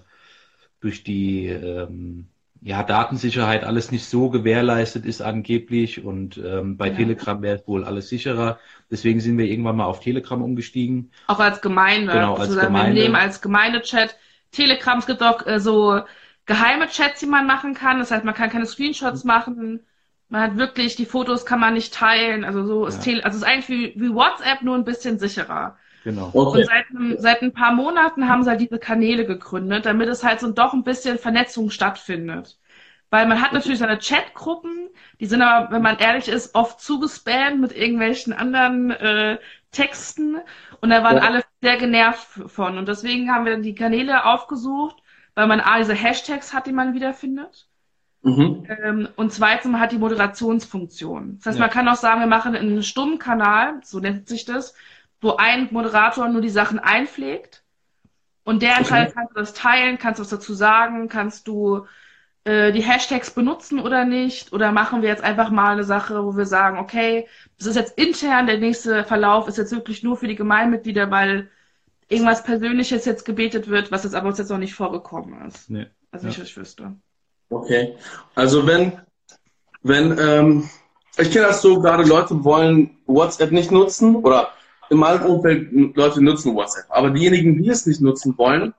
durch 0.81 1.03
die 1.03 1.47
ähm, 1.47 2.27
ja, 2.61 2.83
Datensicherheit 2.83 3.63
alles 3.63 3.91
nicht 3.91 4.05
so 4.05 4.29
gewährleistet 4.29 5.05
ist 5.05 5.21
angeblich 5.21 6.03
und 6.03 6.37
ähm, 6.37 6.77
bei 6.77 6.87
ja. 6.87 6.95
Telegram 6.95 7.41
wäre 7.41 7.63
wohl 7.65 7.83
alles 7.83 8.09
sicherer. 8.09 8.59
Deswegen 8.89 9.19
sind 9.19 9.37
wir 9.37 9.45
irgendwann 9.45 9.77
mal 9.77 9.85
auf 9.85 9.99
Telegram 9.99 10.41
umgestiegen. 10.41 11.11
Auch 11.27 11.39
als 11.39 11.61
Gemeinde. 11.61 12.13
Genau, 12.13 12.35
als 12.35 12.57
Gemeinde. 12.57 12.95
Wir 12.95 13.03
nehmen 13.03 13.15
als 13.15 13.41
Gemeindechat. 13.41 14.17
Telegram, 14.51 14.97
es 14.97 15.05
gibt 15.05 15.21
auch 15.21 15.45
äh, 15.45 15.59
so 15.59 16.01
geheime 16.47 16.87
Chats, 16.87 17.19
die 17.19 17.27
man 17.27 17.45
machen 17.45 17.75
kann. 17.75 17.99
Das 17.99 18.09
heißt, 18.09 18.25
man 18.25 18.33
kann 18.33 18.49
keine 18.49 18.65
Screenshots 18.65 19.23
machen. 19.23 19.85
Man 20.29 20.41
hat 20.41 20.57
wirklich, 20.57 20.95
die 20.95 21.05
Fotos 21.05 21.45
kann 21.45 21.59
man 21.59 21.75
nicht 21.75 21.93
teilen. 21.93 22.43
Also 22.43 22.65
so 22.65 22.85
ist 22.85 22.97
ja. 22.97 23.03
Tele 23.03 23.25
also 23.25 23.37
es 23.37 23.43
ist 23.43 23.47
eigentlich 23.47 23.69
wie, 23.69 24.01
wie 24.01 24.13
WhatsApp, 24.13 24.61
nur 24.63 24.75
ein 24.75 24.85
bisschen 24.85 25.19
sicherer. 25.19 25.77
Genau. 26.03 26.31
Okay. 26.33 26.59
Und 26.59 26.65
seit, 26.65 26.85
seit 27.19 27.41
ein 27.41 27.53
paar 27.53 27.73
Monaten 27.73 28.27
haben 28.27 28.43
sie 28.43 28.49
halt 28.49 28.61
diese 28.61 28.79
Kanäle 28.79 29.25
gegründet, 29.25 29.85
damit 29.85 30.07
es 30.09 30.23
halt 30.23 30.39
so 30.39 30.51
doch 30.51 30.73
ein 30.73 30.83
bisschen 30.83 31.19
Vernetzung 31.19 31.69
stattfindet. 31.69 32.57
Weil 33.09 33.25
man 33.25 33.41
hat 33.41 33.53
natürlich 33.53 33.79
seine 33.79 33.99
Chatgruppen, 33.99 34.89
die 35.19 35.27
sind 35.27 35.41
aber, 35.41 35.71
wenn 35.71 35.81
man 35.81 35.97
ehrlich 35.97 36.27
ist, 36.27 36.55
oft 36.55 36.81
zugespammt 36.81 37.61
mit 37.61 37.71
irgendwelchen 37.71 38.33
anderen 38.33 38.91
äh, 38.91 39.37
Texten. 39.71 40.37
Und 40.81 40.89
da 40.89 41.03
waren 41.03 41.17
ja. 41.17 41.23
alle 41.23 41.43
sehr 41.61 41.77
genervt 41.77 42.27
von. 42.47 42.77
Und 42.77 42.87
deswegen 42.87 43.31
haben 43.31 43.45
wir 43.45 43.57
die 43.57 43.75
Kanäle 43.75 44.25
aufgesucht 44.25 44.97
weil 45.37 45.45
man 45.45 45.59
A, 45.59 45.77
diese 45.77 45.93
Hashtags 45.93 46.51
hat, 46.51 46.65
die 46.65 46.71
man 46.71 46.95
wiederfindet. 46.95 47.67
Mhm. 48.23 48.65
Ähm, 48.83 49.07
und 49.17 49.31
zweitens 49.31 49.77
hat 49.77 49.91
die 49.91 49.99
Moderationsfunktion. 49.99 51.37
Das 51.37 51.45
heißt, 51.45 51.59
ja. 51.59 51.65
man 51.65 51.69
kann 51.69 51.87
auch 51.87 51.95
sagen, 51.95 52.21
wir 52.21 52.27
machen 52.27 52.55
einen 52.55 52.81
stummen 52.81 53.19
Kanal, 53.19 53.79
so 53.83 53.99
nennt 53.99 54.27
sich 54.27 54.45
das, 54.45 54.73
wo 55.21 55.35
ein 55.35 55.67
Moderator 55.69 56.27
nur 56.27 56.41
die 56.41 56.49
Sachen 56.49 56.79
einpflegt 56.79 57.63
und 58.45 58.63
der 58.63 58.77
entscheidet, 58.77 59.09
okay. 59.09 59.15
kannst 59.15 59.35
du 59.35 59.39
das 59.39 59.53
teilen, 59.53 59.99
kannst 59.99 60.17
du 60.17 60.23
was 60.23 60.31
dazu 60.31 60.55
sagen, 60.55 61.07
kannst 61.07 61.47
du 61.47 61.85
äh, 62.43 62.71
die 62.71 62.81
Hashtags 62.81 63.29
benutzen 63.29 63.79
oder 63.79 64.05
nicht? 64.05 64.53
Oder 64.53 64.71
machen 64.71 65.03
wir 65.03 65.09
jetzt 65.09 65.23
einfach 65.23 65.51
mal 65.51 65.73
eine 65.73 65.83
Sache, 65.83 66.25
wo 66.25 66.35
wir 66.35 66.47
sagen, 66.47 66.79
okay, 66.79 67.27
das 67.59 67.67
ist 67.67 67.75
jetzt 67.75 67.95
intern, 67.95 68.47
der 68.47 68.57
nächste 68.57 69.03
Verlauf 69.03 69.47
ist 69.47 69.59
jetzt 69.59 69.71
wirklich 69.71 70.01
nur 70.01 70.17
für 70.17 70.27
die 70.27 70.35
Gemeinmitglieder, 70.35 71.11
weil 71.11 71.51
irgendwas 72.09 72.43
Persönliches 72.43 73.05
jetzt 73.05 73.25
gebetet 73.25 73.67
wird, 73.67 73.91
was 73.91 74.03
jetzt 74.03 74.15
aber 74.15 74.27
uns 74.27 74.37
jetzt 74.37 74.49
noch 74.49 74.57
nicht 74.57 74.73
vorgekommen 74.73 75.45
ist. 75.47 75.69
Nee. 75.69 75.87
Also 76.11 76.27
ja. 76.27 76.37
was 76.37 76.43
ich 76.43 76.57
wüsste. 76.57 76.95
Okay. 77.49 77.95
Also 78.35 78.65
wenn, 78.65 78.93
wenn, 79.83 80.17
ähm, 80.17 80.69
ich 81.17 81.31
kenne 81.31 81.47
das 81.47 81.61
so, 81.61 81.79
gerade 81.79 82.03
Leute 82.03 82.43
wollen 82.43 82.97
WhatsApp 83.05 83.51
nicht 83.51 83.71
nutzen 83.71 84.15
oder 84.15 84.49
in 84.89 84.97
meinem 84.97 85.25
Umfeld 85.25 85.95
Leute 85.95 86.23
nutzen 86.23 86.55
WhatsApp. 86.55 86.85
Aber 86.89 87.09
diejenigen, 87.09 87.61
die 87.61 87.69
es 87.69 87.85
nicht 87.85 88.01
nutzen 88.01 88.37
wollen, 88.37 88.73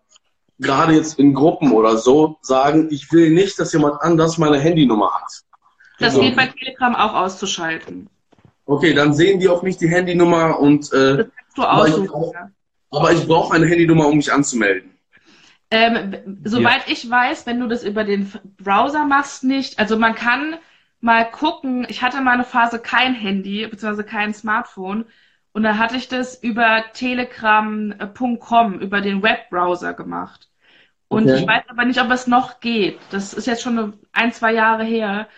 gerade 0.59 0.95
jetzt 0.95 1.18
in 1.18 1.35
Gruppen 1.35 1.72
oder 1.72 1.97
so, 1.97 2.39
sagen, 2.41 2.89
ich 2.91 3.12
will 3.12 3.31
nicht, 3.31 3.59
dass 3.59 3.72
jemand 3.72 4.01
anders 4.01 4.39
meine 4.39 4.59
Handynummer 4.59 5.12
hat. 5.12 5.43
Das 5.99 6.14
so. 6.14 6.20
geht 6.20 6.37
bei 6.37 6.47
Telegram 6.47 6.95
auch 6.95 7.14
auszuschalten. 7.14 8.09
Okay, 8.66 8.95
dann 8.95 9.14
sehen 9.14 9.41
die 9.41 9.49
auch 9.49 9.62
nicht 9.62 9.81
die 9.81 9.89
Handynummer 9.89 10.59
und 10.59 10.93
äh, 10.93 11.16
das 11.16 11.26
kannst 11.37 11.59
du 11.59 11.62
aussuchen, 11.62 12.55
aber 12.91 13.12
ich 13.12 13.26
brauche 13.26 13.55
eine 13.55 13.66
Handynummer, 13.66 14.07
um 14.09 14.16
mich 14.16 14.32
anzumelden. 14.32 14.99
Ähm, 15.70 16.41
soweit 16.45 16.86
ja. 16.86 16.93
ich 16.93 17.09
weiß, 17.09 17.47
wenn 17.47 17.61
du 17.61 17.68
das 17.68 17.84
über 17.84 18.05
den 18.05 18.32
Browser 18.57 19.05
machst, 19.05 19.45
nicht. 19.45 19.78
Also 19.78 19.99
man 19.99 20.14
kann 20.14 20.57
mal 21.01 21.30
gucken. 21.30 21.86
Ich 21.89 22.03
hatte 22.03 22.20
mal 22.20 22.32
eine 22.32 22.45
Phase 22.45 22.78
kein 22.78 23.14
Handy, 23.14 23.66
beziehungsweise 23.66 24.05
kein 24.05 24.32
Smartphone. 24.32 25.05
Und 25.53 25.62
da 25.64 25.76
hatte 25.76 25.97
ich 25.97 26.09
das 26.09 26.43
über 26.43 26.84
telegram.com, 26.93 28.80
über 28.80 29.01
den 29.01 29.22
Webbrowser 29.22 29.95
gemacht. 29.95 30.49
Und 31.09 31.24
okay. 31.24 31.41
ich 31.41 31.47
weiß 31.47 31.64
aber 31.68 31.84
nicht, 31.84 32.01
ob 32.01 32.11
es 32.11 32.26
noch 32.26 32.61
geht. 32.61 32.99
Das 33.11 33.32
ist 33.34 33.47
jetzt 33.47 33.62
schon 33.62 33.99
ein, 34.12 34.32
zwei 34.32 34.53
Jahre 34.53 34.84
her. 34.84 35.28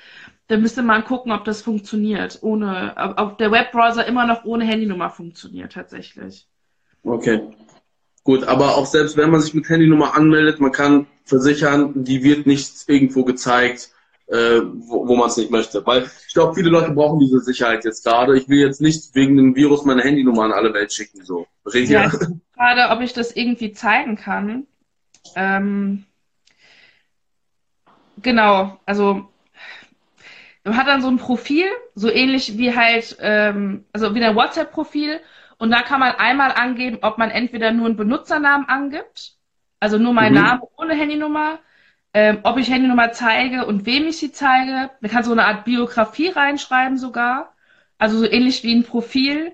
Da 0.48 0.56
müsste 0.56 0.82
man 0.82 1.04
gucken, 1.04 1.30
ob 1.32 1.44
das 1.44 1.62
funktioniert. 1.62 2.38
Ohne, 2.42 2.94
ob 3.16 3.38
der 3.38 3.52
Webbrowser 3.52 4.04
immer 4.06 4.26
noch 4.26 4.44
ohne 4.44 4.64
Handynummer 4.64 5.10
funktioniert, 5.10 5.72
tatsächlich. 5.72 6.49
Okay. 7.02 7.40
Gut, 8.22 8.44
aber 8.44 8.76
auch 8.76 8.86
selbst 8.86 9.16
wenn 9.16 9.30
man 9.30 9.40
sich 9.40 9.54
mit 9.54 9.68
Handynummer 9.68 10.14
anmeldet, 10.14 10.60
man 10.60 10.72
kann 10.72 11.06
versichern, 11.24 12.04
die 12.04 12.22
wird 12.22 12.46
nicht 12.46 12.70
irgendwo 12.86 13.24
gezeigt, 13.24 13.90
äh, 14.26 14.60
wo, 14.62 15.08
wo 15.08 15.16
man 15.16 15.28
es 15.28 15.36
nicht 15.36 15.50
möchte. 15.50 15.84
Weil 15.86 16.08
ich 16.26 16.34
glaube, 16.34 16.54
viele 16.54 16.70
Leute 16.70 16.92
brauchen 16.92 17.18
diese 17.18 17.40
Sicherheit 17.40 17.84
jetzt 17.84 18.04
gerade. 18.04 18.36
Ich 18.36 18.48
will 18.48 18.58
jetzt 18.58 18.80
nicht 18.80 19.14
wegen 19.14 19.36
dem 19.36 19.56
Virus 19.56 19.84
meine 19.84 20.02
Handynummer 20.02 20.44
an 20.44 20.52
alle 20.52 20.74
Welt 20.74 20.92
schicken. 20.92 21.24
So. 21.24 21.46
Ja, 21.72 22.10
gerade, 22.54 22.94
ob 22.94 23.00
ich 23.00 23.12
das 23.12 23.34
irgendwie 23.34 23.72
zeigen 23.72 24.16
kann. 24.16 24.66
Ähm, 25.34 26.04
genau, 28.22 28.78
also 28.86 29.28
man 30.64 30.76
hat 30.76 30.86
dann 30.86 31.02
so 31.02 31.08
ein 31.08 31.16
Profil, 31.16 31.66
so 31.94 32.10
ähnlich 32.10 32.58
wie 32.58 32.74
halt, 32.74 33.16
ähm, 33.20 33.84
also 33.92 34.14
wie 34.14 34.22
ein 34.22 34.36
WhatsApp-Profil 34.36 35.20
und 35.60 35.70
da 35.70 35.82
kann 35.82 36.00
man 36.00 36.14
einmal 36.14 36.52
angeben, 36.52 37.00
ob 37.02 37.18
man 37.18 37.30
entweder 37.30 37.70
nur 37.70 37.84
einen 37.84 37.96
Benutzernamen 37.96 38.66
angibt, 38.66 39.34
also 39.78 39.98
nur 39.98 40.14
mein 40.14 40.32
mhm. 40.32 40.40
Name 40.40 40.62
ohne 40.78 40.94
Handynummer, 40.94 41.58
ähm, 42.14 42.38
ob 42.44 42.56
ich 42.56 42.70
Handynummer 42.70 43.12
zeige 43.12 43.66
und 43.66 43.84
wem 43.84 44.06
ich 44.08 44.16
sie 44.16 44.32
zeige. 44.32 44.88
Man 45.02 45.10
kann 45.10 45.22
so 45.22 45.32
eine 45.32 45.44
Art 45.44 45.66
Biografie 45.66 46.28
reinschreiben 46.28 46.96
sogar. 46.96 47.54
Also 47.98 48.16
so 48.18 48.24
ähnlich 48.24 48.64
wie 48.64 48.74
ein 48.74 48.84
Profil, 48.84 49.52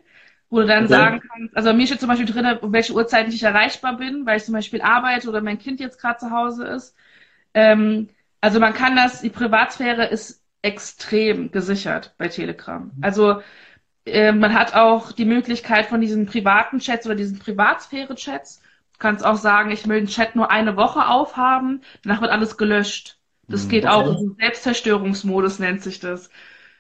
wo 0.49 0.61
du 0.61 0.67
dann 0.69 0.85
okay. 0.85 0.95
sagen 0.95 1.23
kannst, 1.29 1.57
also 1.57 1.73
mir 1.73 1.87
steht 1.89 1.99
zum 1.99 2.09
Beispiel 2.09 2.33
drin, 2.33 2.57
um 2.59 2.73
welche 2.73 2.93
Uhrzeit 2.93 3.27
ich 3.27 3.43
erreichbar 3.43 3.97
bin, 3.97 4.27
weil 4.27 4.37
ich 4.37 4.45
zum 4.45 4.55
Beispiel 4.55 4.83
arbeite 4.83 5.29
oder 5.29 5.41
mein 5.41 5.59
Kind 5.59 5.81
jetzt 5.81 6.01
gerade 6.01 6.21
zu 6.21 6.31
Hause 6.31 6.67
ist. 6.67 6.95
Ähm, 7.53 8.11
also 8.41 8.61
man 8.61 8.75
kann 8.75 8.95
das, 8.95 9.23
die 9.23 9.31
Privatsphäre 9.31 10.07
ist 10.07 10.41
extrem 10.63 11.51
gesichert 11.51 12.15
bei 12.17 12.29
Telegram. 12.29 12.93
Also 13.01 13.43
äh, 14.07 14.33
man 14.33 14.55
hat 14.55 14.75
auch 14.75 15.13
die 15.13 15.25
Möglichkeit 15.25 15.87
von 15.87 16.01
diesen 16.01 16.27
privaten 16.27 16.79
Chats 16.79 17.07
oder 17.07 17.17
diesen 17.17 17.39
Privatsphäre-Chats. 17.39 18.61
Du 18.93 18.99
kannst 18.99 19.25
auch 19.25 19.37
sagen, 19.37 19.71
ich 19.71 19.87
will 19.87 19.99
den 19.99 20.07
Chat 20.07 20.37
nur 20.37 20.51
eine 20.51 20.77
Woche 20.77 21.09
aufhaben, 21.09 21.83
danach 22.03 22.23
wird 22.23 22.31
alles 22.31 22.57
gelöscht. 22.57 23.19
Das 23.49 23.65
mhm, 23.65 23.69
geht 23.69 23.85
okay. 23.85 23.93
auch. 23.93 24.21
Selbstzerstörungsmodus 24.39 25.59
nennt 25.59 25.83
sich 25.83 26.01
das. 26.01 26.31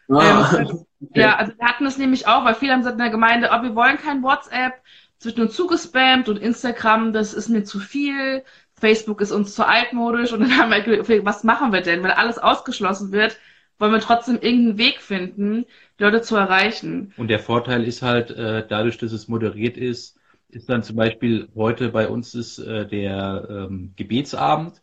Ah, 0.08 0.56
ähm, 0.58 0.66
okay. 1.02 1.20
Ja, 1.20 1.36
also 1.36 1.52
wir 1.58 1.66
hatten 1.66 1.84
das 1.84 1.98
nämlich 1.98 2.26
auch, 2.26 2.44
weil 2.44 2.54
viele 2.54 2.72
haben 2.72 2.80
gesagt 2.80 2.94
in 2.94 3.02
der 3.02 3.10
Gemeinde, 3.10 3.50
oh, 3.52 3.62
wir 3.62 3.74
wollen 3.74 3.98
kein 3.98 4.22
WhatsApp, 4.22 4.74
es 5.18 5.26
wird 5.26 5.38
nur 5.38 5.50
zugespammt 5.50 6.28
und 6.28 6.38
Instagram, 6.38 7.12
das 7.12 7.34
ist 7.34 7.48
mir 7.48 7.64
zu 7.64 7.80
viel, 7.80 8.44
Facebook 8.78 9.20
ist 9.20 9.32
uns 9.32 9.54
zu 9.54 9.66
altmodisch 9.66 10.32
und 10.32 10.40
dann 10.40 10.58
haben 10.58 10.70
wir 10.70 11.24
was 11.24 11.44
machen 11.44 11.72
wir 11.72 11.80
denn? 11.80 12.02
Wenn 12.02 12.10
alles 12.10 12.38
ausgeschlossen 12.38 13.12
wird, 13.12 13.38
wollen 13.78 13.92
wir 13.92 14.00
trotzdem 14.00 14.36
irgendeinen 14.36 14.78
Weg 14.78 15.00
finden, 15.00 15.66
die 15.98 16.04
Leute 16.04 16.22
zu 16.22 16.36
erreichen. 16.36 17.12
Und 17.16 17.28
der 17.28 17.38
Vorteil 17.38 17.84
ist 17.84 18.02
halt, 18.02 18.30
äh, 18.30 18.66
dadurch, 18.66 18.98
dass 18.98 19.12
es 19.12 19.28
moderiert 19.28 19.76
ist, 19.76 20.18
ist 20.48 20.68
dann 20.68 20.82
zum 20.82 20.96
Beispiel 20.96 21.48
heute 21.54 21.90
bei 21.90 22.08
uns 22.08 22.34
ist 22.34 22.58
äh, 22.58 22.86
der 22.86 23.46
ähm, 23.50 23.92
Gebetsabend 23.96 24.80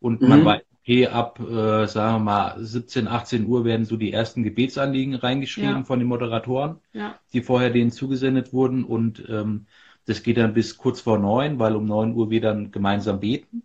und 0.00 0.20
mhm. 0.20 0.28
man 0.28 0.44
weiß, 0.44 0.62
okay, 0.82 1.06
ab, 1.06 1.40
äh, 1.40 1.86
sagen 1.86 2.16
wir 2.16 2.24
mal, 2.24 2.54
17, 2.58 3.08
18 3.08 3.46
Uhr 3.46 3.64
werden 3.64 3.86
so 3.86 3.96
die 3.96 4.12
ersten 4.12 4.42
Gebetsanliegen 4.42 5.14
reingeschrieben 5.14 5.76
ja. 5.76 5.84
von 5.84 5.98
den 5.98 6.08
Moderatoren, 6.08 6.76
ja. 6.92 7.18
die 7.32 7.40
vorher 7.40 7.70
denen 7.70 7.90
zugesendet 7.90 8.52
wurden 8.52 8.84
und 8.84 9.24
ähm, 9.28 9.66
das 10.04 10.22
geht 10.22 10.36
dann 10.36 10.52
bis 10.52 10.76
kurz 10.76 11.00
vor 11.00 11.18
neun, 11.18 11.58
weil 11.58 11.74
um 11.74 11.86
neun 11.86 12.12
Uhr 12.14 12.28
wir 12.28 12.42
dann 12.42 12.70
gemeinsam 12.70 13.20
beten. 13.20 13.62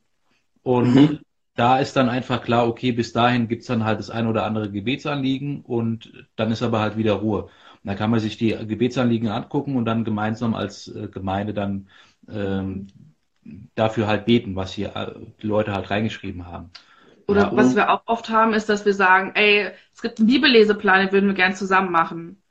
Und 0.63 0.95
mhm 0.95 1.19
da 1.60 1.78
ist 1.78 1.97
dann 1.97 2.07
einfach 2.07 2.41
klar, 2.41 2.68
okay, 2.68 2.93
bis 2.93 3.12
dahin 3.12 3.49
gibt's 3.49 3.68
dann 3.68 3.84
halt 3.84 3.99
das 3.99 4.10
ein 4.10 4.28
oder 4.28 4.45
andere 4.45 4.72
Gebetsanliegen 4.72 5.60
und 5.62 6.26
dann 6.38 6.51
ist 6.51 6.64
aber 6.64 6.80
halt 6.80 6.95
wieder 6.95 7.14
Ruhe. 7.16 7.43
Und 7.43 7.51
da 7.84 7.95
kann 7.95 8.10
man 8.10 8.22
sich 8.22 8.38
die 8.38 8.51
Gebetsanliegen 8.51 9.28
angucken 9.28 9.76
und 9.76 9.84
dann 9.84 10.05
gemeinsam 10.05 10.55
als 10.55 10.88
äh, 10.88 11.10
Gemeinde 11.10 11.53
dann 11.53 11.89
ähm, 12.32 12.88
dafür 13.76 14.07
halt 14.07 14.26
beten, 14.26 14.55
was 14.55 14.72
hier 14.72 14.95
äh, 14.95 15.12
die 15.41 15.47
Leute 15.47 15.74
halt 15.74 15.89
reingeschrieben 15.89 16.47
haben. 16.47 16.70
Oder 17.28 17.41
ja, 17.41 17.57
was 17.57 17.76
wir 17.76 17.89
auch 17.89 18.03
oft 18.05 18.30
haben, 18.30 18.53
ist, 18.53 18.70
dass 18.70 18.86
wir 18.86 18.93
sagen, 18.93 19.34
ey, 19.36 19.70
es 19.93 20.01
gibt 20.01 20.20
einen 20.20 20.28
Bibelleseplan, 20.28 21.07
den 21.07 21.12
würden 21.12 21.28
wir 21.28 21.36
gern 21.36 21.55
zusammen 21.55 21.91
machen. 21.91 22.41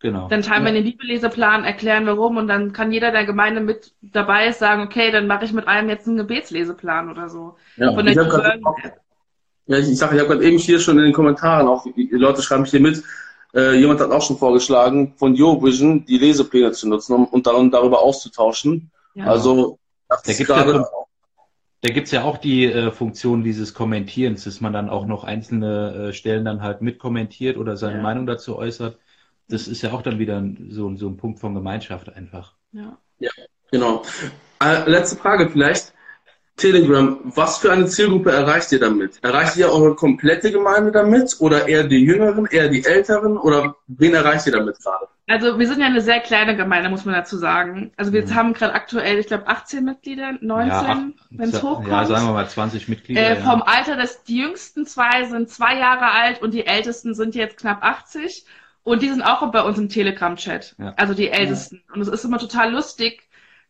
Genau. 0.00 0.28
Dann 0.28 0.42
teilen 0.42 0.66
ja. 0.66 0.72
wir 0.72 0.82
den 0.82 0.84
Bibelleseplan, 0.84 1.64
erklären 1.64 2.06
warum 2.06 2.36
und 2.36 2.46
dann 2.46 2.72
kann 2.72 2.92
jeder 2.92 3.10
der 3.10 3.24
Gemeinde 3.24 3.60
mit 3.60 3.92
dabei 4.02 4.48
ist 4.48 4.58
sagen, 4.58 4.82
okay, 4.82 5.10
dann 5.10 5.26
mache 5.26 5.46
ich 5.46 5.52
mit 5.52 5.66
einem 5.66 5.88
jetzt 5.88 6.06
einen 6.06 6.18
Gebetsleseplan 6.18 7.10
oder 7.10 7.28
so. 7.30 7.56
Ja, 7.76 7.92
Von 7.94 8.06
ich, 8.06 8.14
ja, 8.14 9.78
ich, 9.78 9.88
ich 9.88 9.98
sage, 9.98 10.16
ich 10.16 10.20
habe 10.20 10.34
gerade 10.34 10.44
eben 10.44 10.58
hier 10.58 10.78
schon 10.78 10.98
in 10.98 11.04
den 11.04 11.14
Kommentaren 11.14 11.66
auch, 11.66 11.84
die 11.84 12.08
Leute 12.12 12.42
schreiben 12.42 12.66
hier 12.66 12.80
mit, 12.80 13.02
äh, 13.54 13.78
jemand 13.78 14.00
hat 14.00 14.10
auch 14.10 14.20
schon 14.20 14.36
vorgeschlagen, 14.36 15.14
von 15.16 15.34
YoVision 15.34 16.04
die 16.04 16.18
Lesepläne 16.18 16.72
zu 16.72 16.88
nutzen 16.88 17.14
um, 17.14 17.26
und 17.26 17.46
dann 17.46 17.70
darüber 17.70 18.02
auszutauschen. 18.02 18.90
Ja. 19.14 19.26
Also 19.26 19.78
das 20.08 20.22
da 20.22 20.32
gibt 20.32 20.48
gerade 20.48 20.84
da 21.80 21.92
gibt's 21.92 22.12
ja 22.12 22.24
auch 22.24 22.38
die 22.38 22.64
äh, 22.64 22.90
Funktion 22.90 23.44
dieses 23.44 23.74
Kommentierens, 23.74 24.44
dass 24.44 24.60
man 24.60 24.72
dann 24.72 24.88
auch 24.88 25.06
noch 25.06 25.22
einzelne 25.22 26.08
äh, 26.08 26.12
Stellen 26.14 26.44
dann 26.44 26.62
halt 26.62 26.80
mitkommentiert 26.80 27.58
oder 27.58 27.76
seine 27.76 27.96
ja. 27.96 28.02
Meinung 28.02 28.26
dazu 28.26 28.56
äußert 28.56 28.98
das 29.48 29.68
ist 29.68 29.82
ja 29.82 29.92
auch 29.92 30.02
dann 30.02 30.18
wieder 30.18 30.42
so, 30.68 30.94
so 30.96 31.08
ein 31.08 31.16
Punkt 31.16 31.40
von 31.40 31.54
Gemeinschaft 31.54 32.14
einfach. 32.14 32.54
Ja, 32.72 32.98
ja 33.18 33.30
genau. 33.70 34.02
Äh, 34.62 34.88
letzte 34.88 35.16
Frage 35.16 35.50
vielleicht. 35.50 35.92
Telegram, 36.56 37.18
was 37.24 37.58
für 37.58 37.72
eine 37.72 37.86
Zielgruppe 37.86 38.30
erreicht 38.30 38.70
ihr 38.70 38.78
damit? 38.78 39.18
Erreicht 39.22 39.56
ihr 39.56 39.72
eure 39.72 39.96
komplette 39.96 40.52
Gemeinde 40.52 40.92
damit 40.92 41.36
oder 41.40 41.66
eher 41.66 41.82
die 41.82 41.98
Jüngeren, 41.98 42.46
eher 42.46 42.68
die 42.68 42.84
Älteren 42.84 43.36
oder 43.36 43.74
wen 43.88 44.14
erreicht 44.14 44.46
ihr 44.46 44.52
damit 44.52 44.78
gerade? 44.80 45.08
Also 45.26 45.58
wir 45.58 45.66
sind 45.66 45.80
ja 45.80 45.86
eine 45.86 46.02
sehr 46.02 46.20
kleine 46.20 46.54
Gemeinde, 46.54 46.90
muss 46.90 47.06
man 47.06 47.14
dazu 47.14 47.38
sagen. 47.38 47.92
Also 47.96 48.12
wir 48.12 48.24
mhm. 48.26 48.34
haben 48.34 48.52
gerade 48.52 48.74
aktuell, 48.74 49.18
ich 49.18 49.26
glaube, 49.26 49.48
18 49.48 49.82
Mitglieder, 49.84 50.34
19, 50.40 50.68
ja, 50.68 51.08
wenn 51.30 51.48
es 51.48 51.62
hochkommt. 51.62 51.88
Ja, 51.88 52.04
sagen 52.04 52.26
wir 52.26 52.34
mal 52.34 52.48
20 52.48 52.88
Mitglieder. 52.88 53.30
Äh, 53.30 53.36
vom 53.36 53.60
ja. 53.60 53.66
Alter 53.66 53.96
des, 53.96 54.22
die 54.24 54.36
jüngsten 54.36 54.86
zwei 54.86 55.24
sind 55.24 55.48
zwei 55.48 55.78
Jahre 55.78 56.12
alt 56.12 56.42
und 56.42 56.52
die 56.52 56.66
ältesten 56.66 57.14
sind 57.14 57.34
jetzt 57.34 57.56
knapp 57.56 57.82
80. 57.82 58.44
Und 58.84 59.02
die 59.02 59.08
sind 59.08 59.22
auch 59.22 59.50
bei 59.50 59.62
uns 59.62 59.78
im 59.78 59.88
Telegram-Chat. 59.88 60.76
Ja. 60.78 60.94
Also 60.96 61.14
die 61.14 61.30
Ältesten. 61.30 61.82
Ja. 61.88 61.94
Und 61.94 62.02
es 62.02 62.08
ist 62.08 62.24
immer 62.24 62.38
total 62.38 62.70
lustig, 62.70 63.28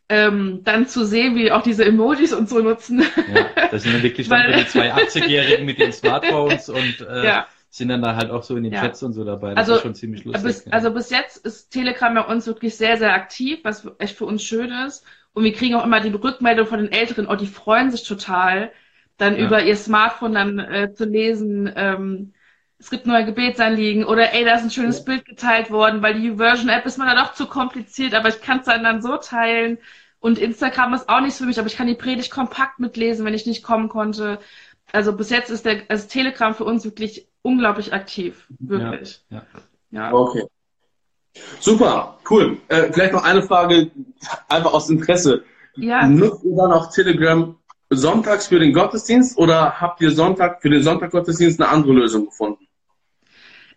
ähm, 0.09 0.61
dann 0.63 0.87
zu 0.87 1.05
sehen, 1.05 1.35
wie 1.35 1.51
auch 1.51 1.63
diese 1.63 1.85
Emojis 1.85 2.33
und 2.33 2.47
so 2.47 2.59
nutzen. 2.59 3.01
Ja, 3.33 3.67
das 3.71 3.83
sind 3.83 3.93
dann 3.93 4.03
wirklich 4.03 4.29
Weil, 4.29 4.51
dann 4.51 4.59
die 4.59 4.67
zwei 4.67 4.93
80-Jährigen 4.93 5.65
mit 5.65 5.79
den 5.79 5.93
Smartphones 5.93 6.69
und 6.69 7.01
äh, 7.09 7.25
ja. 7.25 7.47
sind 7.69 7.89
dann 7.89 8.01
da 8.01 8.15
halt 8.15 8.29
auch 8.29 8.43
so 8.43 8.55
in 8.55 8.63
den 8.63 8.73
ja. 8.73 8.81
Chats 8.81 9.01
und 9.01 9.13
so 9.13 9.23
dabei. 9.23 9.55
Das 9.55 9.59
also, 9.59 9.75
ist 9.75 9.81
schon 9.81 9.95
ziemlich 9.95 10.25
lustig. 10.25 10.43
Bis. 10.43 10.67
Also 10.67 10.91
bis 10.91 11.09
jetzt 11.09 11.43
ist 11.45 11.69
Telegram 11.69 12.13
bei 12.13 12.21
uns 12.21 12.45
wirklich 12.45 12.75
sehr, 12.75 12.97
sehr 12.97 13.13
aktiv, 13.13 13.59
was 13.63 13.87
echt 13.97 14.17
für 14.17 14.25
uns 14.25 14.43
schön 14.43 14.71
ist. 14.85 15.05
Und 15.33 15.43
wir 15.43 15.53
kriegen 15.53 15.75
auch 15.75 15.85
immer 15.85 16.01
die 16.01 16.09
Rückmeldung 16.09 16.67
von 16.67 16.79
den 16.79 16.91
Älteren, 16.91 17.27
oh, 17.27 17.35
die 17.35 17.47
freuen 17.47 17.89
sich 17.89 18.03
total, 18.03 18.71
dann 19.17 19.35
über 19.37 19.63
ihr 19.63 19.75
Smartphone 19.75 20.33
dann 20.33 20.59
äh, 20.59 20.93
zu 20.93 21.05
lesen, 21.05 21.71
ähm, 21.75 22.33
es 22.77 22.89
gibt 22.89 23.05
neue 23.05 23.25
Gebetsanliegen 23.25 24.03
oder 24.03 24.33
ey, 24.33 24.43
da 24.43 24.55
ist 24.55 24.63
ein 24.63 24.71
schönes 24.71 24.99
ja. 24.99 25.05
Bild 25.05 25.25
geteilt 25.25 25.71
worden, 25.71 26.01
weil 26.01 26.19
die 26.19 26.35
Version-App 26.35 26.85
ist 26.85 26.97
mir 26.97 27.05
dann 27.05 27.17
doch 27.17 27.33
zu 27.33 27.47
kompliziert, 27.47 28.13
aber 28.13 28.29
ich 28.29 28.41
kann 28.41 28.59
es 28.59 28.65
dann, 28.65 28.83
dann 28.83 29.01
so 29.01 29.17
teilen. 29.17 29.77
Und 30.19 30.39
Instagram 30.39 30.93
ist 30.93 31.07
auch 31.07 31.21
nichts 31.21 31.37
für 31.37 31.45
mich, 31.45 31.59
aber 31.59 31.67
ich 31.67 31.77
kann 31.77 31.87
die 31.87 31.95
Predigt 31.95 32.31
kompakt 32.31 32.79
mitlesen, 32.79 33.25
wenn 33.25 33.33
ich 33.33 33.45
nicht 33.45 33.63
kommen 33.63 33.89
konnte. 33.89 34.39
Also 34.91 35.13
bis 35.13 35.29
jetzt 35.29 35.49
ist 35.49 35.65
der 35.65 35.83
also 35.87 36.07
Telegram 36.07 36.53
für 36.53 36.63
uns 36.63 36.83
wirklich 36.83 37.27
unglaublich 37.41 37.93
aktiv. 37.93 38.45
Wirklich. 38.59 39.21
Ja. 39.29 39.43
ja. 39.91 40.13
Okay. 40.13 40.43
Super, 41.59 42.17
cool. 42.29 42.57
Äh, 42.69 42.91
vielleicht 42.91 43.13
noch 43.13 43.23
eine 43.23 43.43
Frage, 43.43 43.91
einfach 44.47 44.73
aus 44.73 44.89
Interesse. 44.89 45.43
Ja. 45.75 46.07
Nutzt 46.07 46.43
ihr 46.43 46.55
dann 46.55 46.71
auch 46.71 46.91
Telegram 46.91 47.55
sonntags 47.89 48.47
für 48.47 48.59
den 48.59 48.73
Gottesdienst 48.73 49.37
oder 49.37 49.79
habt 49.79 50.01
ihr 50.01 50.11
Sonntag 50.11 50.61
für 50.61 50.69
den 50.69 50.81
Sonntag-Gottesdienst 50.81 51.61
eine 51.61 51.69
andere 51.69 51.93
Lösung 51.93 52.25
gefunden? 52.25 52.64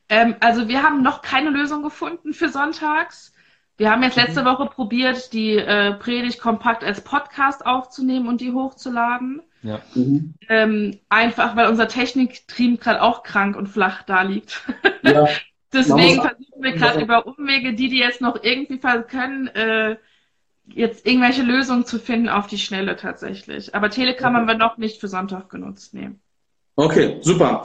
Ähm, 0.09 0.37
also 0.41 0.69
wir 0.69 0.83
haben 0.83 1.03
noch 1.03 1.23
keine 1.23 1.51
Lösung 1.51 1.83
gefunden 1.83 2.33
für 2.33 2.49
sonntags. 2.49 3.33
Wir 3.77 3.91
haben 3.91 4.03
jetzt 4.03 4.17
letzte. 4.17 4.45
Woche 4.45 4.67
probiert, 4.67 5.33
die 5.33 5.57
äh, 5.57 5.95
Predigt 5.95 6.41
kompakt 6.41 6.83
als 6.83 7.01
Podcast 7.03 7.65
aufzunehmen 7.65 8.27
und 8.27 8.41
die 8.41 8.53
hochzuladen. 8.53 9.43
Ja. 9.63 9.81
Mhm. 9.95 10.35
Ähm, 10.49 10.99
einfach, 11.09 11.55
weil 11.55 11.69
unser 11.69 11.87
Technikteam 11.87 12.79
gerade 12.79 13.03
auch 13.03 13.23
krank 13.23 13.57
und 13.57 13.69
flach 13.69 14.03
da 14.03 14.23
liegt. 14.23 14.63
Ja. 15.03 15.29
Deswegen 15.73 16.23
versuchen 16.23 16.63
wir 16.63 16.73
gerade 16.73 17.03
über 17.03 17.27
Umwege, 17.27 17.75
die, 17.75 17.89
die 17.89 17.99
jetzt 17.99 18.23
noch 18.23 18.43
irgendwie 18.43 18.79
können, 18.79 19.49
äh, 19.49 19.97
jetzt 20.67 21.07
irgendwelche 21.07 21.43
Lösungen 21.43 21.85
zu 21.85 21.99
finden 21.99 22.31
auf 22.31 22.47
die 22.47 22.59
Schnelle 22.59 22.97
tatsächlich. 22.97 23.75
Aber 23.75 23.91
Telegram 23.91 24.33
okay. 24.33 24.41
haben 24.41 24.49
wir 24.49 24.57
noch 24.57 24.79
nicht 24.79 24.99
für 24.99 25.09
Sonntag 25.09 25.51
genutzt. 25.51 25.93
Nee. 25.93 26.11
Okay, 26.75 27.19
super. 27.21 27.65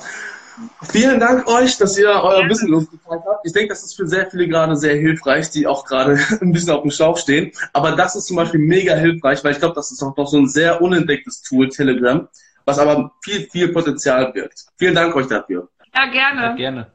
Vielen 0.92 1.20
Dank 1.20 1.48
euch, 1.48 1.78
dass 1.78 1.98
ihr 1.98 2.10
euer. 2.10 2.48
Wissen 2.50 2.70
losgeteilt 2.70 3.22
habt. 3.26 3.46
Ich 3.46 3.54
denke, 3.54 3.70
das 3.70 3.84
ist 3.84 3.96
für 3.96 4.08
sehr 4.08 4.30
viele 4.30 4.48
gerade 4.48 4.76
sehr 4.76 4.96
hilfreich, 4.96 5.50
die 5.50 5.66
auch 5.66 5.86
gerade 5.86 6.20
ein 6.42 6.52
bisschen 6.52 6.72
auf 6.72 6.82
dem 6.82 6.92
Schlauch 6.92 7.18
stehen. 7.18 7.52
Aber 7.72 7.94
das 7.94 8.16
ist 8.16 8.28
zum 8.28 8.36
Beispiel 8.36 8.60
mega 8.60 8.96
hilfreich, 8.96 9.44
weil 9.44 9.54
ich 9.54 9.60
glaube, 9.60 9.76
das 9.76 9.92
ist 9.92 10.04
auch 10.04 10.16
noch 10.16 10.28
so 10.28 10.38
ein 10.38 10.48
sehr 10.48 10.82
unentdecktes 10.82 11.42
Tool, 11.42 11.70
Telegram, 11.70 12.28
was 12.66 12.80
aber 12.80 13.12
viel, 13.24 13.50
viel 13.50 13.70
Potenzial 13.70 14.32
birgt. 14.32 14.66
Vielen 14.78 14.96
Dank 14.96 15.16
euch 15.16 15.28
dafür. 15.28 15.70
Ja, 15.96 16.06
gerne. 16.12 16.42
Ja, 16.42 16.56
gerne. 16.56 16.92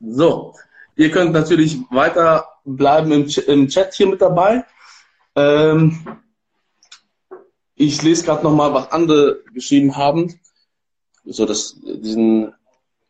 So, 0.00 0.54
ihr 0.96 1.10
könnt 1.10 1.32
natürlich 1.32 1.78
weiter 1.90 2.46
bleiben 2.64 3.10
im, 3.12 3.26
Ch 3.26 3.38
im 3.38 3.68
Chat 3.68 3.94
hier 3.94 4.08
mit 4.08 4.20
dabei. 4.20 4.64
Ähm, 5.34 6.18
ich 7.74 8.02
lese 8.02 8.24
gerade 8.24 8.44
nochmal, 8.44 8.74
was 8.74 8.92
andere 8.92 9.40
geschrieben 9.52 9.96
haben. 9.96 10.38
So, 11.24 11.46
dass 11.46 11.76
diesen 11.80 12.52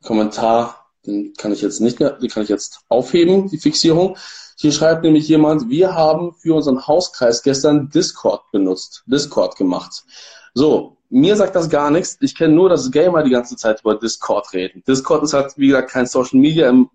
Kommentar, 0.03 0.87
den 1.07 1.35
kann 1.35 1.53
ich 1.53 1.63
jetzt 1.63 1.81
nicht 1.81 2.01
mehr, 2.01 2.11
den 2.11 2.29
kann 2.29 2.43
ich 2.43 2.49
jetzt 2.49 2.81
aufheben, 2.89 3.49
die 3.49 3.59
Fixierung. 3.59 4.17
Hier 4.57 4.73
schreibt 4.73 5.05
nämlich 5.05 5.29
jemand, 5.29 5.69
wir 5.69 5.95
haben 5.95 6.35
für 6.35 6.55
unseren 6.55 6.87
Hauskreis 6.87 7.43
gestern 7.43 7.91
Discord 7.91 8.43
benutzt, 8.51 9.05
Discord 9.07 9.57
gemacht. 9.57 10.05
So, 10.55 10.97
mir 11.11 11.37
sagt 11.37 11.55
das 11.55 11.69
gar 11.71 11.91
nichts. 11.91 12.19
Ich 12.21 12.37
kenne 12.37 12.55
nur, 12.55 12.69
dass 12.69 12.91
Gamer 12.91 13.23
die 13.23 13.31
ganze 13.31 13.57
Zeit 13.57 13.81
über 13.81 13.95
Discord 13.95 14.53
reden. 14.53 14.83
Discord 14.87 15.23
ist 15.23 15.33
halt, 15.33 15.57
wie 15.57 15.69
gesagt, 15.69 15.91
kein 15.91 16.07
Social 16.07 16.39
Media 16.39 16.69
im 16.69 16.91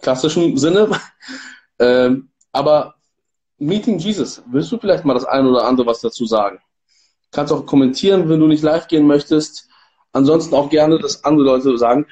klassischen 0.00 0.56
Sinne. 0.56 0.90
ähm, 1.78 2.30
aber 2.52 2.94
Meeting 3.58 3.98
Jesus, 3.98 4.42
willst 4.50 4.72
du 4.72 4.78
vielleicht 4.78 5.04
mal 5.04 5.14
das 5.14 5.24
eine 5.24 5.48
oder 5.48 5.66
andere 5.66 5.86
was 5.86 6.00
dazu 6.00 6.26
sagen? 6.26 6.60
Kannst 7.30 7.52
auch 7.52 7.66
kommentieren, 7.66 8.28
wenn 8.28 8.40
du 8.40 8.46
nicht 8.46 8.62
live 8.62 8.88
gehen 8.88 9.06
möchtest. 9.06 9.68
Ansonsten 10.12 10.54
auch 10.54 10.70
gerne, 10.70 10.98
dass 10.98 11.24
andere 11.24 11.44
Leute 11.44 11.76
sagen, 11.76 12.06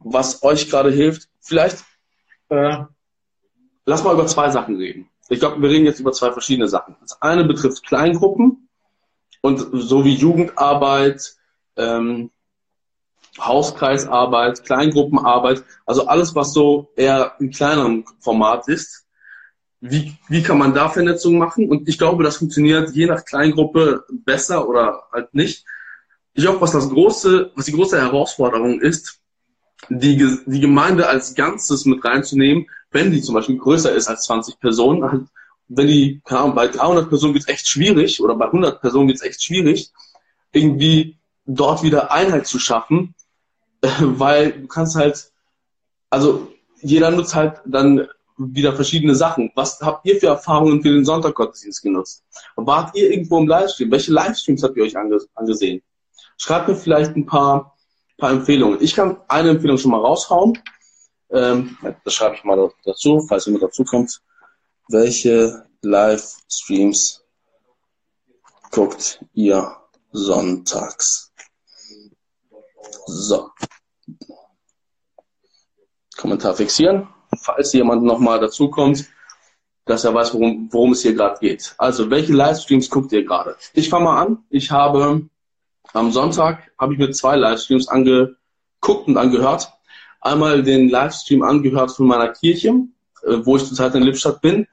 was 0.00 0.42
euch 0.42 0.68
gerade 0.68 0.90
hilft. 0.90 1.28
Vielleicht 1.40 1.84
äh, 2.48 2.84
lass 3.86 4.04
mal 4.04 4.14
über 4.14 4.26
zwei 4.26 4.50
Sachen 4.50 4.76
reden. 4.76 5.08
Ich 5.28 5.38
glaube, 5.38 5.62
wir 5.62 5.70
reden 5.70 5.86
jetzt 5.86 6.00
über 6.00 6.12
zwei 6.12 6.32
verschiedene 6.32 6.68
Sachen. 6.68 6.96
Das 7.00 7.22
eine 7.22 7.44
betrifft 7.44 7.86
Kleingruppen 7.86 8.68
und 9.42 9.68
so 9.72 10.04
wie 10.04 10.14
Jugendarbeit, 10.14 11.36
ähm, 11.76 12.30
Hauskreisarbeit, 13.38 14.64
Kleingruppenarbeit, 14.64 15.62
also 15.86 16.06
alles, 16.06 16.34
was 16.34 16.52
so 16.52 16.90
eher 16.96 17.34
in 17.38 17.50
kleinerem 17.50 18.04
Format 18.18 18.68
ist. 18.68 19.06
Wie, 19.80 20.14
wie 20.28 20.42
kann 20.42 20.58
man 20.58 20.74
da 20.74 20.88
Vernetzung 20.88 21.38
machen? 21.38 21.70
Und 21.70 21.88
ich 21.88 21.96
glaube, 21.96 22.24
das 22.24 22.36
funktioniert 22.36 22.90
je 22.90 23.06
nach 23.06 23.24
Kleingruppe 23.24 24.04
besser 24.10 24.68
oder 24.68 25.04
halt 25.12 25.32
nicht. 25.32 25.64
Ich 26.34 26.42
glaube, 26.42 26.60
was 26.60 26.72
das 26.72 26.90
große, 26.90 27.52
was 27.54 27.66
die 27.66 27.72
große 27.72 27.98
Herausforderung 28.00 28.80
ist, 28.80 29.19
die, 29.88 30.38
die 30.46 30.60
Gemeinde 30.60 31.08
als 31.08 31.34
Ganzes 31.34 31.84
mit 31.84 32.04
reinzunehmen, 32.04 32.66
wenn 32.90 33.10
die 33.10 33.22
zum 33.22 33.34
Beispiel 33.34 33.58
größer 33.58 33.92
ist 33.92 34.08
als 34.08 34.24
20 34.24 34.58
Personen, 34.60 35.04
halt 35.04 35.22
wenn 35.68 35.86
die, 35.86 36.20
keine 36.24 36.40
Ahnung, 36.40 36.56
bei 36.56 36.66
300 36.66 37.08
Personen 37.08 37.34
wird 37.34 37.44
es 37.44 37.48
echt 37.48 37.68
schwierig 37.68 38.20
oder 38.20 38.34
bei 38.34 38.46
100 38.46 38.80
Personen 38.80 39.06
wird 39.06 39.18
es 39.18 39.22
echt 39.22 39.42
schwierig, 39.42 39.92
irgendwie 40.52 41.16
dort 41.46 41.82
wieder 41.82 42.12
Einheit 42.12 42.46
zu 42.46 42.58
schaffen, 42.58 43.14
weil 44.00 44.52
du 44.52 44.66
kannst 44.66 44.96
halt, 44.96 45.30
also 46.10 46.52
jeder 46.82 47.10
nutzt 47.10 47.34
halt 47.34 47.60
dann 47.64 48.08
wieder 48.36 48.74
verschiedene 48.74 49.14
Sachen. 49.14 49.52
Was 49.54 49.80
habt 49.80 50.06
ihr 50.06 50.18
für 50.18 50.28
Erfahrungen 50.28 50.82
für 50.82 50.90
den 50.90 51.04
Sonntaggottesdienst 51.04 51.82
genutzt? 51.82 52.24
Wart 52.56 52.96
ihr 52.96 53.10
irgendwo 53.10 53.38
im 53.38 53.46
Livestream? 53.46 53.90
Welche 53.90 54.12
Livestreams 54.12 54.62
habt 54.62 54.76
ihr 54.76 54.84
euch 54.84 54.96
ange 54.96 55.18
angesehen? 55.34 55.82
Schreibt 56.38 56.68
mir 56.68 56.74
vielleicht 56.74 57.14
ein 57.16 57.26
paar, 57.26 57.76
paar 58.20 58.30
Empfehlungen. 58.30 58.80
Ich 58.80 58.94
kann 58.94 59.16
eine 59.26 59.50
Empfehlung 59.50 59.78
schon 59.78 59.90
mal 59.90 60.00
raushauen. 60.00 60.58
Ähm, 61.30 61.76
das 62.04 62.14
schreibe 62.14 62.36
ich 62.36 62.44
mal 62.44 62.70
dazu, 62.84 63.24
falls 63.28 63.46
mit 63.46 63.62
dazu 63.62 63.84
kommt 63.84 64.20
welche 64.90 65.66
Livestreams 65.82 67.24
guckt 68.70 69.24
ihr 69.32 69.76
sonntags? 70.10 71.32
So. 73.06 73.50
Kommentar 76.16 76.54
fixieren, 76.54 77.08
falls 77.40 77.72
jemand 77.72 78.02
nochmal 78.02 78.40
dazukommt, 78.40 79.06
dass 79.86 80.04
er 80.04 80.12
weiß, 80.12 80.34
worum, 80.34 80.68
worum 80.70 80.92
es 80.92 81.02
hier 81.02 81.14
gerade 81.14 81.38
geht. 81.40 81.74
Also, 81.78 82.10
welche 82.10 82.32
Livestreams 82.32 82.90
guckt 82.90 83.12
ihr 83.12 83.24
gerade? 83.24 83.56
Ich 83.72 83.88
fange 83.88 84.04
mal 84.04 84.22
an. 84.22 84.44
Ich 84.50 84.70
habe 84.70 85.28
am 85.92 86.12
Sonntag 86.12 86.70
habe 86.78 86.92
ich 86.92 86.98
mir 86.98 87.10
zwei 87.10 87.36
Livestreams 87.36 87.88
angeguckt 87.88 89.08
und 89.08 89.16
angehört. 89.16 89.72
Einmal 90.20 90.62
den 90.62 90.88
Livestream 90.88 91.42
angehört 91.42 91.92
von 91.92 92.06
meiner 92.06 92.28
Kirche, 92.28 92.68
äh, 93.22 93.38
wo 93.42 93.56
ich 93.56 93.64
zurzeit 93.64 93.94
in 93.94 94.02
Lippstadt 94.02 94.40
bin 94.40 94.66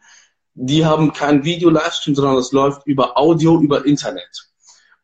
die 0.59 0.85
haben 0.85 1.13
kein 1.13 1.43
Video-Livestream, 1.43 2.15
sondern 2.15 2.35
das 2.35 2.51
läuft 2.51 2.87
über 2.87 3.15
Audio, 3.15 3.61
über 3.61 3.85
Internet. 3.85 4.49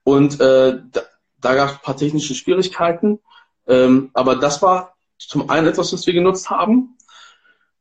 Und 0.04 0.40
äh, 0.42 0.80
da, 0.92 1.02
da 1.40 1.56
gab 1.56 1.70
es 1.70 1.76
ein 1.76 1.82
paar 1.84 1.98
technische 1.98 2.34
Schwierigkeiten, 2.34 3.20
ähm, 3.68 4.10
aber 4.14 4.36
das 4.36 4.64
war 4.64 4.96
zum 5.20 5.50
einen 5.52 5.68
etwas, 5.68 5.94
was 5.94 6.08
wir 6.08 6.14
genutzt 6.14 6.50
haben. 6.50 6.98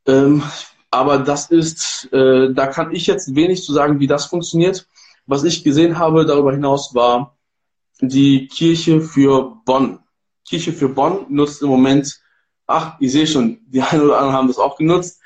Ähm, 0.06 0.42
aber 0.90 1.18
das 1.18 1.50
ist, 1.50 2.12
äh, 2.12 2.52
da 2.52 2.66
kann 2.66 2.94
ich 2.94 3.06
jetzt 3.06 3.34
wenig 3.34 3.64
zu 3.64 3.72
sagen, 3.72 4.00
wie 4.00 4.06
das 4.06 4.26
funktioniert. 4.26 4.86
Was 5.24 5.42
ich 5.42 5.64
gesehen 5.64 5.98
habe 5.98 6.26
darüber 6.26 6.52
hinaus 6.52 6.94
war 6.94 7.38
die 8.02 8.48
Kirche 8.48 9.00
für 9.00 9.56
Bonn. 9.64 10.00
Kirche 10.46 10.72
für 10.72 10.88
Bonn 10.88 11.26
nutzt 11.28 11.62
im 11.62 11.68
Moment, 11.68 12.20
ach, 12.66 12.96
ich 13.00 13.12
sehe 13.12 13.26
schon, 13.26 13.60
die 13.68 13.80
einen 13.80 14.02
oder 14.02 14.18
anderen 14.18 14.36
haben 14.36 14.48
das 14.48 14.58
auch 14.58 14.76
genutzt, 14.76 15.20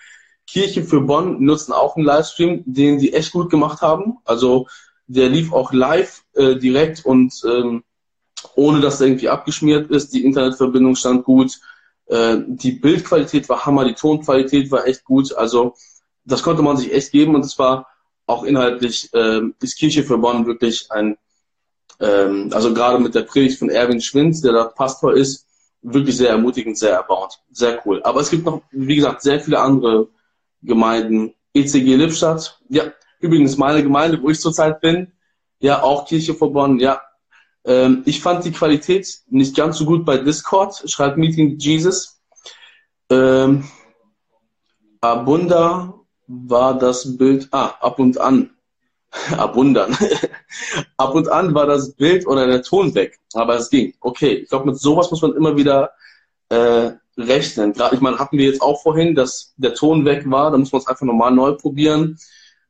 Kirche 0.46 0.84
für 0.84 1.00
Bonn 1.00 1.42
nutzen 1.42 1.72
auch 1.72 1.96
einen 1.96 2.04
Livestream, 2.04 2.62
den 2.66 3.00
sie 3.00 3.12
echt 3.12 3.32
gut 3.32 3.50
gemacht 3.50 3.82
haben. 3.82 4.18
Also 4.24 4.68
der 5.08 5.28
lief 5.28 5.52
auch 5.52 5.72
live 5.72 6.22
äh, 6.34 6.56
direkt 6.56 7.04
und 7.04 7.34
ähm, 7.44 7.82
ohne 8.54 8.80
dass 8.80 9.00
er 9.00 9.08
irgendwie 9.08 9.28
abgeschmiert 9.28 9.90
ist. 9.90 10.12
Die 10.12 10.24
Internetverbindung 10.24 10.94
stand 10.94 11.24
gut. 11.24 11.58
Äh, 12.06 12.38
die 12.46 12.72
Bildqualität 12.72 13.48
war 13.48 13.66
Hammer, 13.66 13.84
die 13.84 13.94
Tonqualität 13.94 14.70
war 14.70 14.86
echt 14.86 15.04
gut. 15.04 15.34
Also 15.34 15.74
das 16.24 16.42
konnte 16.42 16.62
man 16.62 16.76
sich 16.76 16.92
echt 16.92 17.10
geben 17.10 17.34
und 17.34 17.44
es 17.44 17.58
war 17.58 17.88
auch 18.26 18.44
inhaltlich 18.44 19.12
äh, 19.14 19.40
ist 19.60 19.78
Kirche 19.78 20.04
für 20.04 20.18
Bonn 20.18 20.46
wirklich 20.46 20.90
ein, 20.90 21.16
ähm, 22.00 22.50
also 22.52 22.74
gerade 22.74 22.98
mit 22.98 23.14
der 23.14 23.22
Predigt 23.22 23.58
von 23.58 23.70
Erwin 23.70 24.00
Schwinz, 24.00 24.40
der 24.40 24.52
da 24.52 24.64
Pastor 24.64 25.14
ist, 25.14 25.46
wirklich 25.82 26.16
sehr 26.16 26.30
ermutigend, 26.30 26.78
sehr 26.78 26.94
erbauend, 26.94 27.40
sehr 27.50 27.80
cool. 27.86 28.02
Aber 28.02 28.20
es 28.20 28.30
gibt 28.30 28.44
noch, 28.44 28.62
wie 28.70 28.96
gesagt, 28.96 29.22
sehr 29.22 29.40
viele 29.40 29.60
andere 29.60 30.08
Gemeinden. 30.62 31.34
ECG 31.54 31.96
Lippstadt, 31.96 32.60
ja, 32.68 32.84
übrigens 33.20 33.56
meine 33.56 33.82
Gemeinde, 33.82 34.20
wo 34.20 34.28
ich 34.28 34.40
zurzeit 34.40 34.80
bin, 34.80 35.12
ja, 35.58 35.82
auch 35.82 36.06
Kirche 36.06 36.34
vor 36.34 36.52
Bonn, 36.52 36.78
ja. 36.78 37.00
Ähm, 37.64 38.02
ich 38.04 38.20
fand 38.20 38.44
die 38.44 38.52
Qualität 38.52 39.20
nicht 39.28 39.56
ganz 39.56 39.78
so 39.78 39.86
gut 39.86 40.04
bei 40.04 40.18
Discord, 40.18 40.82
schreibt 40.90 41.16
Meeting 41.16 41.58
Jesus. 41.58 42.20
Ähm, 43.08 43.64
Abunda 45.00 45.94
war 46.26 46.78
das 46.78 47.16
Bild, 47.16 47.48
ah, 47.52 47.74
ab 47.80 47.98
und 47.98 48.18
an. 48.18 48.55
abundern. 49.36 49.96
Ab 50.96 51.14
und 51.14 51.28
an 51.28 51.54
war 51.54 51.66
das 51.66 51.92
Bild 51.94 52.26
oder 52.26 52.46
der 52.46 52.62
Ton 52.62 52.94
weg, 52.94 53.18
aber 53.34 53.56
es 53.56 53.70
ging. 53.70 53.94
Okay, 54.00 54.34
ich 54.34 54.48
glaube, 54.48 54.66
mit 54.66 54.78
sowas 54.78 55.10
muss 55.10 55.22
man 55.22 55.34
immer 55.34 55.56
wieder 55.56 55.92
äh, 56.48 56.92
rechnen. 57.16 57.72
Gerade, 57.72 57.94
ich 57.94 58.00
meine, 58.00 58.18
hatten 58.18 58.38
wir 58.38 58.46
jetzt 58.46 58.62
auch 58.62 58.82
vorhin, 58.82 59.14
dass 59.14 59.54
der 59.56 59.74
Ton 59.74 60.04
weg 60.04 60.30
war, 60.30 60.50
da 60.50 60.58
muss 60.58 60.72
man 60.72 60.80
es 60.80 60.86
einfach 60.86 61.06
nochmal 61.06 61.32
neu 61.32 61.52
probieren. 61.52 62.18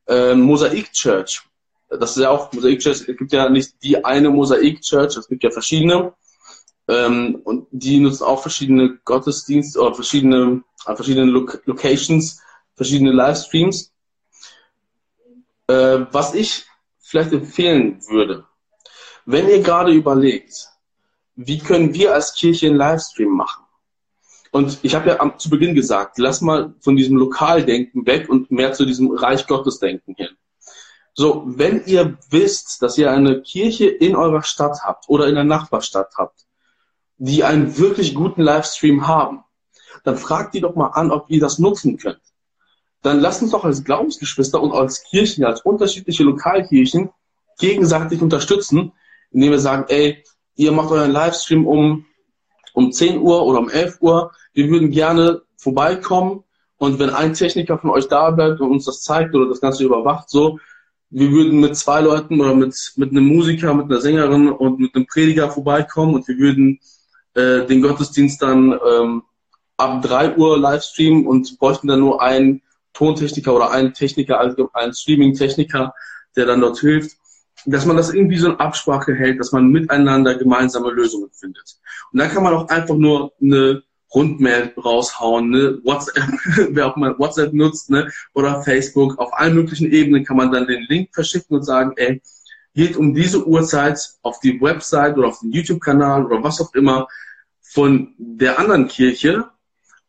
Ähm, 0.07 0.41
Mosaik 0.41 0.93
Church, 0.93 1.43
das 1.89 2.11
ist 2.11 2.23
ja 2.23 2.29
auch 2.29 2.51
Mosaik 2.53 2.79
Church, 2.79 3.01
es 3.07 3.17
gibt 3.17 3.31
ja 3.33 3.49
nicht 3.49 3.83
die 3.83 4.03
eine 4.03 4.29
Mosaik 4.29 4.81
Church, 4.81 5.17
es 5.17 5.27
gibt 5.27 5.43
ja 5.43 5.51
verschiedene. 5.51 6.13
Ähm, 6.87 7.41
und 7.43 7.67
die 7.71 7.99
nutzen 7.99 8.23
auch 8.23 8.41
verschiedene 8.41 8.97
Gottesdienste 9.03 9.79
oder 9.81 9.93
verschiedene, 9.93 10.63
an 10.85 10.95
verschiedenen 10.95 11.29
Lo 11.29 11.45
Locations, 11.65 12.41
verschiedene 12.75 13.11
Livestreams. 13.11 13.91
Äh, 15.67 16.05
was 16.11 16.33
ich 16.33 16.65
vielleicht 16.99 17.33
empfehlen 17.33 18.01
würde, 18.07 18.45
wenn 19.25 19.49
ihr 19.49 19.61
gerade 19.61 19.91
überlegt, 19.91 20.69
wie 21.35 21.59
können 21.59 21.93
wir 21.93 22.13
als 22.13 22.33
Kirche 22.33 22.67
einen 22.67 22.77
Livestream 22.77 23.29
machen? 23.29 23.63
Und 24.51 24.79
ich 24.81 24.95
habe 24.95 25.09
ja 25.09 25.19
am, 25.19 25.37
zu 25.37 25.49
Beginn 25.49 25.75
gesagt, 25.75 26.17
lass 26.17 26.41
mal 26.41 26.73
von 26.79 26.95
diesem 26.95 27.17
Lokaldenken 27.17 28.05
weg 28.05 28.29
und 28.29 28.49
mehr 28.49 28.73
zu 28.73 28.85
diesem 28.85 29.11
Reich 29.11 29.45
Gottes 29.45 29.79
Denken 29.79 30.15
hin. 30.15 30.29
So, 31.13 31.43
wenn 31.45 31.83
ihr 31.85 32.17
wisst, 32.29 32.81
dass 32.81 32.97
ihr 32.97 33.11
eine 33.11 33.41
Kirche 33.41 33.87
in 33.87 34.15
eurer 34.15 34.43
Stadt 34.43 34.83
habt 34.83 35.09
oder 35.09 35.27
in 35.27 35.35
der 35.35 35.43
Nachbarstadt 35.43 36.13
habt, 36.17 36.45
die 37.17 37.43
einen 37.43 37.77
wirklich 37.77 38.13
guten 38.13 38.41
Livestream 38.41 39.07
haben, 39.07 39.43
dann 40.03 40.17
fragt 40.17 40.53
die 40.53 40.61
doch 40.61 40.75
mal 40.75 40.89
an, 40.89 41.11
ob 41.11 41.29
ihr 41.29 41.39
das 41.39 41.59
nutzen 41.59 41.97
könnt. 41.97 42.21
Dann 43.01 43.19
lasst 43.19 43.41
uns 43.41 43.51
doch 43.51 43.63
als 43.63 43.83
Glaubensgeschwister 43.83 44.61
und 44.61 44.71
als 44.71 45.03
Kirchen, 45.03 45.45
als 45.45 45.61
unterschiedliche 45.61 46.23
Lokalkirchen 46.23 47.09
gegenseitig 47.59 48.21
unterstützen, 48.21 48.91
indem 49.31 49.51
wir 49.51 49.59
sagen, 49.59 49.85
ey, 49.87 50.23
ihr 50.55 50.71
macht 50.71 50.91
euren 50.91 51.11
Livestream 51.11 51.65
um, 51.65 52.05
um 52.73 52.91
10 52.91 53.19
Uhr 53.19 53.45
oder 53.45 53.59
um 53.59 53.69
11 53.69 54.01
Uhr. 54.01 54.31
Wir 54.53 54.69
würden 54.69 54.91
gerne 54.91 55.41
vorbeikommen 55.57 56.43
und 56.77 56.99
wenn 56.99 57.09
ein 57.09 57.33
Techniker 57.33 57.77
von 57.77 57.89
euch 57.89 58.07
da 58.07 58.31
bleibt 58.31 58.61
und 58.61 58.71
uns 58.71 58.85
das 58.85 59.01
zeigt 59.01 59.35
oder 59.35 59.49
das 59.49 59.61
Ganze 59.61 59.83
überwacht, 59.83 60.29
so, 60.29 60.59
wir 61.09 61.31
würden 61.31 61.59
mit 61.59 61.75
zwei 61.77 62.01
Leuten 62.01 62.39
oder 62.39 62.53
mit, 62.53 62.75
mit 62.97 63.11
einem 63.11 63.25
Musiker, 63.25 63.73
mit 63.73 63.85
einer 63.85 64.01
Sängerin 64.01 64.49
und 64.49 64.79
mit 64.79 64.93
einem 64.93 65.07
Prediger 65.07 65.49
vorbeikommen 65.49 66.15
und 66.15 66.27
wir 66.27 66.37
würden 66.37 66.79
äh, 67.33 67.65
den 67.65 67.81
Gottesdienst 67.81 68.41
dann 68.41 68.77
ähm, 68.87 69.23
ab 69.77 70.01
3 70.01 70.35
Uhr 70.35 70.57
Livestream 70.57 71.25
und 71.25 71.57
bräuchten 71.59 71.87
dann 71.87 72.01
nur 72.01 72.21
einen 72.21 72.61
Tontechniker 72.97 73.53
oder 73.53 73.71
einen 73.71 73.93
Techniker, 73.93 74.39
also 74.39 74.69
einen 74.73 74.93
Streaming-Techniker, 74.93 75.93
der 76.35 76.45
dann 76.45 76.61
dort 76.61 76.79
hilft 76.79 77.17
dass 77.65 77.85
man 77.85 77.97
das 77.97 78.13
irgendwie 78.13 78.37
so 78.37 78.49
in 78.49 78.59
Absprache 78.59 79.13
hält, 79.13 79.39
dass 79.39 79.51
man 79.51 79.67
miteinander 79.67 80.35
gemeinsame 80.35 80.91
Lösungen 80.91 81.29
findet. 81.31 81.77
Und 82.11 82.19
dann 82.19 82.29
kann 82.29 82.43
man 82.43 82.53
auch 82.53 82.69
einfach 82.69 82.95
nur 82.95 83.33
eine 83.41 83.83
Rundmail 84.13 84.73
raushauen, 84.77 85.49
ne? 85.49 85.79
WhatsApp, 85.83 86.23
wer 86.71 86.87
auch 86.87 86.95
mal 86.95 87.17
WhatsApp 87.19 87.53
nutzt, 87.53 87.89
ne? 87.89 88.09
oder 88.33 88.63
Facebook. 88.63 89.19
Auf 89.19 89.33
allen 89.33 89.55
möglichen 89.55 89.91
Ebenen 89.91 90.23
kann 90.23 90.37
man 90.37 90.51
dann 90.51 90.67
den 90.67 90.85
Link 90.87 91.09
verschicken 91.13 91.57
und 91.57 91.63
sagen, 91.63 91.91
ey, 91.97 92.21
geht 92.73 92.95
um 92.95 93.13
diese 93.13 93.45
Uhrzeit 93.45 93.99
auf 94.21 94.39
die 94.39 94.61
Website 94.61 95.17
oder 95.17 95.27
auf 95.27 95.39
den 95.39 95.51
YouTube-Kanal 95.51 96.25
oder 96.25 96.41
was 96.43 96.61
auch 96.61 96.73
immer 96.73 97.07
von 97.61 98.13
der 98.17 98.59
anderen 98.59 98.87
Kirche 98.87 99.49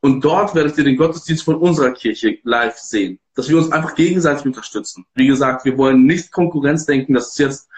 und 0.00 0.24
dort 0.24 0.54
werdet 0.54 0.78
ihr 0.78 0.84
den 0.84 0.96
Gottesdienst 0.96 1.44
von 1.44 1.56
unserer 1.56 1.92
Kirche 1.92 2.38
live 2.44 2.78
sehen. 2.78 3.18
Dass 3.34 3.48
wir 3.48 3.56
uns 3.56 3.72
einfach 3.72 3.94
gegenseitig 3.94 4.46
unterstützen. 4.46 5.06
Wie 5.14 5.26
gesagt, 5.26 5.64
wir 5.64 5.76
wollen 5.76 6.06
nicht 6.06 6.30
Konkurrenz 6.30 6.86
denken. 6.86 7.14
Das 7.14 7.30
ist 7.30 7.38
jetzt 7.38 7.68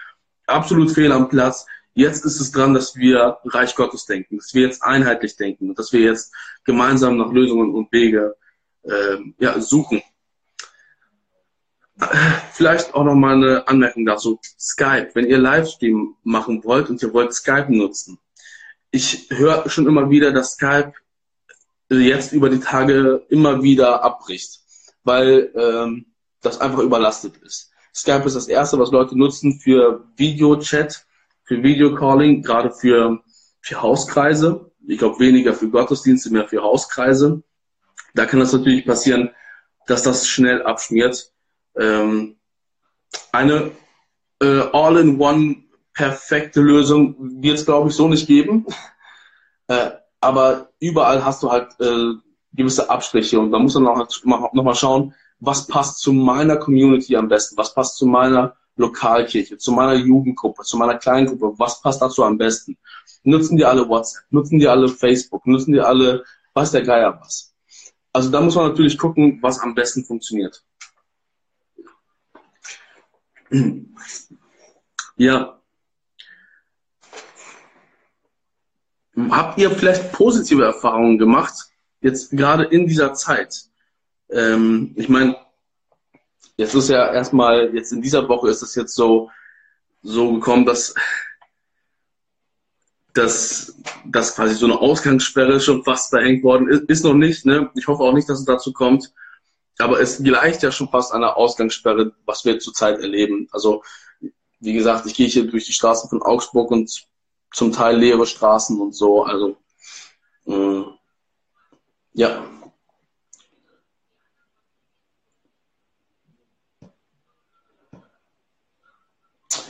absolut 0.45 0.91
fehl 0.91 1.11
am 1.11 1.29
Platz. 1.29 1.65
Jetzt 1.93 2.23
ist 2.25 2.39
es 2.39 2.51
dran, 2.51 2.73
dass 2.73 2.95
wir 2.95 3.37
Reich 3.45 3.75
Gottes 3.75 4.05
denken, 4.05 4.37
dass 4.37 4.53
wir 4.53 4.61
jetzt 4.61 4.81
einheitlich 4.83 5.35
denken 5.35 5.69
und 5.69 5.79
dass 5.79 5.91
wir 5.91 6.01
jetzt 6.01 6.33
gemeinsam 6.63 7.17
nach 7.17 7.31
Lösungen 7.31 7.73
und 7.73 7.91
Wege 7.91 8.35
äh, 8.83 9.17
ja, 9.39 9.59
suchen. 9.59 10.01
Vielleicht 12.53 12.93
auch 12.93 13.03
nochmal 13.03 13.35
eine 13.35 13.67
Anmerkung 13.67 14.05
dazu. 14.05 14.39
Skype, 14.59 15.09
wenn 15.13 15.25
ihr 15.25 15.37
Livestream 15.37 16.15
machen 16.23 16.63
wollt 16.63 16.89
und 16.89 17.01
ihr 17.01 17.13
wollt 17.13 17.33
Skype 17.33 17.67
nutzen. 17.69 18.19
Ich 18.91 19.27
höre 19.29 19.69
schon 19.69 19.87
immer 19.87 20.09
wieder, 20.09 20.31
dass 20.31 20.53
Skype 20.53 20.93
jetzt 21.99 22.33
über 22.33 22.49
die 22.49 22.59
Tage 22.59 23.25
immer 23.29 23.63
wieder 23.63 24.03
abbricht, 24.03 24.59
weil 25.03 25.51
ähm, 25.55 26.05
das 26.41 26.59
einfach 26.59 26.79
überlastet 26.79 27.37
ist. 27.37 27.71
Skype 27.93 28.25
ist 28.25 28.35
das 28.35 28.47
erste, 28.47 28.79
was 28.79 28.91
Leute 28.91 29.17
nutzen 29.17 29.59
für 29.59 30.05
Videochat, 30.15 31.05
für 31.43 31.61
Videocalling, 31.61 32.41
gerade 32.41 32.71
für, 32.71 33.19
für 33.61 33.81
Hauskreise. 33.81 34.71
Ich 34.87 34.97
glaube 34.97 35.19
weniger 35.19 35.53
für 35.53 35.69
Gottesdienste, 35.69 36.31
mehr 36.31 36.47
für 36.47 36.63
Hauskreise. 36.63 37.43
Da 38.13 38.25
kann 38.25 38.39
das 38.39 38.53
natürlich 38.53 38.85
passieren, 38.85 39.31
dass 39.87 40.03
das 40.03 40.27
schnell 40.27 40.63
abschmiert. 40.63 41.31
Ähm, 41.77 42.37
eine 43.31 43.71
äh, 44.41 44.61
All-in-One 44.71 45.63
perfekte 45.93 46.61
Lösung 46.61 47.41
wird 47.41 47.57
es, 47.57 47.65
glaube 47.65 47.89
ich, 47.89 47.95
so 47.95 48.07
nicht 48.07 48.27
geben. 48.27 48.65
Äh, 49.67 49.91
aber 50.21 50.69
überall 50.79 51.25
hast 51.25 51.43
du 51.43 51.51
halt 51.51 51.69
äh, 51.79 52.13
gewisse 52.53 52.89
Abstriche 52.89 53.39
und 53.39 53.51
da 53.51 53.59
muss 53.59 53.73
man 53.75 53.83
noch, 53.83 54.53
noch 54.53 54.63
mal 54.63 54.75
schauen, 54.75 55.13
was 55.39 55.67
passt 55.67 55.99
zu 55.99 56.13
meiner 56.13 56.57
Community 56.57 57.15
am 57.15 57.27
besten, 57.27 57.57
was 57.57 57.73
passt 57.73 57.97
zu 57.97 58.05
meiner 58.05 58.55
Lokalkirche, 58.75 59.57
zu 59.57 59.71
meiner 59.71 59.95
Jugendgruppe, 59.95 60.63
zu 60.63 60.77
meiner 60.77 60.97
Kleingruppe, 60.97 61.53
was 61.57 61.81
passt 61.81 62.01
dazu 62.01 62.23
am 62.23 62.37
besten? 62.37 62.77
Nutzen 63.23 63.57
die 63.57 63.65
alle 63.65 63.87
WhatsApp, 63.87 64.23
nutzen 64.29 64.59
die 64.59 64.67
alle 64.67 64.87
Facebook, 64.87 65.45
nutzen 65.45 65.73
die 65.73 65.81
alle, 65.81 66.23
was 66.53 66.71
der 66.71 66.83
Geier 66.83 67.19
was. 67.19 67.53
Also 68.13 68.29
da 68.29 68.41
muss 68.41 68.55
man 68.55 68.69
natürlich 68.69 68.97
gucken, 68.97 69.39
was 69.41 69.59
am 69.59 69.75
besten 69.75 70.05
funktioniert. 70.05 70.63
Ja, 75.17 75.60
Habt 79.15 79.57
ihr 79.59 79.71
vielleicht 79.71 80.11
positive 80.13 80.63
Erfahrungen 80.63 81.17
gemacht, 81.17 81.53
jetzt 82.01 82.31
gerade 82.31 82.63
in 82.63 82.87
dieser 82.87 83.13
Zeit? 83.13 83.65
Ähm, 84.29 84.93
ich 84.95 85.09
meine, 85.09 85.35
jetzt 86.55 86.73
ist 86.75 86.89
ja 86.89 87.11
erstmal, 87.13 87.75
jetzt 87.75 87.91
in 87.91 88.01
dieser 88.01 88.27
Woche 88.29 88.49
ist 88.49 88.61
es 88.61 88.75
jetzt 88.75 88.95
so, 88.95 89.29
so 90.01 90.33
gekommen, 90.33 90.65
dass, 90.65 90.95
dass, 93.13 93.75
dass 94.05 94.35
quasi 94.35 94.55
so 94.55 94.65
eine 94.65 94.79
Ausgangssperre 94.79 95.59
schon 95.59 95.83
fast 95.83 96.09
verhängt 96.09 96.43
worden 96.43 96.69
ist. 96.69 96.83
Ist 96.83 97.03
noch 97.03 97.13
nicht, 97.13 97.45
ne? 97.45 97.69
Ich 97.75 97.87
hoffe 97.87 98.03
auch 98.03 98.13
nicht, 98.13 98.29
dass 98.29 98.39
es 98.39 98.45
dazu 98.45 98.71
kommt. 98.71 99.11
Aber 99.77 99.99
es 99.99 100.23
gleicht 100.23 100.63
ja 100.63 100.71
schon 100.71 100.89
fast 100.89 101.11
einer 101.11 101.37
Ausgangssperre, 101.37 102.13
was 102.25 102.45
wir 102.45 102.59
zurzeit 102.59 102.99
erleben. 102.99 103.47
Also, 103.51 103.83
wie 104.59 104.73
gesagt, 104.73 105.05
ich 105.05 105.15
gehe 105.15 105.27
hier 105.27 105.47
durch 105.47 105.65
die 105.65 105.73
Straßen 105.73 106.09
von 106.09 106.21
Augsburg 106.21 106.71
und 106.71 107.07
zum 107.51 107.71
Teil 107.71 107.97
leere 107.97 108.25
Straßen 108.25 108.79
und 108.79 108.95
so. 108.95 109.23
Also 109.23 109.57
äh, 110.47 110.83
ja. 112.13 112.43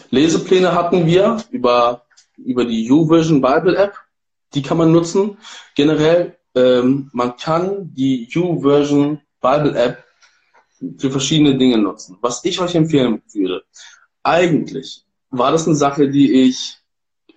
Lesepläne 0.10 0.74
hatten 0.74 1.06
wir 1.06 1.42
über, 1.52 2.06
über 2.38 2.66
die 2.66 2.86
YouVersion 2.86 3.42
Bible 3.42 3.78
App. 3.78 3.96
Die 4.54 4.62
kann 4.62 4.78
man 4.78 4.92
nutzen. 4.92 5.38
Generell, 5.76 6.38
ähm, 6.54 7.10
man 7.14 7.38
kann 7.38 7.94
die 7.94 8.28
YouVersion 8.30 9.22
Bible 9.40 9.76
App 9.76 10.04
für 10.98 11.12
verschiedene 11.12 11.58
Dinge 11.58 11.78
nutzen. 11.78 12.18
Was 12.22 12.44
ich 12.44 12.60
euch 12.60 12.76
empfehlen 12.76 13.22
würde, 13.34 13.64
eigentlich 14.24 15.06
war 15.30 15.52
das 15.52 15.66
eine 15.66 15.78
Sache, 15.78 16.10
die 16.10 16.44
ich 16.44 16.81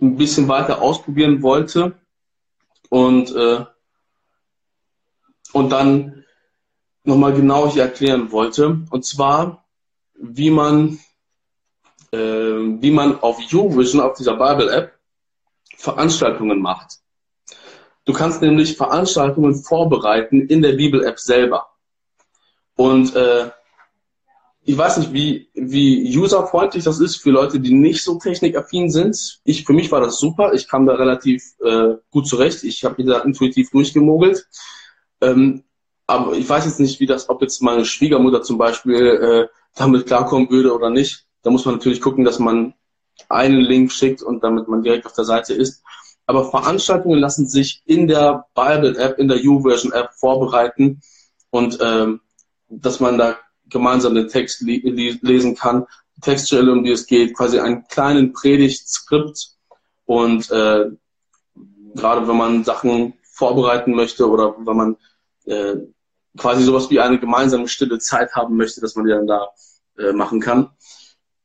ein 0.04 0.16
bisschen 0.16 0.48
weiter 0.48 0.82
ausprobieren 0.82 1.42
wollte 1.42 1.98
und, 2.90 3.34
äh, 3.34 3.64
und 5.52 5.70
dann 5.70 6.24
nochmal 7.04 7.34
genau 7.34 7.70
hier 7.70 7.82
erklären 7.82 8.32
wollte. 8.32 8.84
Und 8.90 9.04
zwar, 9.04 9.64
wie 10.14 10.50
man, 10.50 10.98
äh, 12.12 12.18
wie 12.18 12.90
man 12.90 13.20
auf 13.20 13.40
YouVision, 13.40 14.00
auf 14.00 14.16
dieser 14.16 14.36
Bible-App, 14.36 14.98
Veranstaltungen 15.76 16.60
macht. 16.60 17.00
Du 18.04 18.12
kannst 18.12 18.42
nämlich 18.42 18.76
Veranstaltungen 18.76 19.54
vorbereiten 19.54 20.46
in 20.48 20.62
der 20.62 20.72
Bibel-App 20.72 21.18
selber. 21.18 21.68
Und 22.76 23.14
äh, 23.14 23.50
ich 24.66 24.78
weiß 24.78 24.96
nicht, 24.96 25.12
wie, 25.12 25.50
wie 25.54 26.16
userfreundlich 26.16 26.84
das 26.84 26.98
ist 26.98 27.16
für 27.16 27.30
Leute, 27.30 27.60
die 27.60 27.74
nicht 27.74 28.02
so 28.02 28.18
technikaffin 28.18 28.90
sind. 28.90 29.40
Ich, 29.44 29.64
für 29.64 29.74
mich 29.74 29.92
war 29.92 30.00
das 30.00 30.18
super. 30.18 30.54
Ich 30.54 30.68
kam 30.68 30.86
da 30.86 30.94
relativ 30.94 31.42
äh, 31.62 31.96
gut 32.10 32.26
zurecht. 32.26 32.64
Ich 32.64 32.82
habe 32.82 32.94
mich 32.96 33.06
da 33.06 33.20
intuitiv 33.20 33.70
durchgemogelt. 33.70 34.48
Ähm, 35.20 35.64
aber 36.06 36.32
ich 36.32 36.48
weiß 36.48 36.64
jetzt 36.64 36.80
nicht, 36.80 36.98
wie 36.98 37.06
das, 37.06 37.28
ob 37.28 37.42
jetzt 37.42 37.60
meine 37.60 37.84
Schwiegermutter 37.84 38.42
zum 38.42 38.56
Beispiel 38.56 39.06
äh, 39.06 39.48
damit 39.74 40.06
klarkommen 40.06 40.48
würde 40.50 40.74
oder 40.74 40.88
nicht. 40.88 41.26
Da 41.42 41.50
muss 41.50 41.66
man 41.66 41.74
natürlich 41.74 42.00
gucken, 42.00 42.24
dass 42.24 42.38
man 42.38 42.72
einen 43.28 43.60
Link 43.60 43.92
schickt 43.92 44.22
und 44.22 44.42
damit 44.42 44.66
man 44.68 44.82
direkt 44.82 45.04
auf 45.04 45.12
der 45.12 45.24
Seite 45.24 45.52
ist. 45.52 45.82
Aber 46.26 46.50
Veranstaltungen 46.50 47.18
lassen 47.18 47.46
sich 47.46 47.82
in 47.84 48.08
der 48.08 48.46
Bible-App, 48.54 49.18
in 49.18 49.28
der 49.28 49.44
U-Version-App 49.44 50.14
vorbereiten 50.14 51.02
und 51.50 51.78
ähm, 51.82 52.20
dass 52.68 52.98
man 53.00 53.18
da 53.18 53.36
gemeinsam 53.74 54.14
den 54.14 54.28
Text 54.28 54.62
lesen 54.62 55.54
kann, 55.54 55.86
die 56.16 56.20
Textstelle, 56.22 56.72
um 56.72 56.82
die 56.82 56.92
es 56.92 57.06
geht, 57.06 57.36
quasi 57.36 57.58
einen 57.58 57.86
kleinen 57.88 58.32
Predigtskript 58.32 59.50
und 60.06 60.50
äh, 60.50 60.86
gerade 61.94 62.26
wenn 62.26 62.36
man 62.36 62.64
Sachen 62.64 63.14
vorbereiten 63.22 63.94
möchte 63.94 64.28
oder 64.28 64.54
wenn 64.58 64.76
man 64.76 64.96
äh, 65.44 65.76
quasi 66.38 66.62
sowas 66.62 66.88
wie 66.90 67.00
eine 67.00 67.18
gemeinsame 67.18 67.68
stille 67.68 67.98
Zeit 67.98 68.34
haben 68.34 68.56
möchte, 68.56 68.80
dass 68.80 68.94
man 68.94 69.04
die 69.04 69.12
dann 69.12 69.26
da 69.26 69.48
äh, 69.98 70.12
machen 70.12 70.40
kann. 70.40 70.70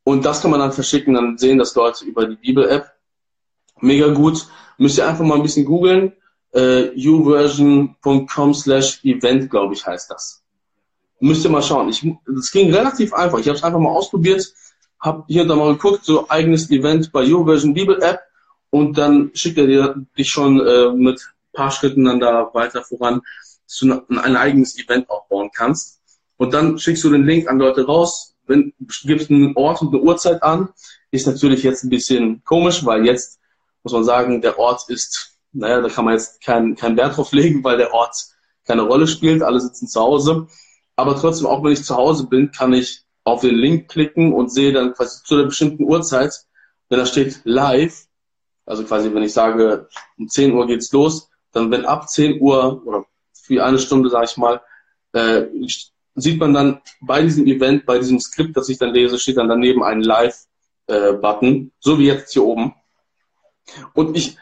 Und 0.04 0.26
das 0.26 0.42
kann 0.42 0.52
man 0.52 0.60
dann 0.60 0.72
verschicken, 0.72 1.14
dann 1.14 1.38
sehen 1.38 1.60
das 1.60 1.76
Leute 1.76 2.06
über 2.06 2.26
die 2.26 2.36
Bibel-App. 2.36 2.92
Mega 3.82 4.08
gut. 4.08 4.48
Müsst 4.78 4.98
ihr 4.98 5.08
einfach 5.08 5.26
mal 5.26 5.36
ein 5.36 5.44
bisschen 5.44 5.66
googeln. 5.66 6.14
Äh, 6.52 6.90
uversion.com 6.96 8.54
slash 8.54 9.04
event, 9.04 9.50
glaube 9.50 9.76
ich, 9.76 9.86
heißt 9.86 10.10
das. 10.10 10.39
Müsst 11.20 11.44
ihr 11.44 11.52
mal 11.52 11.62
schauen. 11.62 11.90
Ich, 11.90 12.06
das 12.26 12.52
ging 12.52 12.74
relativ 12.74 13.14
einfach. 13.14 13.40
Ich 13.40 13.48
habe 13.48 13.58
es 13.58 13.64
einfach 13.64 13.80
mal 13.80 13.90
ausprobiert, 13.90 14.54
habe 15.00 15.24
hier 15.28 15.46
da 15.46 15.56
mal 15.56 15.74
geguckt, 15.74 16.06
so 16.06 16.30
eigenes 16.30 16.70
Event 16.70 17.12
bei 17.12 17.26
Uversion 17.26 17.74
Bibel 17.74 18.02
App 18.02 18.22
und 18.70 18.98
dann 18.98 19.32
schickt 19.34 19.58
er 19.58 19.68
dir 19.68 19.96
dich 20.18 20.30
schon 20.30 20.60
äh, 20.60 20.92
mit 20.92 21.34
paar 21.54 21.72
Schritten 21.72 22.06
dann 22.06 22.20
da 22.20 22.50
weiter 22.54 22.84
voran, 22.84 23.22
dass 23.66 23.78
du 23.78 24.02
ein 24.10 24.36
eigenes 24.36 24.78
Event 24.78 25.10
aufbauen 25.10 25.50
kannst. 25.54 26.00
Und 26.38 26.54
dann 26.54 26.80
schickst 26.80 27.04
du 27.04 27.10
den 27.10 27.26
Link 27.26 27.50
an 27.50 27.60
Leute 27.60 27.86
raus, 27.86 28.36
wenn, 28.48 28.74
gibst 29.04 29.30
einen 29.30 29.56
Ort 29.56 29.82
und 29.82 29.94
eine 29.94 30.02
Uhrzeit 30.02 30.42
an. 30.42 30.70
Ist 31.12 31.28
natürlich 31.28 31.64
jetzt 31.64 31.84
ein 31.84 31.90
bisschen 31.90 32.44
komisch, 32.46 32.86
weil 32.86 33.06
jetzt 33.06 33.40
muss 33.84 33.94
man 33.94 34.04
sagen, 34.04 34.42
der 34.42 34.58
Ort 34.58 34.90
ist, 34.90 35.38
naja, 35.52 35.82
da 35.82 35.90
kann 35.90 36.06
man 36.06 36.14
jetzt 36.14 36.42
keinen 36.42 36.76
kein 36.76 36.96
Wert 36.98 37.18
drauf 37.18 37.32
legen, 37.32 37.64
weil 37.64 37.78
der 37.78 37.94
Ort 37.94 38.16
keine 38.66 38.84
Rolle 38.84 39.08
spielt. 39.08 39.42
Alle 39.42 39.60
sitzen 39.60 39.88
zu 39.88 40.00
Hause. 40.00 40.48
Aber 41.00 41.16
trotzdem, 41.16 41.48
auch 41.48 41.64
wenn 41.64 41.72
ich 41.72 41.86
zu 41.86 41.96
Hause 41.96 42.28
bin, 42.28 42.52
kann 42.52 42.74
ich 42.74 43.04
auf 43.24 43.40
den 43.40 43.56
Link 43.56 43.88
klicken 43.88 44.34
und 44.34 44.52
sehe 44.52 44.74
dann 44.74 44.94
quasi 44.94 45.24
zu 45.24 45.36
einer 45.36 45.46
bestimmten 45.46 45.84
Uhrzeit, 45.84 46.34
wenn 46.90 47.00
da 47.00 47.06
steht 47.06 47.40
live, 47.46 48.06
also 48.66 48.84
quasi 48.84 49.14
wenn 49.14 49.24
ich 49.24 49.32
sage, 49.32 49.88
um 50.18 50.28
10 50.28 50.52
Uhr 50.52 50.68
geht's 50.68 50.92
los, 50.92 51.30
dann 51.54 51.72
wenn 51.72 51.86
ab 51.86 52.10
10 52.10 52.42
Uhr 52.42 52.86
oder 52.86 53.06
für 53.32 53.64
eine 53.64 53.80
Stunde, 53.80 54.10
sage 54.10 54.26
ich 54.26 54.36
mal, 54.36 54.60
äh, 55.14 55.46
sieht 56.16 56.38
man 56.38 56.54
dann 56.54 56.82
bei 57.00 57.22
diesem 57.22 57.48
Event, 57.48 57.86
bei 57.86 57.98
diesem 57.98 58.20
Skript, 58.20 58.58
das 58.58 58.68
ich 58.68 58.78
dann 58.78 58.94
lese, 58.94 59.18
steht 59.20 59.38
dann 59.38 59.48
daneben 59.48 59.84
ein 59.84 60.02
Live-Button, 60.02 61.56
äh, 61.56 61.72
so 61.80 61.98
wie 61.98 62.08
jetzt 62.08 62.34
hier 62.34 62.44
oben. 62.44 62.74
Und 63.94 64.18
ich, 64.18 64.36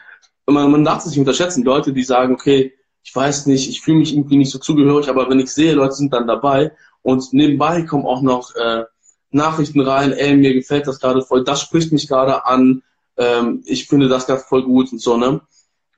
man, 0.44 0.72
man 0.72 0.84
darf 0.84 1.04
es 1.04 1.10
nicht 1.10 1.20
unterschätzen, 1.20 1.62
Leute, 1.62 1.92
die 1.92 2.02
sagen, 2.02 2.34
okay, 2.34 2.74
ich 3.08 3.16
weiß 3.16 3.46
nicht, 3.46 3.70
ich 3.70 3.80
fühle 3.80 4.00
mich 4.00 4.12
irgendwie 4.12 4.36
nicht 4.36 4.50
so 4.50 4.58
zugehörig, 4.58 5.08
aber 5.08 5.30
wenn 5.30 5.40
ich 5.40 5.50
sehe, 5.50 5.72
Leute 5.72 5.94
sind 5.94 6.12
dann 6.12 6.26
dabei 6.26 6.72
und 7.00 7.32
nebenbei 7.32 7.80
kommen 7.80 8.04
auch 8.04 8.20
noch 8.20 8.54
äh, 8.54 8.84
Nachrichten 9.30 9.80
rein, 9.80 10.12
ey, 10.12 10.36
mir 10.36 10.52
gefällt 10.52 10.86
das 10.86 11.00
gerade 11.00 11.22
voll, 11.22 11.42
das 11.42 11.62
spricht 11.62 11.90
mich 11.90 12.06
gerade 12.06 12.44
an, 12.44 12.82
ähm, 13.16 13.62
ich 13.64 13.86
finde 13.86 14.08
das 14.08 14.26
gerade 14.26 14.42
voll 14.42 14.62
gut 14.62 14.92
und 14.92 15.00
so, 15.00 15.16
ne? 15.16 15.40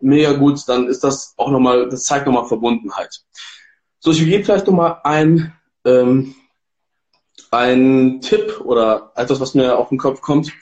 Mega 0.00 0.34
gut, 0.34 0.60
dann 0.68 0.86
ist 0.86 1.02
das 1.02 1.34
auch 1.36 1.50
nochmal, 1.50 1.88
das 1.88 2.04
zeigt 2.04 2.26
nochmal 2.26 2.46
Verbundenheit. 2.46 3.24
So, 3.98 4.12
ich 4.12 4.24
gebe 4.24 4.44
vielleicht 4.44 4.68
nochmal 4.68 5.00
ein, 5.02 5.52
ähm, 5.84 6.36
ein 7.50 8.20
Tipp 8.20 8.60
oder 8.60 9.10
etwas, 9.16 9.40
was 9.40 9.54
mir 9.54 9.76
auf 9.76 9.88
den 9.88 9.98
Kopf 9.98 10.20
kommt. 10.20 10.52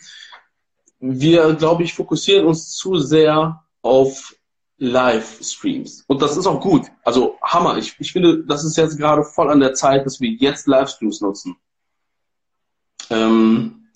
Wir, 0.98 1.52
glaube 1.52 1.82
ich, 1.82 1.92
fokussieren 1.92 2.46
uns 2.46 2.74
zu 2.74 2.98
sehr 2.98 3.64
auf 3.82 4.37
Livestreams. 4.78 6.04
Und 6.06 6.22
das 6.22 6.36
ist 6.36 6.46
auch 6.46 6.60
gut. 6.60 6.86
Also 7.04 7.36
Hammer. 7.42 7.76
Ich, 7.78 7.96
ich 7.98 8.12
finde, 8.12 8.44
das 8.44 8.64
ist 8.64 8.76
jetzt 8.76 8.96
gerade 8.96 9.24
voll 9.24 9.50
an 9.50 9.60
der 9.60 9.74
Zeit, 9.74 10.06
dass 10.06 10.20
wir 10.20 10.30
jetzt 10.30 10.66
Livestreams 10.66 11.20
nutzen. 11.20 11.56
Ähm, 13.10 13.88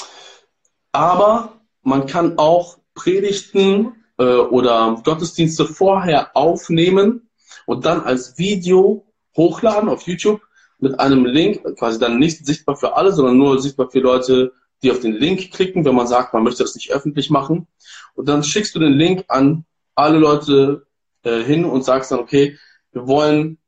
aber 0.91 1.61
man 1.83 2.07
kann 2.07 2.39
auch 2.39 2.79
Predigten 2.95 4.05
äh, 4.19 4.25
oder 4.25 5.01
Gottesdienste 5.05 5.67
vorher 5.67 6.37
aufnehmen 6.37 7.29
und 7.67 7.85
dann 7.87 8.01
als 8.01 8.39
Video 8.39 9.07
hochladen 9.37 9.89
auf 9.89 10.03
YouTube 10.03 10.43
mit 10.79 10.99
einem 10.99 11.25
Link, 11.25 11.63
quasi 11.79 11.99
dann 11.99 12.19
nicht 12.19 12.45
sichtbar 12.45 12.77
für 12.77 12.97
alle, 12.97 13.13
sondern 13.13 13.39
nur 13.39 13.61
sichtbar 13.61 13.89
für 13.91 14.01
Leute, 14.01 14.53
die 14.83 14.91
auf 14.91 14.99
den 14.99 15.13
Link 15.13 15.53
klicken, 15.53 15.85
wenn 15.85 15.95
man 15.95 16.09
sagt, 16.09 16.35
man 16.35 16.43
möchte 16.43 16.65
das 16.65 16.75
nicht 16.75 16.91
öffentlich 16.93 17.31
machen. 17.31 17.69
Und 18.15 18.29
dann 18.29 18.43
schickst 18.43 18.75
du 18.75 18.81
den 18.81 18.93
Link 18.93 19.25
an 19.29 19.65
alle 19.95 20.19
Leute 20.19 20.87
äh, 21.23 21.43
hin 21.43 21.65
und 21.65 21.85
sagst 21.85 22.11
dann, 22.11 22.19
okay, 22.19 22.59
wir 22.93 23.07
wollen, 23.07 23.59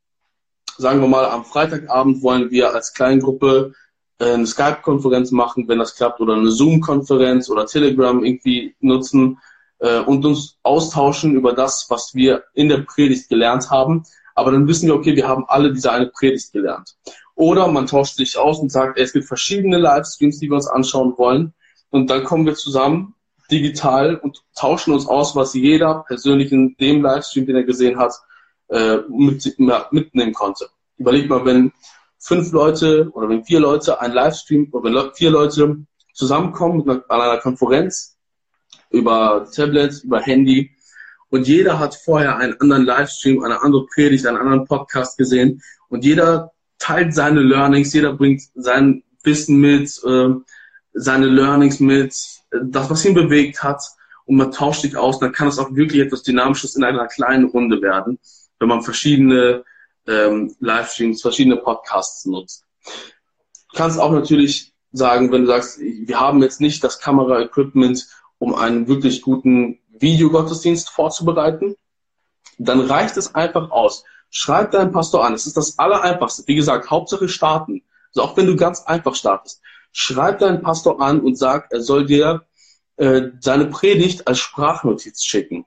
sagen 0.76 1.00
wir 1.00 1.08
mal, 1.08 1.26
am 1.26 1.44
Freitagabend 1.44 2.22
wollen 2.22 2.50
wir 2.50 2.74
als 2.74 2.94
Kleingruppe 2.94 3.72
äh, 4.18 4.32
eine 4.32 4.46
Skype-Konferenz 4.46 5.30
machen, 5.30 5.68
wenn 5.68 5.78
das 5.78 5.96
klappt, 5.96 6.20
oder 6.20 6.34
eine 6.34 6.50
Zoom-Konferenz 6.50 7.48
oder 7.48 7.66
Telegram 7.66 8.24
irgendwie 8.24 8.74
nutzen 8.80 9.38
äh, 9.78 10.00
und 10.00 10.24
uns 10.24 10.58
austauschen 10.62 11.34
über 11.34 11.52
das, 11.52 11.86
was 11.88 12.14
wir 12.14 12.44
in 12.54 12.68
der 12.68 12.78
Predigt 12.78 13.28
gelernt 13.28 13.70
haben. 13.70 14.04
Aber 14.34 14.50
dann 14.50 14.66
wissen 14.66 14.88
wir, 14.88 14.94
okay, 14.94 15.14
wir 15.14 15.28
haben 15.28 15.44
alle 15.46 15.72
diese 15.72 15.92
eine 15.92 16.06
Predigt 16.06 16.52
gelernt. 16.52 16.96
Oder 17.36 17.68
man 17.68 17.86
tauscht 17.86 18.16
sich 18.16 18.36
aus 18.36 18.58
und 18.58 18.70
sagt, 18.70 18.96
ey, 18.96 19.04
es 19.04 19.12
gibt 19.12 19.26
verschiedene 19.26 19.78
Livestreams, 19.78 20.38
die 20.38 20.48
wir 20.48 20.56
uns 20.56 20.68
anschauen 20.68 21.14
wollen. 21.16 21.54
Und 21.90 22.10
dann 22.10 22.24
kommen 22.24 22.46
wir 22.46 22.54
zusammen 22.54 23.14
digital 23.50 24.16
und 24.16 24.42
tauschen 24.54 24.94
uns 24.94 25.06
aus, 25.06 25.36
was 25.36 25.54
jeder 25.54 26.04
persönlich 26.06 26.52
in 26.52 26.76
dem 26.80 27.02
Livestream, 27.02 27.46
den 27.46 27.56
er 27.56 27.64
gesehen 27.64 27.98
hat, 27.98 28.12
äh, 28.68 28.98
mit, 29.08 29.58
mitnehmen 29.90 30.32
konnte. 30.32 30.68
Überleg 30.96 31.28
mal, 31.28 31.44
wenn 31.44 31.72
fünf 32.18 32.52
Leute 32.52 33.10
oder 33.12 33.28
wenn 33.28 33.44
vier 33.44 33.60
Leute 33.60 34.00
ein 34.00 34.12
Livestream 34.12 34.68
oder 34.72 34.84
wenn 34.84 35.14
vier 35.14 35.30
Leute 35.30 35.84
zusammenkommen 36.14 36.88
an 36.88 37.02
einer 37.08 37.38
Konferenz 37.38 38.16
über 38.90 39.46
Tablet, 39.54 40.02
über 40.04 40.20
Handy 40.20 40.70
und 41.28 41.46
jeder 41.48 41.78
hat 41.78 41.94
vorher 41.96 42.36
einen 42.36 42.58
anderen 42.60 42.84
Livestream, 42.84 43.42
eine 43.42 43.60
andere 43.60 43.86
Predigt, 43.86 44.26
einen 44.26 44.38
anderen 44.38 44.64
Podcast 44.64 45.18
gesehen 45.18 45.60
und 45.88 46.04
jeder 46.04 46.52
teilt 46.78 47.14
seine 47.14 47.40
Learnings, 47.40 47.92
jeder 47.92 48.12
bringt 48.14 48.42
sein 48.54 49.02
Wissen 49.22 49.56
mit, 49.60 50.00
äh, 50.04 50.28
seine 50.94 51.26
Learnings 51.26 51.80
mit, 51.80 52.14
das, 52.50 52.88
was 52.88 53.04
ihn 53.04 53.14
bewegt 53.14 53.62
hat 53.62 53.82
und 54.24 54.36
man 54.36 54.52
tauscht 54.52 54.82
sich 54.82 54.96
aus, 54.96 55.18
dann 55.18 55.32
kann 55.32 55.48
es 55.48 55.58
auch 55.58 55.74
wirklich 55.74 56.00
etwas 56.00 56.22
Dynamisches 56.22 56.76
in 56.76 56.84
einer 56.84 57.06
kleinen 57.08 57.46
Runde 57.46 57.82
werden, 57.82 58.18
wenn 58.58 58.68
man 58.68 58.82
verschiedene 58.82 59.64
ähm, 60.06 60.54
Livestreams, 60.60 61.20
verschiedene 61.20 61.56
Podcasts 61.56 62.24
nutzt. 62.26 62.64
Du 63.72 63.76
kannst 63.76 63.98
auch 63.98 64.12
natürlich 64.12 64.72
sagen, 64.92 65.32
wenn 65.32 65.42
du 65.42 65.48
sagst, 65.48 65.80
wir 65.80 66.20
haben 66.20 66.42
jetzt 66.42 66.60
nicht 66.60 66.84
das 66.84 67.00
Kamera-Equipment, 67.00 68.06
um 68.38 68.54
einen 68.54 68.86
wirklich 68.86 69.22
guten 69.22 69.80
Videogottesdienst 69.98 70.90
vorzubereiten, 70.90 71.74
dann 72.58 72.80
reicht 72.80 73.16
es 73.16 73.34
einfach 73.34 73.70
aus. 73.70 74.04
Schreib 74.30 74.70
deinen 74.70 74.92
Pastor 74.92 75.24
an. 75.24 75.34
Es 75.34 75.46
ist 75.46 75.56
das 75.56 75.78
Allereinfachste. 75.78 76.44
Wie 76.46 76.54
gesagt, 76.54 76.90
Hauptsache 76.90 77.28
starten. 77.28 77.82
Also 78.14 78.28
auch 78.28 78.36
wenn 78.36 78.46
du 78.46 78.54
ganz 78.54 78.82
einfach 78.82 79.14
startest 79.14 79.60
schreib 79.94 80.40
deinen 80.40 80.60
Pastor 80.60 81.00
an 81.00 81.20
und 81.20 81.38
sag, 81.38 81.68
er 81.70 81.80
soll 81.80 82.04
dir 82.04 82.44
äh, 82.96 83.22
seine 83.40 83.66
Predigt 83.66 84.26
als 84.26 84.40
Sprachnotiz 84.40 85.22
schicken. 85.22 85.64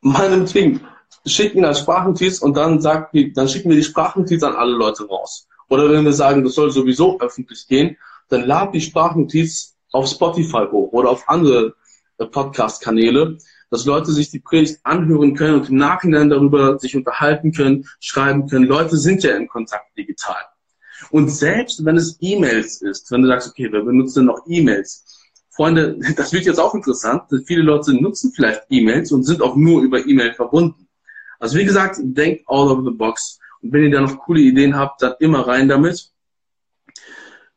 Meinetwegen, 0.00 0.80
schick 1.26 1.54
ihn 1.54 1.64
als 1.64 1.80
Sprachnotiz 1.80 2.38
und 2.38 2.56
dann 2.56 2.80
sagt, 2.80 3.14
dann 3.34 3.48
schicken 3.48 3.68
wir 3.68 3.76
die 3.76 3.82
Sprachnotiz 3.82 4.42
an 4.42 4.54
alle 4.54 4.72
Leute 4.72 5.06
raus. 5.06 5.48
Oder 5.68 5.90
wenn 5.90 6.04
wir 6.04 6.12
sagen, 6.12 6.44
das 6.44 6.54
soll 6.54 6.70
sowieso 6.70 7.20
öffentlich 7.20 7.66
gehen, 7.68 7.96
dann 8.28 8.46
lad 8.46 8.74
die 8.74 8.80
Sprachnotiz 8.80 9.76
auf 9.92 10.08
Spotify 10.08 10.66
hoch 10.70 10.92
oder 10.92 11.10
auf 11.10 11.28
andere 11.28 11.74
äh, 12.18 12.26
Podcast-Kanäle, 12.26 13.38
dass 13.70 13.86
Leute 13.86 14.12
sich 14.12 14.30
die 14.30 14.38
Predigt 14.38 14.78
anhören 14.84 15.34
können 15.34 15.60
und 15.60 15.68
im 15.68 15.76
Nachhinein 15.76 16.30
darüber 16.30 16.78
sich 16.78 16.96
unterhalten 16.96 17.52
können, 17.52 17.88
schreiben 17.98 18.48
können. 18.48 18.66
Leute 18.66 18.96
sind 18.96 19.24
ja 19.24 19.36
in 19.36 19.48
Kontakt 19.48 19.96
digital. 19.96 20.49
Und 21.10 21.28
selbst 21.30 21.84
wenn 21.84 21.96
es 21.96 22.16
E-Mails 22.20 22.82
ist, 22.82 23.10
wenn 23.10 23.22
du 23.22 23.28
sagst, 23.28 23.48
okay, 23.48 23.70
wir 23.72 23.82
benutzen 23.82 24.26
noch 24.26 24.44
E-Mails. 24.46 25.04
Freunde, 25.50 25.98
das 26.16 26.32
wird 26.32 26.44
jetzt 26.44 26.60
auch 26.60 26.74
interessant. 26.74 27.22
Viele 27.46 27.62
Leute 27.62 27.92
nutzen 27.94 28.32
vielleicht 28.34 28.62
E-Mails 28.70 29.12
und 29.12 29.24
sind 29.24 29.42
auch 29.42 29.56
nur 29.56 29.82
über 29.82 30.06
E-Mail 30.06 30.34
verbunden. 30.34 30.88
Also 31.38 31.58
wie 31.58 31.64
gesagt, 31.64 31.98
denkt 32.00 32.46
out 32.48 32.70
of 32.70 32.84
the 32.84 32.90
box. 32.90 33.38
Und 33.62 33.72
wenn 33.72 33.84
ihr 33.84 33.90
da 33.90 34.00
noch 34.00 34.18
coole 34.18 34.40
Ideen 34.40 34.76
habt, 34.76 35.02
dann 35.02 35.14
immer 35.20 35.46
rein 35.46 35.68
damit. 35.68 36.12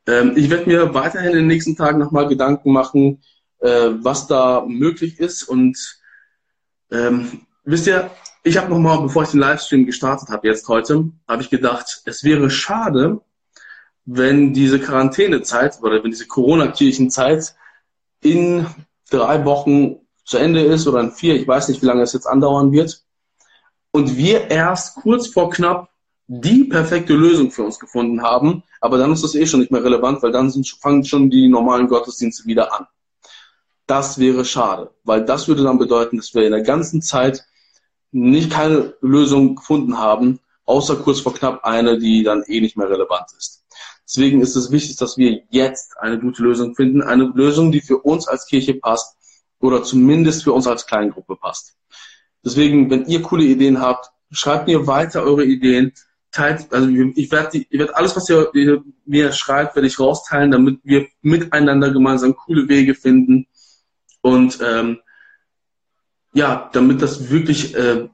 Ähm, 0.07 0.33
ich 0.35 0.49
werde 0.49 0.69
mir 0.69 0.93
weiterhin 0.93 1.31
in 1.31 1.37
den 1.37 1.47
nächsten 1.47 1.75
Tagen 1.75 1.99
nochmal 1.99 2.27
Gedanken 2.27 2.71
machen, 2.71 3.23
äh, 3.59 3.89
was 3.99 4.27
da 4.27 4.65
möglich 4.67 5.19
ist. 5.19 5.43
Und 5.43 5.77
ähm, 6.91 7.45
wisst 7.63 7.87
ihr, 7.87 8.09
ich 8.43 8.57
habe 8.57 8.69
nochmal, 8.69 9.01
bevor 9.01 9.23
ich 9.23 9.29
den 9.29 9.39
Livestream 9.39 9.85
gestartet 9.85 10.29
habe, 10.29 10.47
jetzt 10.47 10.67
heute, 10.67 11.09
habe 11.27 11.41
ich 11.41 11.49
gedacht, 11.49 12.01
es 12.05 12.23
wäre 12.23 12.49
schade, 12.49 13.21
wenn 14.05 14.53
diese 14.53 14.79
Quarantänezeit 14.79 15.79
oder 15.81 16.03
wenn 16.03 16.11
diese 16.11 16.27
Corona-Kirchenzeit 16.27 17.55
in 18.21 18.65
drei 19.09 19.45
Wochen 19.45 19.97
zu 20.25 20.37
Ende 20.37 20.61
ist 20.61 20.87
oder 20.87 20.99
in 21.01 21.11
vier, 21.11 21.35
ich 21.35 21.47
weiß 21.47 21.67
nicht, 21.69 21.81
wie 21.81 21.85
lange 21.85 22.01
es 22.01 22.13
jetzt 22.13 22.27
andauern 22.27 22.71
wird, 22.71 23.03
und 23.91 24.17
wir 24.17 24.49
erst 24.49 24.95
kurz 24.95 25.27
vor 25.27 25.51
knapp 25.51 25.89
die 26.27 26.63
perfekte 26.63 27.13
Lösung 27.13 27.51
für 27.51 27.63
uns 27.63 27.79
gefunden 27.79 28.23
haben, 28.23 28.63
aber 28.81 28.97
dann 28.97 29.13
ist 29.13 29.23
das 29.23 29.35
eh 29.35 29.45
schon 29.45 29.59
nicht 29.59 29.71
mehr 29.71 29.83
relevant, 29.83 30.23
weil 30.23 30.31
dann 30.31 30.49
sind, 30.49 30.67
fangen 30.67 31.05
schon 31.05 31.29
die 31.29 31.47
normalen 31.47 31.87
Gottesdienste 31.87 32.45
wieder 32.45 32.73
an. 32.73 32.87
Das 33.85 34.17
wäre 34.17 34.45
schade, 34.45 34.91
weil 35.03 35.25
das 35.25 35.47
würde 35.47 35.63
dann 35.63 35.77
bedeuten, 35.77 36.17
dass 36.17 36.33
wir 36.33 36.43
in 36.43 36.53
der 36.53 36.63
ganzen 36.63 37.01
Zeit 37.01 37.45
nicht 38.11 38.51
keine 38.51 38.93
Lösung 39.01 39.55
gefunden 39.55 39.97
haben, 39.97 40.39
außer 40.65 40.95
kurz 40.95 41.19
vor 41.19 41.33
knapp 41.33 41.63
eine, 41.63 41.99
die 41.99 42.23
dann 42.23 42.43
eh 42.43 42.61
nicht 42.61 42.77
mehr 42.77 42.89
relevant 42.89 43.27
ist. 43.37 43.62
Deswegen 44.05 44.41
ist 44.41 44.55
es 44.55 44.71
wichtig, 44.71 44.97
dass 44.97 45.17
wir 45.17 45.43
jetzt 45.49 45.97
eine 45.97 46.19
gute 46.19 46.43
Lösung 46.43 46.75
finden, 46.75 47.01
eine 47.01 47.31
Lösung, 47.35 47.71
die 47.71 47.81
für 47.81 47.97
uns 47.97 48.27
als 48.27 48.45
Kirche 48.47 48.73
passt 48.75 49.15
oder 49.59 49.83
zumindest 49.83 50.43
für 50.43 50.51
uns 50.51 50.67
als 50.67 50.85
Kleingruppe 50.85 51.35
passt. 51.35 51.75
Deswegen, 52.43 52.89
wenn 52.89 53.05
ihr 53.05 53.21
coole 53.21 53.45
Ideen 53.45 53.79
habt, 53.79 54.11
schreibt 54.31 54.67
mir 54.67 54.87
weiter 54.87 55.23
eure 55.23 55.45
Ideen, 55.45 55.93
teilt, 56.31 56.73
also 56.73 56.89
ich 56.89 57.31
werde 57.31 57.65
werd 57.69 57.95
alles, 57.95 58.15
was 58.15 58.27
ihr, 58.29 58.49
ihr 58.53 58.83
mir 59.05 59.31
schreibt, 59.31 59.75
werde 59.75 59.87
ich 59.87 59.99
rausteilen, 59.99 60.51
damit 60.51 60.79
wir 60.83 61.07
miteinander 61.21 61.91
gemeinsam 61.91 62.35
coole 62.35 62.67
Wege 62.67 62.95
finden 62.95 63.47
und 64.21 64.59
ähm, 64.61 64.99
ja, 66.33 66.69
damit 66.73 67.01
das 67.01 67.29
wirklich 67.29 67.75
äh, 67.75 68.09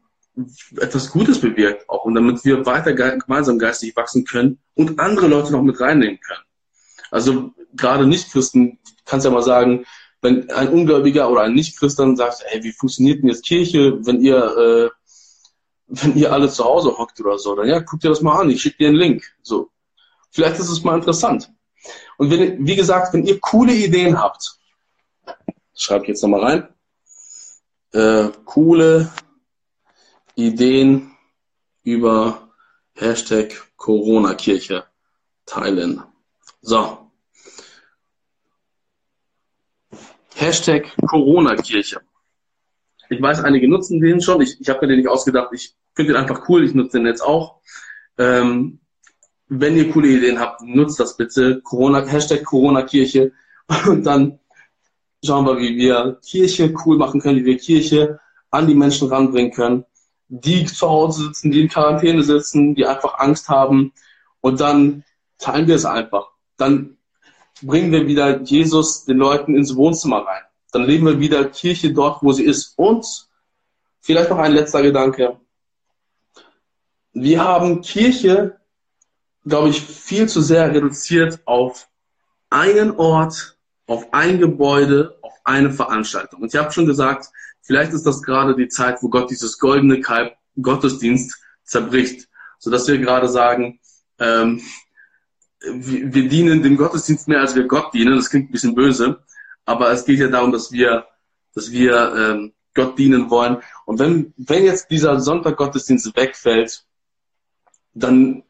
etwas 0.77 1.11
Gutes 1.11 1.41
bewirkt 1.41 1.89
auch 1.89 2.05
und 2.05 2.15
damit 2.15 2.45
wir 2.45 2.65
weiter 2.65 2.93
ge 2.93 3.17
gemeinsam 3.17 3.59
geistig 3.59 3.95
wachsen 3.95 4.25
können 4.25 4.59
und 4.75 4.99
andere 4.99 5.27
Leute 5.27 5.51
noch 5.51 5.61
mit 5.61 5.79
reinnehmen 5.79 6.19
können. 6.19 6.43
Also 7.11 7.51
gerade 7.75 8.05
Nicht-Christen, 8.05 8.79
kannst 9.05 9.25
ja 9.25 9.31
mal 9.31 9.43
sagen, 9.43 9.85
wenn 10.21 10.49
ein 10.51 10.69
Ungläubiger 10.69 11.29
oder 11.29 11.41
ein 11.41 11.53
Nicht-Christ 11.53 11.99
dann 11.99 12.15
sagt, 12.15 12.43
hey, 12.45 12.63
wie 12.63 12.71
funktioniert 12.71 13.21
denn 13.21 13.29
jetzt 13.29 13.45
Kirche, 13.45 14.05
wenn 14.05 14.21
ihr, 14.21 14.37
äh, 14.37 14.89
wenn 15.87 16.15
ihr 16.15 16.31
alle 16.31 16.49
zu 16.49 16.63
Hause 16.63 16.97
hockt 16.97 17.19
oder 17.19 17.37
so, 17.37 17.55
dann 17.55 17.67
ja, 17.67 17.81
guck 17.81 17.99
dir 17.99 18.09
das 18.09 18.21
mal 18.21 18.39
an, 18.39 18.49
ich 18.49 18.61
schicke 18.61 18.77
dir 18.77 18.87
einen 18.89 18.97
Link. 18.97 19.23
So. 19.41 19.69
Vielleicht 20.31 20.59
ist 20.59 20.69
es 20.69 20.83
mal 20.83 20.97
interessant. 20.97 21.51
Und 22.17 22.29
wenn, 22.29 22.65
wie 22.65 22.75
gesagt, 22.75 23.13
wenn 23.13 23.25
ihr 23.25 23.39
coole 23.39 23.73
Ideen 23.73 24.19
habt, 24.19 24.59
schreibe 25.75 26.03
ich 26.03 26.09
jetzt 26.09 26.21
nochmal 26.21 26.43
rein, 26.43 26.67
äh, 27.93 28.29
coole 28.45 29.11
Ideen 30.39 31.11
über 31.83 32.49
Hashtag 32.95 33.53
Corona-Kirche 33.75 34.85
teilen. 35.45 36.01
So. 36.61 37.11
Hashtag 40.35 40.95
Corona-Kirche. 41.07 42.01
Ich 43.09 43.21
weiß, 43.21 43.43
einige 43.43 43.67
nutzen 43.67 43.99
den 43.99 44.21
schon. 44.21 44.41
Ich, 44.41 44.61
ich 44.61 44.69
habe 44.69 44.81
mir 44.81 44.87
den 44.87 44.99
nicht 44.99 45.09
ausgedacht. 45.09 45.49
Ich 45.51 45.75
finde 45.93 46.13
den 46.13 46.21
einfach 46.21 46.47
cool. 46.47 46.63
Ich 46.63 46.73
nutze 46.73 46.97
den 46.97 47.07
jetzt 47.07 47.21
auch. 47.21 47.59
Ähm, 48.17 48.79
wenn 49.47 49.75
ihr 49.75 49.91
coole 49.91 50.07
Ideen 50.07 50.39
habt, 50.39 50.61
nutzt 50.61 50.99
das 50.99 51.17
bitte. 51.17 51.59
Corona, 51.61 52.05
Hashtag 52.05 52.45
Corona-Kirche. 52.45 53.33
Und 53.87 54.05
dann 54.05 54.39
schauen 55.25 55.45
wir, 55.45 55.57
wie 55.57 55.75
wir 55.75 56.19
Kirche 56.25 56.73
cool 56.85 56.97
machen 56.97 57.19
können, 57.19 57.39
wie 57.39 57.45
wir 57.45 57.57
Kirche 57.57 58.19
an 58.51 58.67
die 58.67 58.75
Menschen 58.75 59.09
ranbringen 59.09 59.51
können, 59.51 59.85
die 60.29 60.65
zu 60.65 60.87
Hause 60.87 61.25
sitzen, 61.25 61.51
die 61.51 61.61
in 61.61 61.69
Quarantäne 61.69 62.23
sitzen, 62.23 62.75
die 62.75 62.85
einfach 62.85 63.19
Angst 63.19 63.49
haben. 63.49 63.91
Und 64.41 64.61
dann 64.61 65.03
teilen 65.39 65.67
wir 65.67 65.75
es 65.75 65.85
einfach. 65.85 66.29
Dann 66.57 66.97
bringen 67.61 67.91
wir 67.91 68.07
wieder 68.07 68.41
Jesus 68.41 69.05
den 69.05 69.17
Leuten 69.17 69.55
ins 69.55 69.75
Wohnzimmer 69.75 70.25
rein. 70.25 70.43
Dann 70.71 70.83
leben 70.83 71.07
wir 71.07 71.19
wieder 71.19 71.45
Kirche 71.45 71.91
dort, 71.91 72.21
wo 72.21 72.31
sie 72.31 72.45
ist. 72.45 72.77
Und 72.77 73.05
vielleicht 73.99 74.29
noch 74.29 74.37
ein 74.37 74.53
letzter 74.53 74.83
Gedanke. 74.83 75.39
Wir 77.11 77.43
haben 77.43 77.81
Kirche, 77.81 78.59
glaube 79.45 79.69
ich, 79.69 79.81
viel 79.81 80.29
zu 80.29 80.41
sehr 80.41 80.71
reduziert 80.73 81.39
auf 81.45 81.89
einen 82.51 82.91
Ort, 82.91 83.57
auf 83.87 84.13
ein 84.13 84.39
Gebäude, 84.39 85.17
auf 85.23 85.33
eine 85.43 85.71
Veranstaltung. 85.71 86.43
Und 86.43 86.53
ich 86.53 86.59
habe 86.59 86.71
schon 86.71 86.85
gesagt, 86.85 87.29
vielleicht 87.69 87.93
ist 87.93 88.07
das 88.07 88.23
gerade 88.23 88.55
die 88.55 88.67
Zeit, 88.67 89.03
wo 89.03 89.09
Gott 89.09 89.29
dieses 89.29 89.59
goldene 89.59 90.01
Kalb 90.01 90.33
Gottesdienst 90.59 91.39
zerbricht, 91.63 92.27
sodass 92.57 92.87
wir 92.87 92.97
gerade 92.97 93.29
sagen, 93.29 93.79
ähm, 94.17 94.59
wir, 95.61 96.27
dienen 96.27 96.63
dem 96.63 96.77
Gottesdienst 96.77 97.27
mehr, 97.27 97.41
als 97.41 97.53
wir 97.55 97.67
Gott 97.67 97.93
dienen. 97.93 98.15
Das 98.15 98.31
klingt 98.31 98.49
ein 98.49 98.51
bisschen 98.51 98.73
böse, 98.73 99.19
aber 99.65 99.91
es 99.91 100.03
geht 100.03 100.17
ja 100.17 100.29
darum, 100.29 100.51
dass 100.51 100.71
wir, 100.71 101.05
dass 101.53 101.71
wir 101.71 102.15
ähm, 102.17 102.53
Gott 102.73 102.97
dienen 102.97 103.29
wollen. 103.29 103.57
Und 103.85 103.99
wenn, 103.99 104.33
wenn 104.37 104.63
jetzt 104.63 104.89
dieser 104.89 105.19
Sonntag 105.19 105.55
Gottesdienst 105.55 106.15
wegfällt, 106.15 106.85
dann 107.93 108.41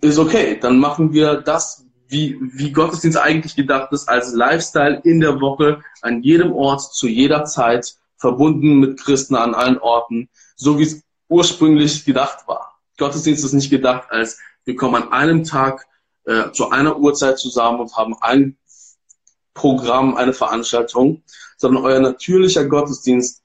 ist 0.00 0.18
okay. 0.18 0.58
Dann 0.58 0.78
machen 0.78 1.12
wir 1.12 1.34
das, 1.42 1.84
wie, 2.06 2.38
wie 2.40 2.72
Gottesdienst 2.72 3.18
eigentlich 3.18 3.56
gedacht 3.56 3.92
ist, 3.92 4.08
als 4.08 4.32
Lifestyle 4.32 5.02
in 5.04 5.20
der 5.20 5.38
Woche, 5.42 5.82
an 6.00 6.22
jedem 6.22 6.52
Ort, 6.52 6.94
zu 6.94 7.08
jeder 7.08 7.44
Zeit, 7.44 7.98
verbunden 8.18 8.80
mit 8.80 9.00
Christen 9.00 9.36
an 9.36 9.54
allen 9.54 9.78
Orten, 9.78 10.28
so 10.56 10.78
wie 10.78 10.84
es 10.84 11.02
ursprünglich 11.28 12.04
gedacht 12.04 12.46
war. 12.46 12.78
Gottesdienst 12.98 13.44
ist 13.44 13.52
nicht 13.52 13.70
gedacht 13.70 14.10
als, 14.10 14.38
wir 14.64 14.76
kommen 14.76 15.02
an 15.02 15.12
einem 15.12 15.44
Tag 15.44 15.86
äh, 16.24 16.50
zu 16.52 16.70
einer 16.70 16.98
Uhrzeit 16.98 17.38
zusammen 17.38 17.80
und 17.80 17.96
haben 17.96 18.16
ein 18.20 18.58
Programm, 19.54 20.16
eine 20.16 20.32
Veranstaltung, 20.32 21.22
sondern 21.56 21.84
euer 21.84 22.00
natürlicher 22.00 22.64
Gottesdienst 22.64 23.42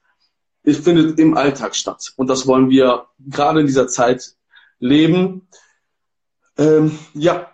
findet 0.64 1.18
im 1.18 1.36
Alltag 1.36 1.74
statt. 1.74 2.12
Und 2.16 2.28
das 2.28 2.46
wollen 2.46 2.70
wir 2.70 3.06
gerade 3.18 3.60
in 3.60 3.66
dieser 3.66 3.88
Zeit 3.88 4.34
leben. 4.78 5.48
Ähm, 6.56 6.98
ja, 7.14 7.50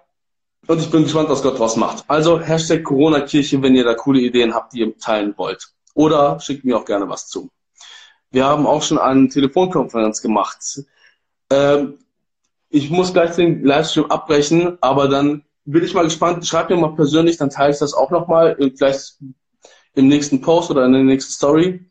und 0.66 0.80
ich 0.80 0.90
bin 0.90 1.04
gespannt, 1.04 1.28
was 1.28 1.42
Gott 1.42 1.58
draus 1.58 1.76
macht. 1.76 2.04
Also 2.06 2.38
Hashtag 2.38 2.84
Corona-Kirche, 2.84 3.62
wenn 3.62 3.74
ihr 3.74 3.84
da 3.84 3.94
coole 3.94 4.20
Ideen 4.20 4.54
habt, 4.54 4.72
die 4.72 4.80
ihr 4.80 4.98
teilen 4.98 5.34
wollt. 5.36 5.72
Oder 5.94 6.40
schickt 6.40 6.64
mir 6.64 6.76
auch 6.76 6.84
gerne 6.84 7.08
was 7.08 7.28
zu. 7.28 7.50
Wir 8.30 8.44
haben 8.44 8.66
auch 8.66 8.82
schon 8.82 8.98
eine 8.98 9.28
Telefonkonferenz 9.28 10.22
gemacht. 10.22 10.84
Ähm, 11.50 11.98
ich 12.68 12.90
muss 12.90 13.12
gleich 13.12 13.34
den 13.34 13.64
Livestream 13.64 14.06
abbrechen, 14.06 14.78
aber 14.80 15.08
dann 15.08 15.44
bin 15.64 15.84
ich 15.84 15.94
mal 15.94 16.04
gespannt. 16.04 16.46
Schreibt 16.46 16.70
mir 16.70 16.76
mal 16.76 16.94
persönlich, 16.94 17.36
dann 17.36 17.50
teile 17.50 17.72
ich 17.72 17.78
das 17.78 17.94
auch 17.94 18.10
nochmal, 18.10 18.56
vielleicht 18.76 19.18
im 19.94 20.06
nächsten 20.06 20.40
Post 20.40 20.70
oder 20.70 20.84
in 20.84 20.92
der 20.92 21.02
nächsten 21.02 21.32
Story. 21.32 21.84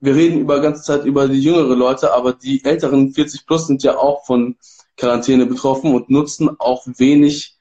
Wir 0.00 0.14
reden 0.14 0.40
über 0.40 0.60
ganze 0.60 0.82
Zeit 0.82 1.04
über 1.04 1.28
die 1.28 1.42
jüngere 1.42 1.74
Leute, 1.74 2.12
aber 2.12 2.32
die 2.32 2.64
älteren 2.64 3.12
40 3.12 3.46
plus 3.46 3.66
sind 3.66 3.82
ja 3.82 3.96
auch 3.98 4.24
von 4.24 4.56
Quarantäne 4.96 5.46
betroffen 5.46 5.94
und 5.94 6.10
nutzen 6.10 6.50
auch 6.58 6.86
wenig 6.86 7.58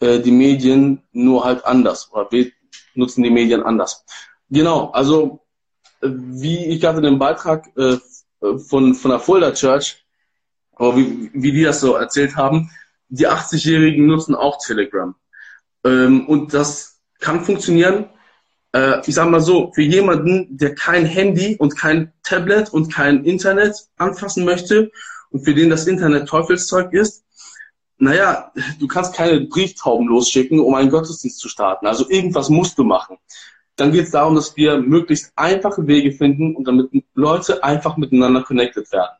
äh, 0.00 0.20
die 0.20 0.30
Medien, 0.30 1.02
nur 1.12 1.44
halt 1.44 1.64
anders 1.64 2.10
oder 2.12 2.28
nutzen 2.94 3.22
die 3.22 3.30
Medien 3.30 3.62
anders. 3.62 4.04
Genau, 4.54 4.90
also 4.90 5.40
äh, 6.00 6.08
wie 6.08 6.66
ich 6.66 6.80
gerade 6.80 7.02
den 7.02 7.18
Beitrag 7.18 7.66
äh, 7.76 7.96
von, 8.68 8.94
von 8.94 9.10
der 9.10 9.18
Fulda 9.18 9.52
Church 9.52 10.04
wie, 10.78 11.30
wie 11.32 11.52
die 11.52 11.62
das 11.62 11.80
so 11.80 11.94
erzählt 11.94 12.36
haben, 12.36 12.70
die 13.08 13.28
80-Jährigen 13.28 14.06
nutzen 14.06 14.34
auch 14.34 14.58
Telegram. 14.58 15.14
Ähm, 15.84 16.26
und 16.28 16.54
das 16.54 17.00
kann 17.20 17.44
funktionieren. 17.44 18.10
Äh, 18.72 19.00
ich 19.06 19.14
sage 19.14 19.30
mal 19.30 19.40
so, 19.40 19.72
für 19.72 19.82
jemanden, 19.82 20.56
der 20.56 20.74
kein 20.74 21.04
Handy 21.04 21.56
und 21.56 21.76
kein 21.76 22.12
Tablet 22.22 22.72
und 22.72 22.92
kein 22.92 23.24
Internet 23.24 23.88
anfassen 23.96 24.44
möchte 24.44 24.90
und 25.30 25.44
für 25.44 25.54
den 25.54 25.70
das 25.70 25.86
Internet 25.86 26.28
Teufelszeug 26.28 26.92
ist, 26.92 27.24
naja, 27.98 28.52
du 28.78 28.86
kannst 28.86 29.14
keine 29.14 29.40
Brieftauben 29.42 30.08
losschicken, 30.08 30.60
um 30.60 30.74
einen 30.74 30.90
Gottesdienst 30.90 31.38
zu 31.38 31.48
starten. 31.48 31.86
Also 31.86 32.08
irgendwas 32.08 32.48
musst 32.50 32.78
du 32.78 32.84
machen. 32.84 33.18
Dann 33.76 33.92
geht 33.92 34.04
es 34.04 34.10
darum, 34.12 34.34
dass 34.34 34.56
wir 34.56 34.78
möglichst 34.78 35.32
einfache 35.36 35.86
Wege 35.86 36.12
finden 36.12 36.54
und 36.54 36.66
damit 36.66 36.90
Leute 37.14 37.62
einfach 37.64 37.96
miteinander 37.96 38.42
connected 38.42 38.90
werden. 38.92 39.16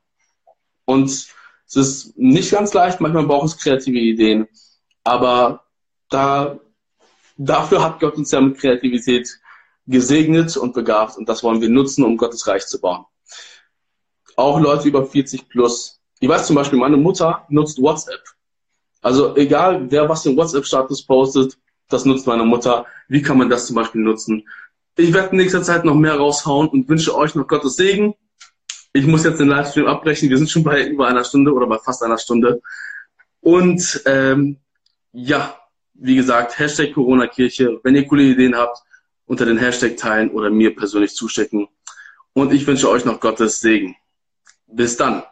Und 0.84 1.10
es 1.66 1.76
ist 1.76 2.18
nicht 2.18 2.52
ganz 2.52 2.72
leicht, 2.72 3.00
manchmal 3.00 3.26
braucht 3.26 3.46
es 3.46 3.58
kreative 3.58 3.98
Ideen, 3.98 4.46
aber 5.02 5.64
da, 6.08 6.60
dafür 7.36 7.82
hat 7.82 8.00
Gott 8.00 8.16
uns 8.16 8.30
ja 8.30 8.40
mit 8.40 8.58
Kreativität 8.58 9.40
gesegnet 9.86 10.56
und 10.56 10.72
begabt 10.72 11.16
und 11.16 11.28
das 11.28 11.42
wollen 11.42 11.60
wir 11.60 11.68
nutzen, 11.68 12.04
um 12.04 12.16
Gottes 12.16 12.46
Reich 12.46 12.66
zu 12.66 12.80
bauen. 12.80 13.04
Auch 14.36 14.60
Leute 14.60 14.88
über 14.88 15.04
40 15.04 15.48
plus. 15.48 16.00
Ich 16.20 16.28
weiß 16.28 16.46
zum 16.46 16.56
Beispiel, 16.56 16.78
meine 16.78 16.96
Mutter 16.96 17.44
nutzt 17.48 17.80
WhatsApp. 17.80 18.22
Also 19.02 19.36
egal, 19.36 19.90
wer 19.90 20.08
was 20.08 20.24
im 20.26 20.36
WhatsApp-Status 20.36 21.04
postet, 21.04 21.58
das 21.88 22.04
nutzt 22.04 22.26
meine 22.26 22.44
Mutter. 22.44 22.86
Wie 23.08 23.22
kann 23.22 23.38
man 23.38 23.50
das 23.50 23.66
zum 23.66 23.76
Beispiel 23.76 24.00
nutzen? 24.00 24.48
Ich 24.96 25.12
werde 25.12 25.30
in 25.30 25.38
nächster 25.38 25.62
Zeit 25.62 25.84
noch 25.84 25.94
mehr 25.94 26.16
raushauen 26.16 26.68
und 26.68 26.88
wünsche 26.88 27.16
euch 27.16 27.34
noch 27.34 27.46
Gottes 27.46 27.76
Segen 27.76 28.14
ich 28.96 29.06
muss 29.06 29.24
jetzt 29.24 29.40
den 29.40 29.48
Livestream 29.48 29.86
abbrechen. 29.86 30.30
Wir 30.30 30.38
sind 30.38 30.48
schon 30.48 30.62
bei 30.62 30.86
über 30.86 31.08
einer 31.08 31.24
Stunde 31.24 31.52
oder 31.52 31.66
bei 31.66 31.78
fast 31.78 32.02
einer 32.04 32.16
Stunde. 32.16 32.62
Und 33.40 34.00
ähm, 34.06 34.58
ja, 35.12 35.58
wie 35.94 36.14
gesagt, 36.14 36.58
Hashtag 36.58 36.94
Corona-Kirche. 36.94 37.80
Wenn 37.82 37.96
ihr 37.96 38.06
coole 38.06 38.22
Ideen 38.22 38.54
habt, 38.54 38.78
unter 39.26 39.46
den 39.46 39.58
Hashtag 39.58 39.96
teilen 39.96 40.30
oder 40.30 40.48
mir 40.48 40.76
persönlich 40.76 41.14
zustecken. 41.14 41.66
Und 42.34 42.52
ich 42.52 42.66
wünsche 42.68 42.88
euch 42.88 43.04
noch 43.04 43.18
Gottes 43.18 43.60
Segen. 43.60 43.96
Bis 44.68 44.96
dann. 44.96 45.24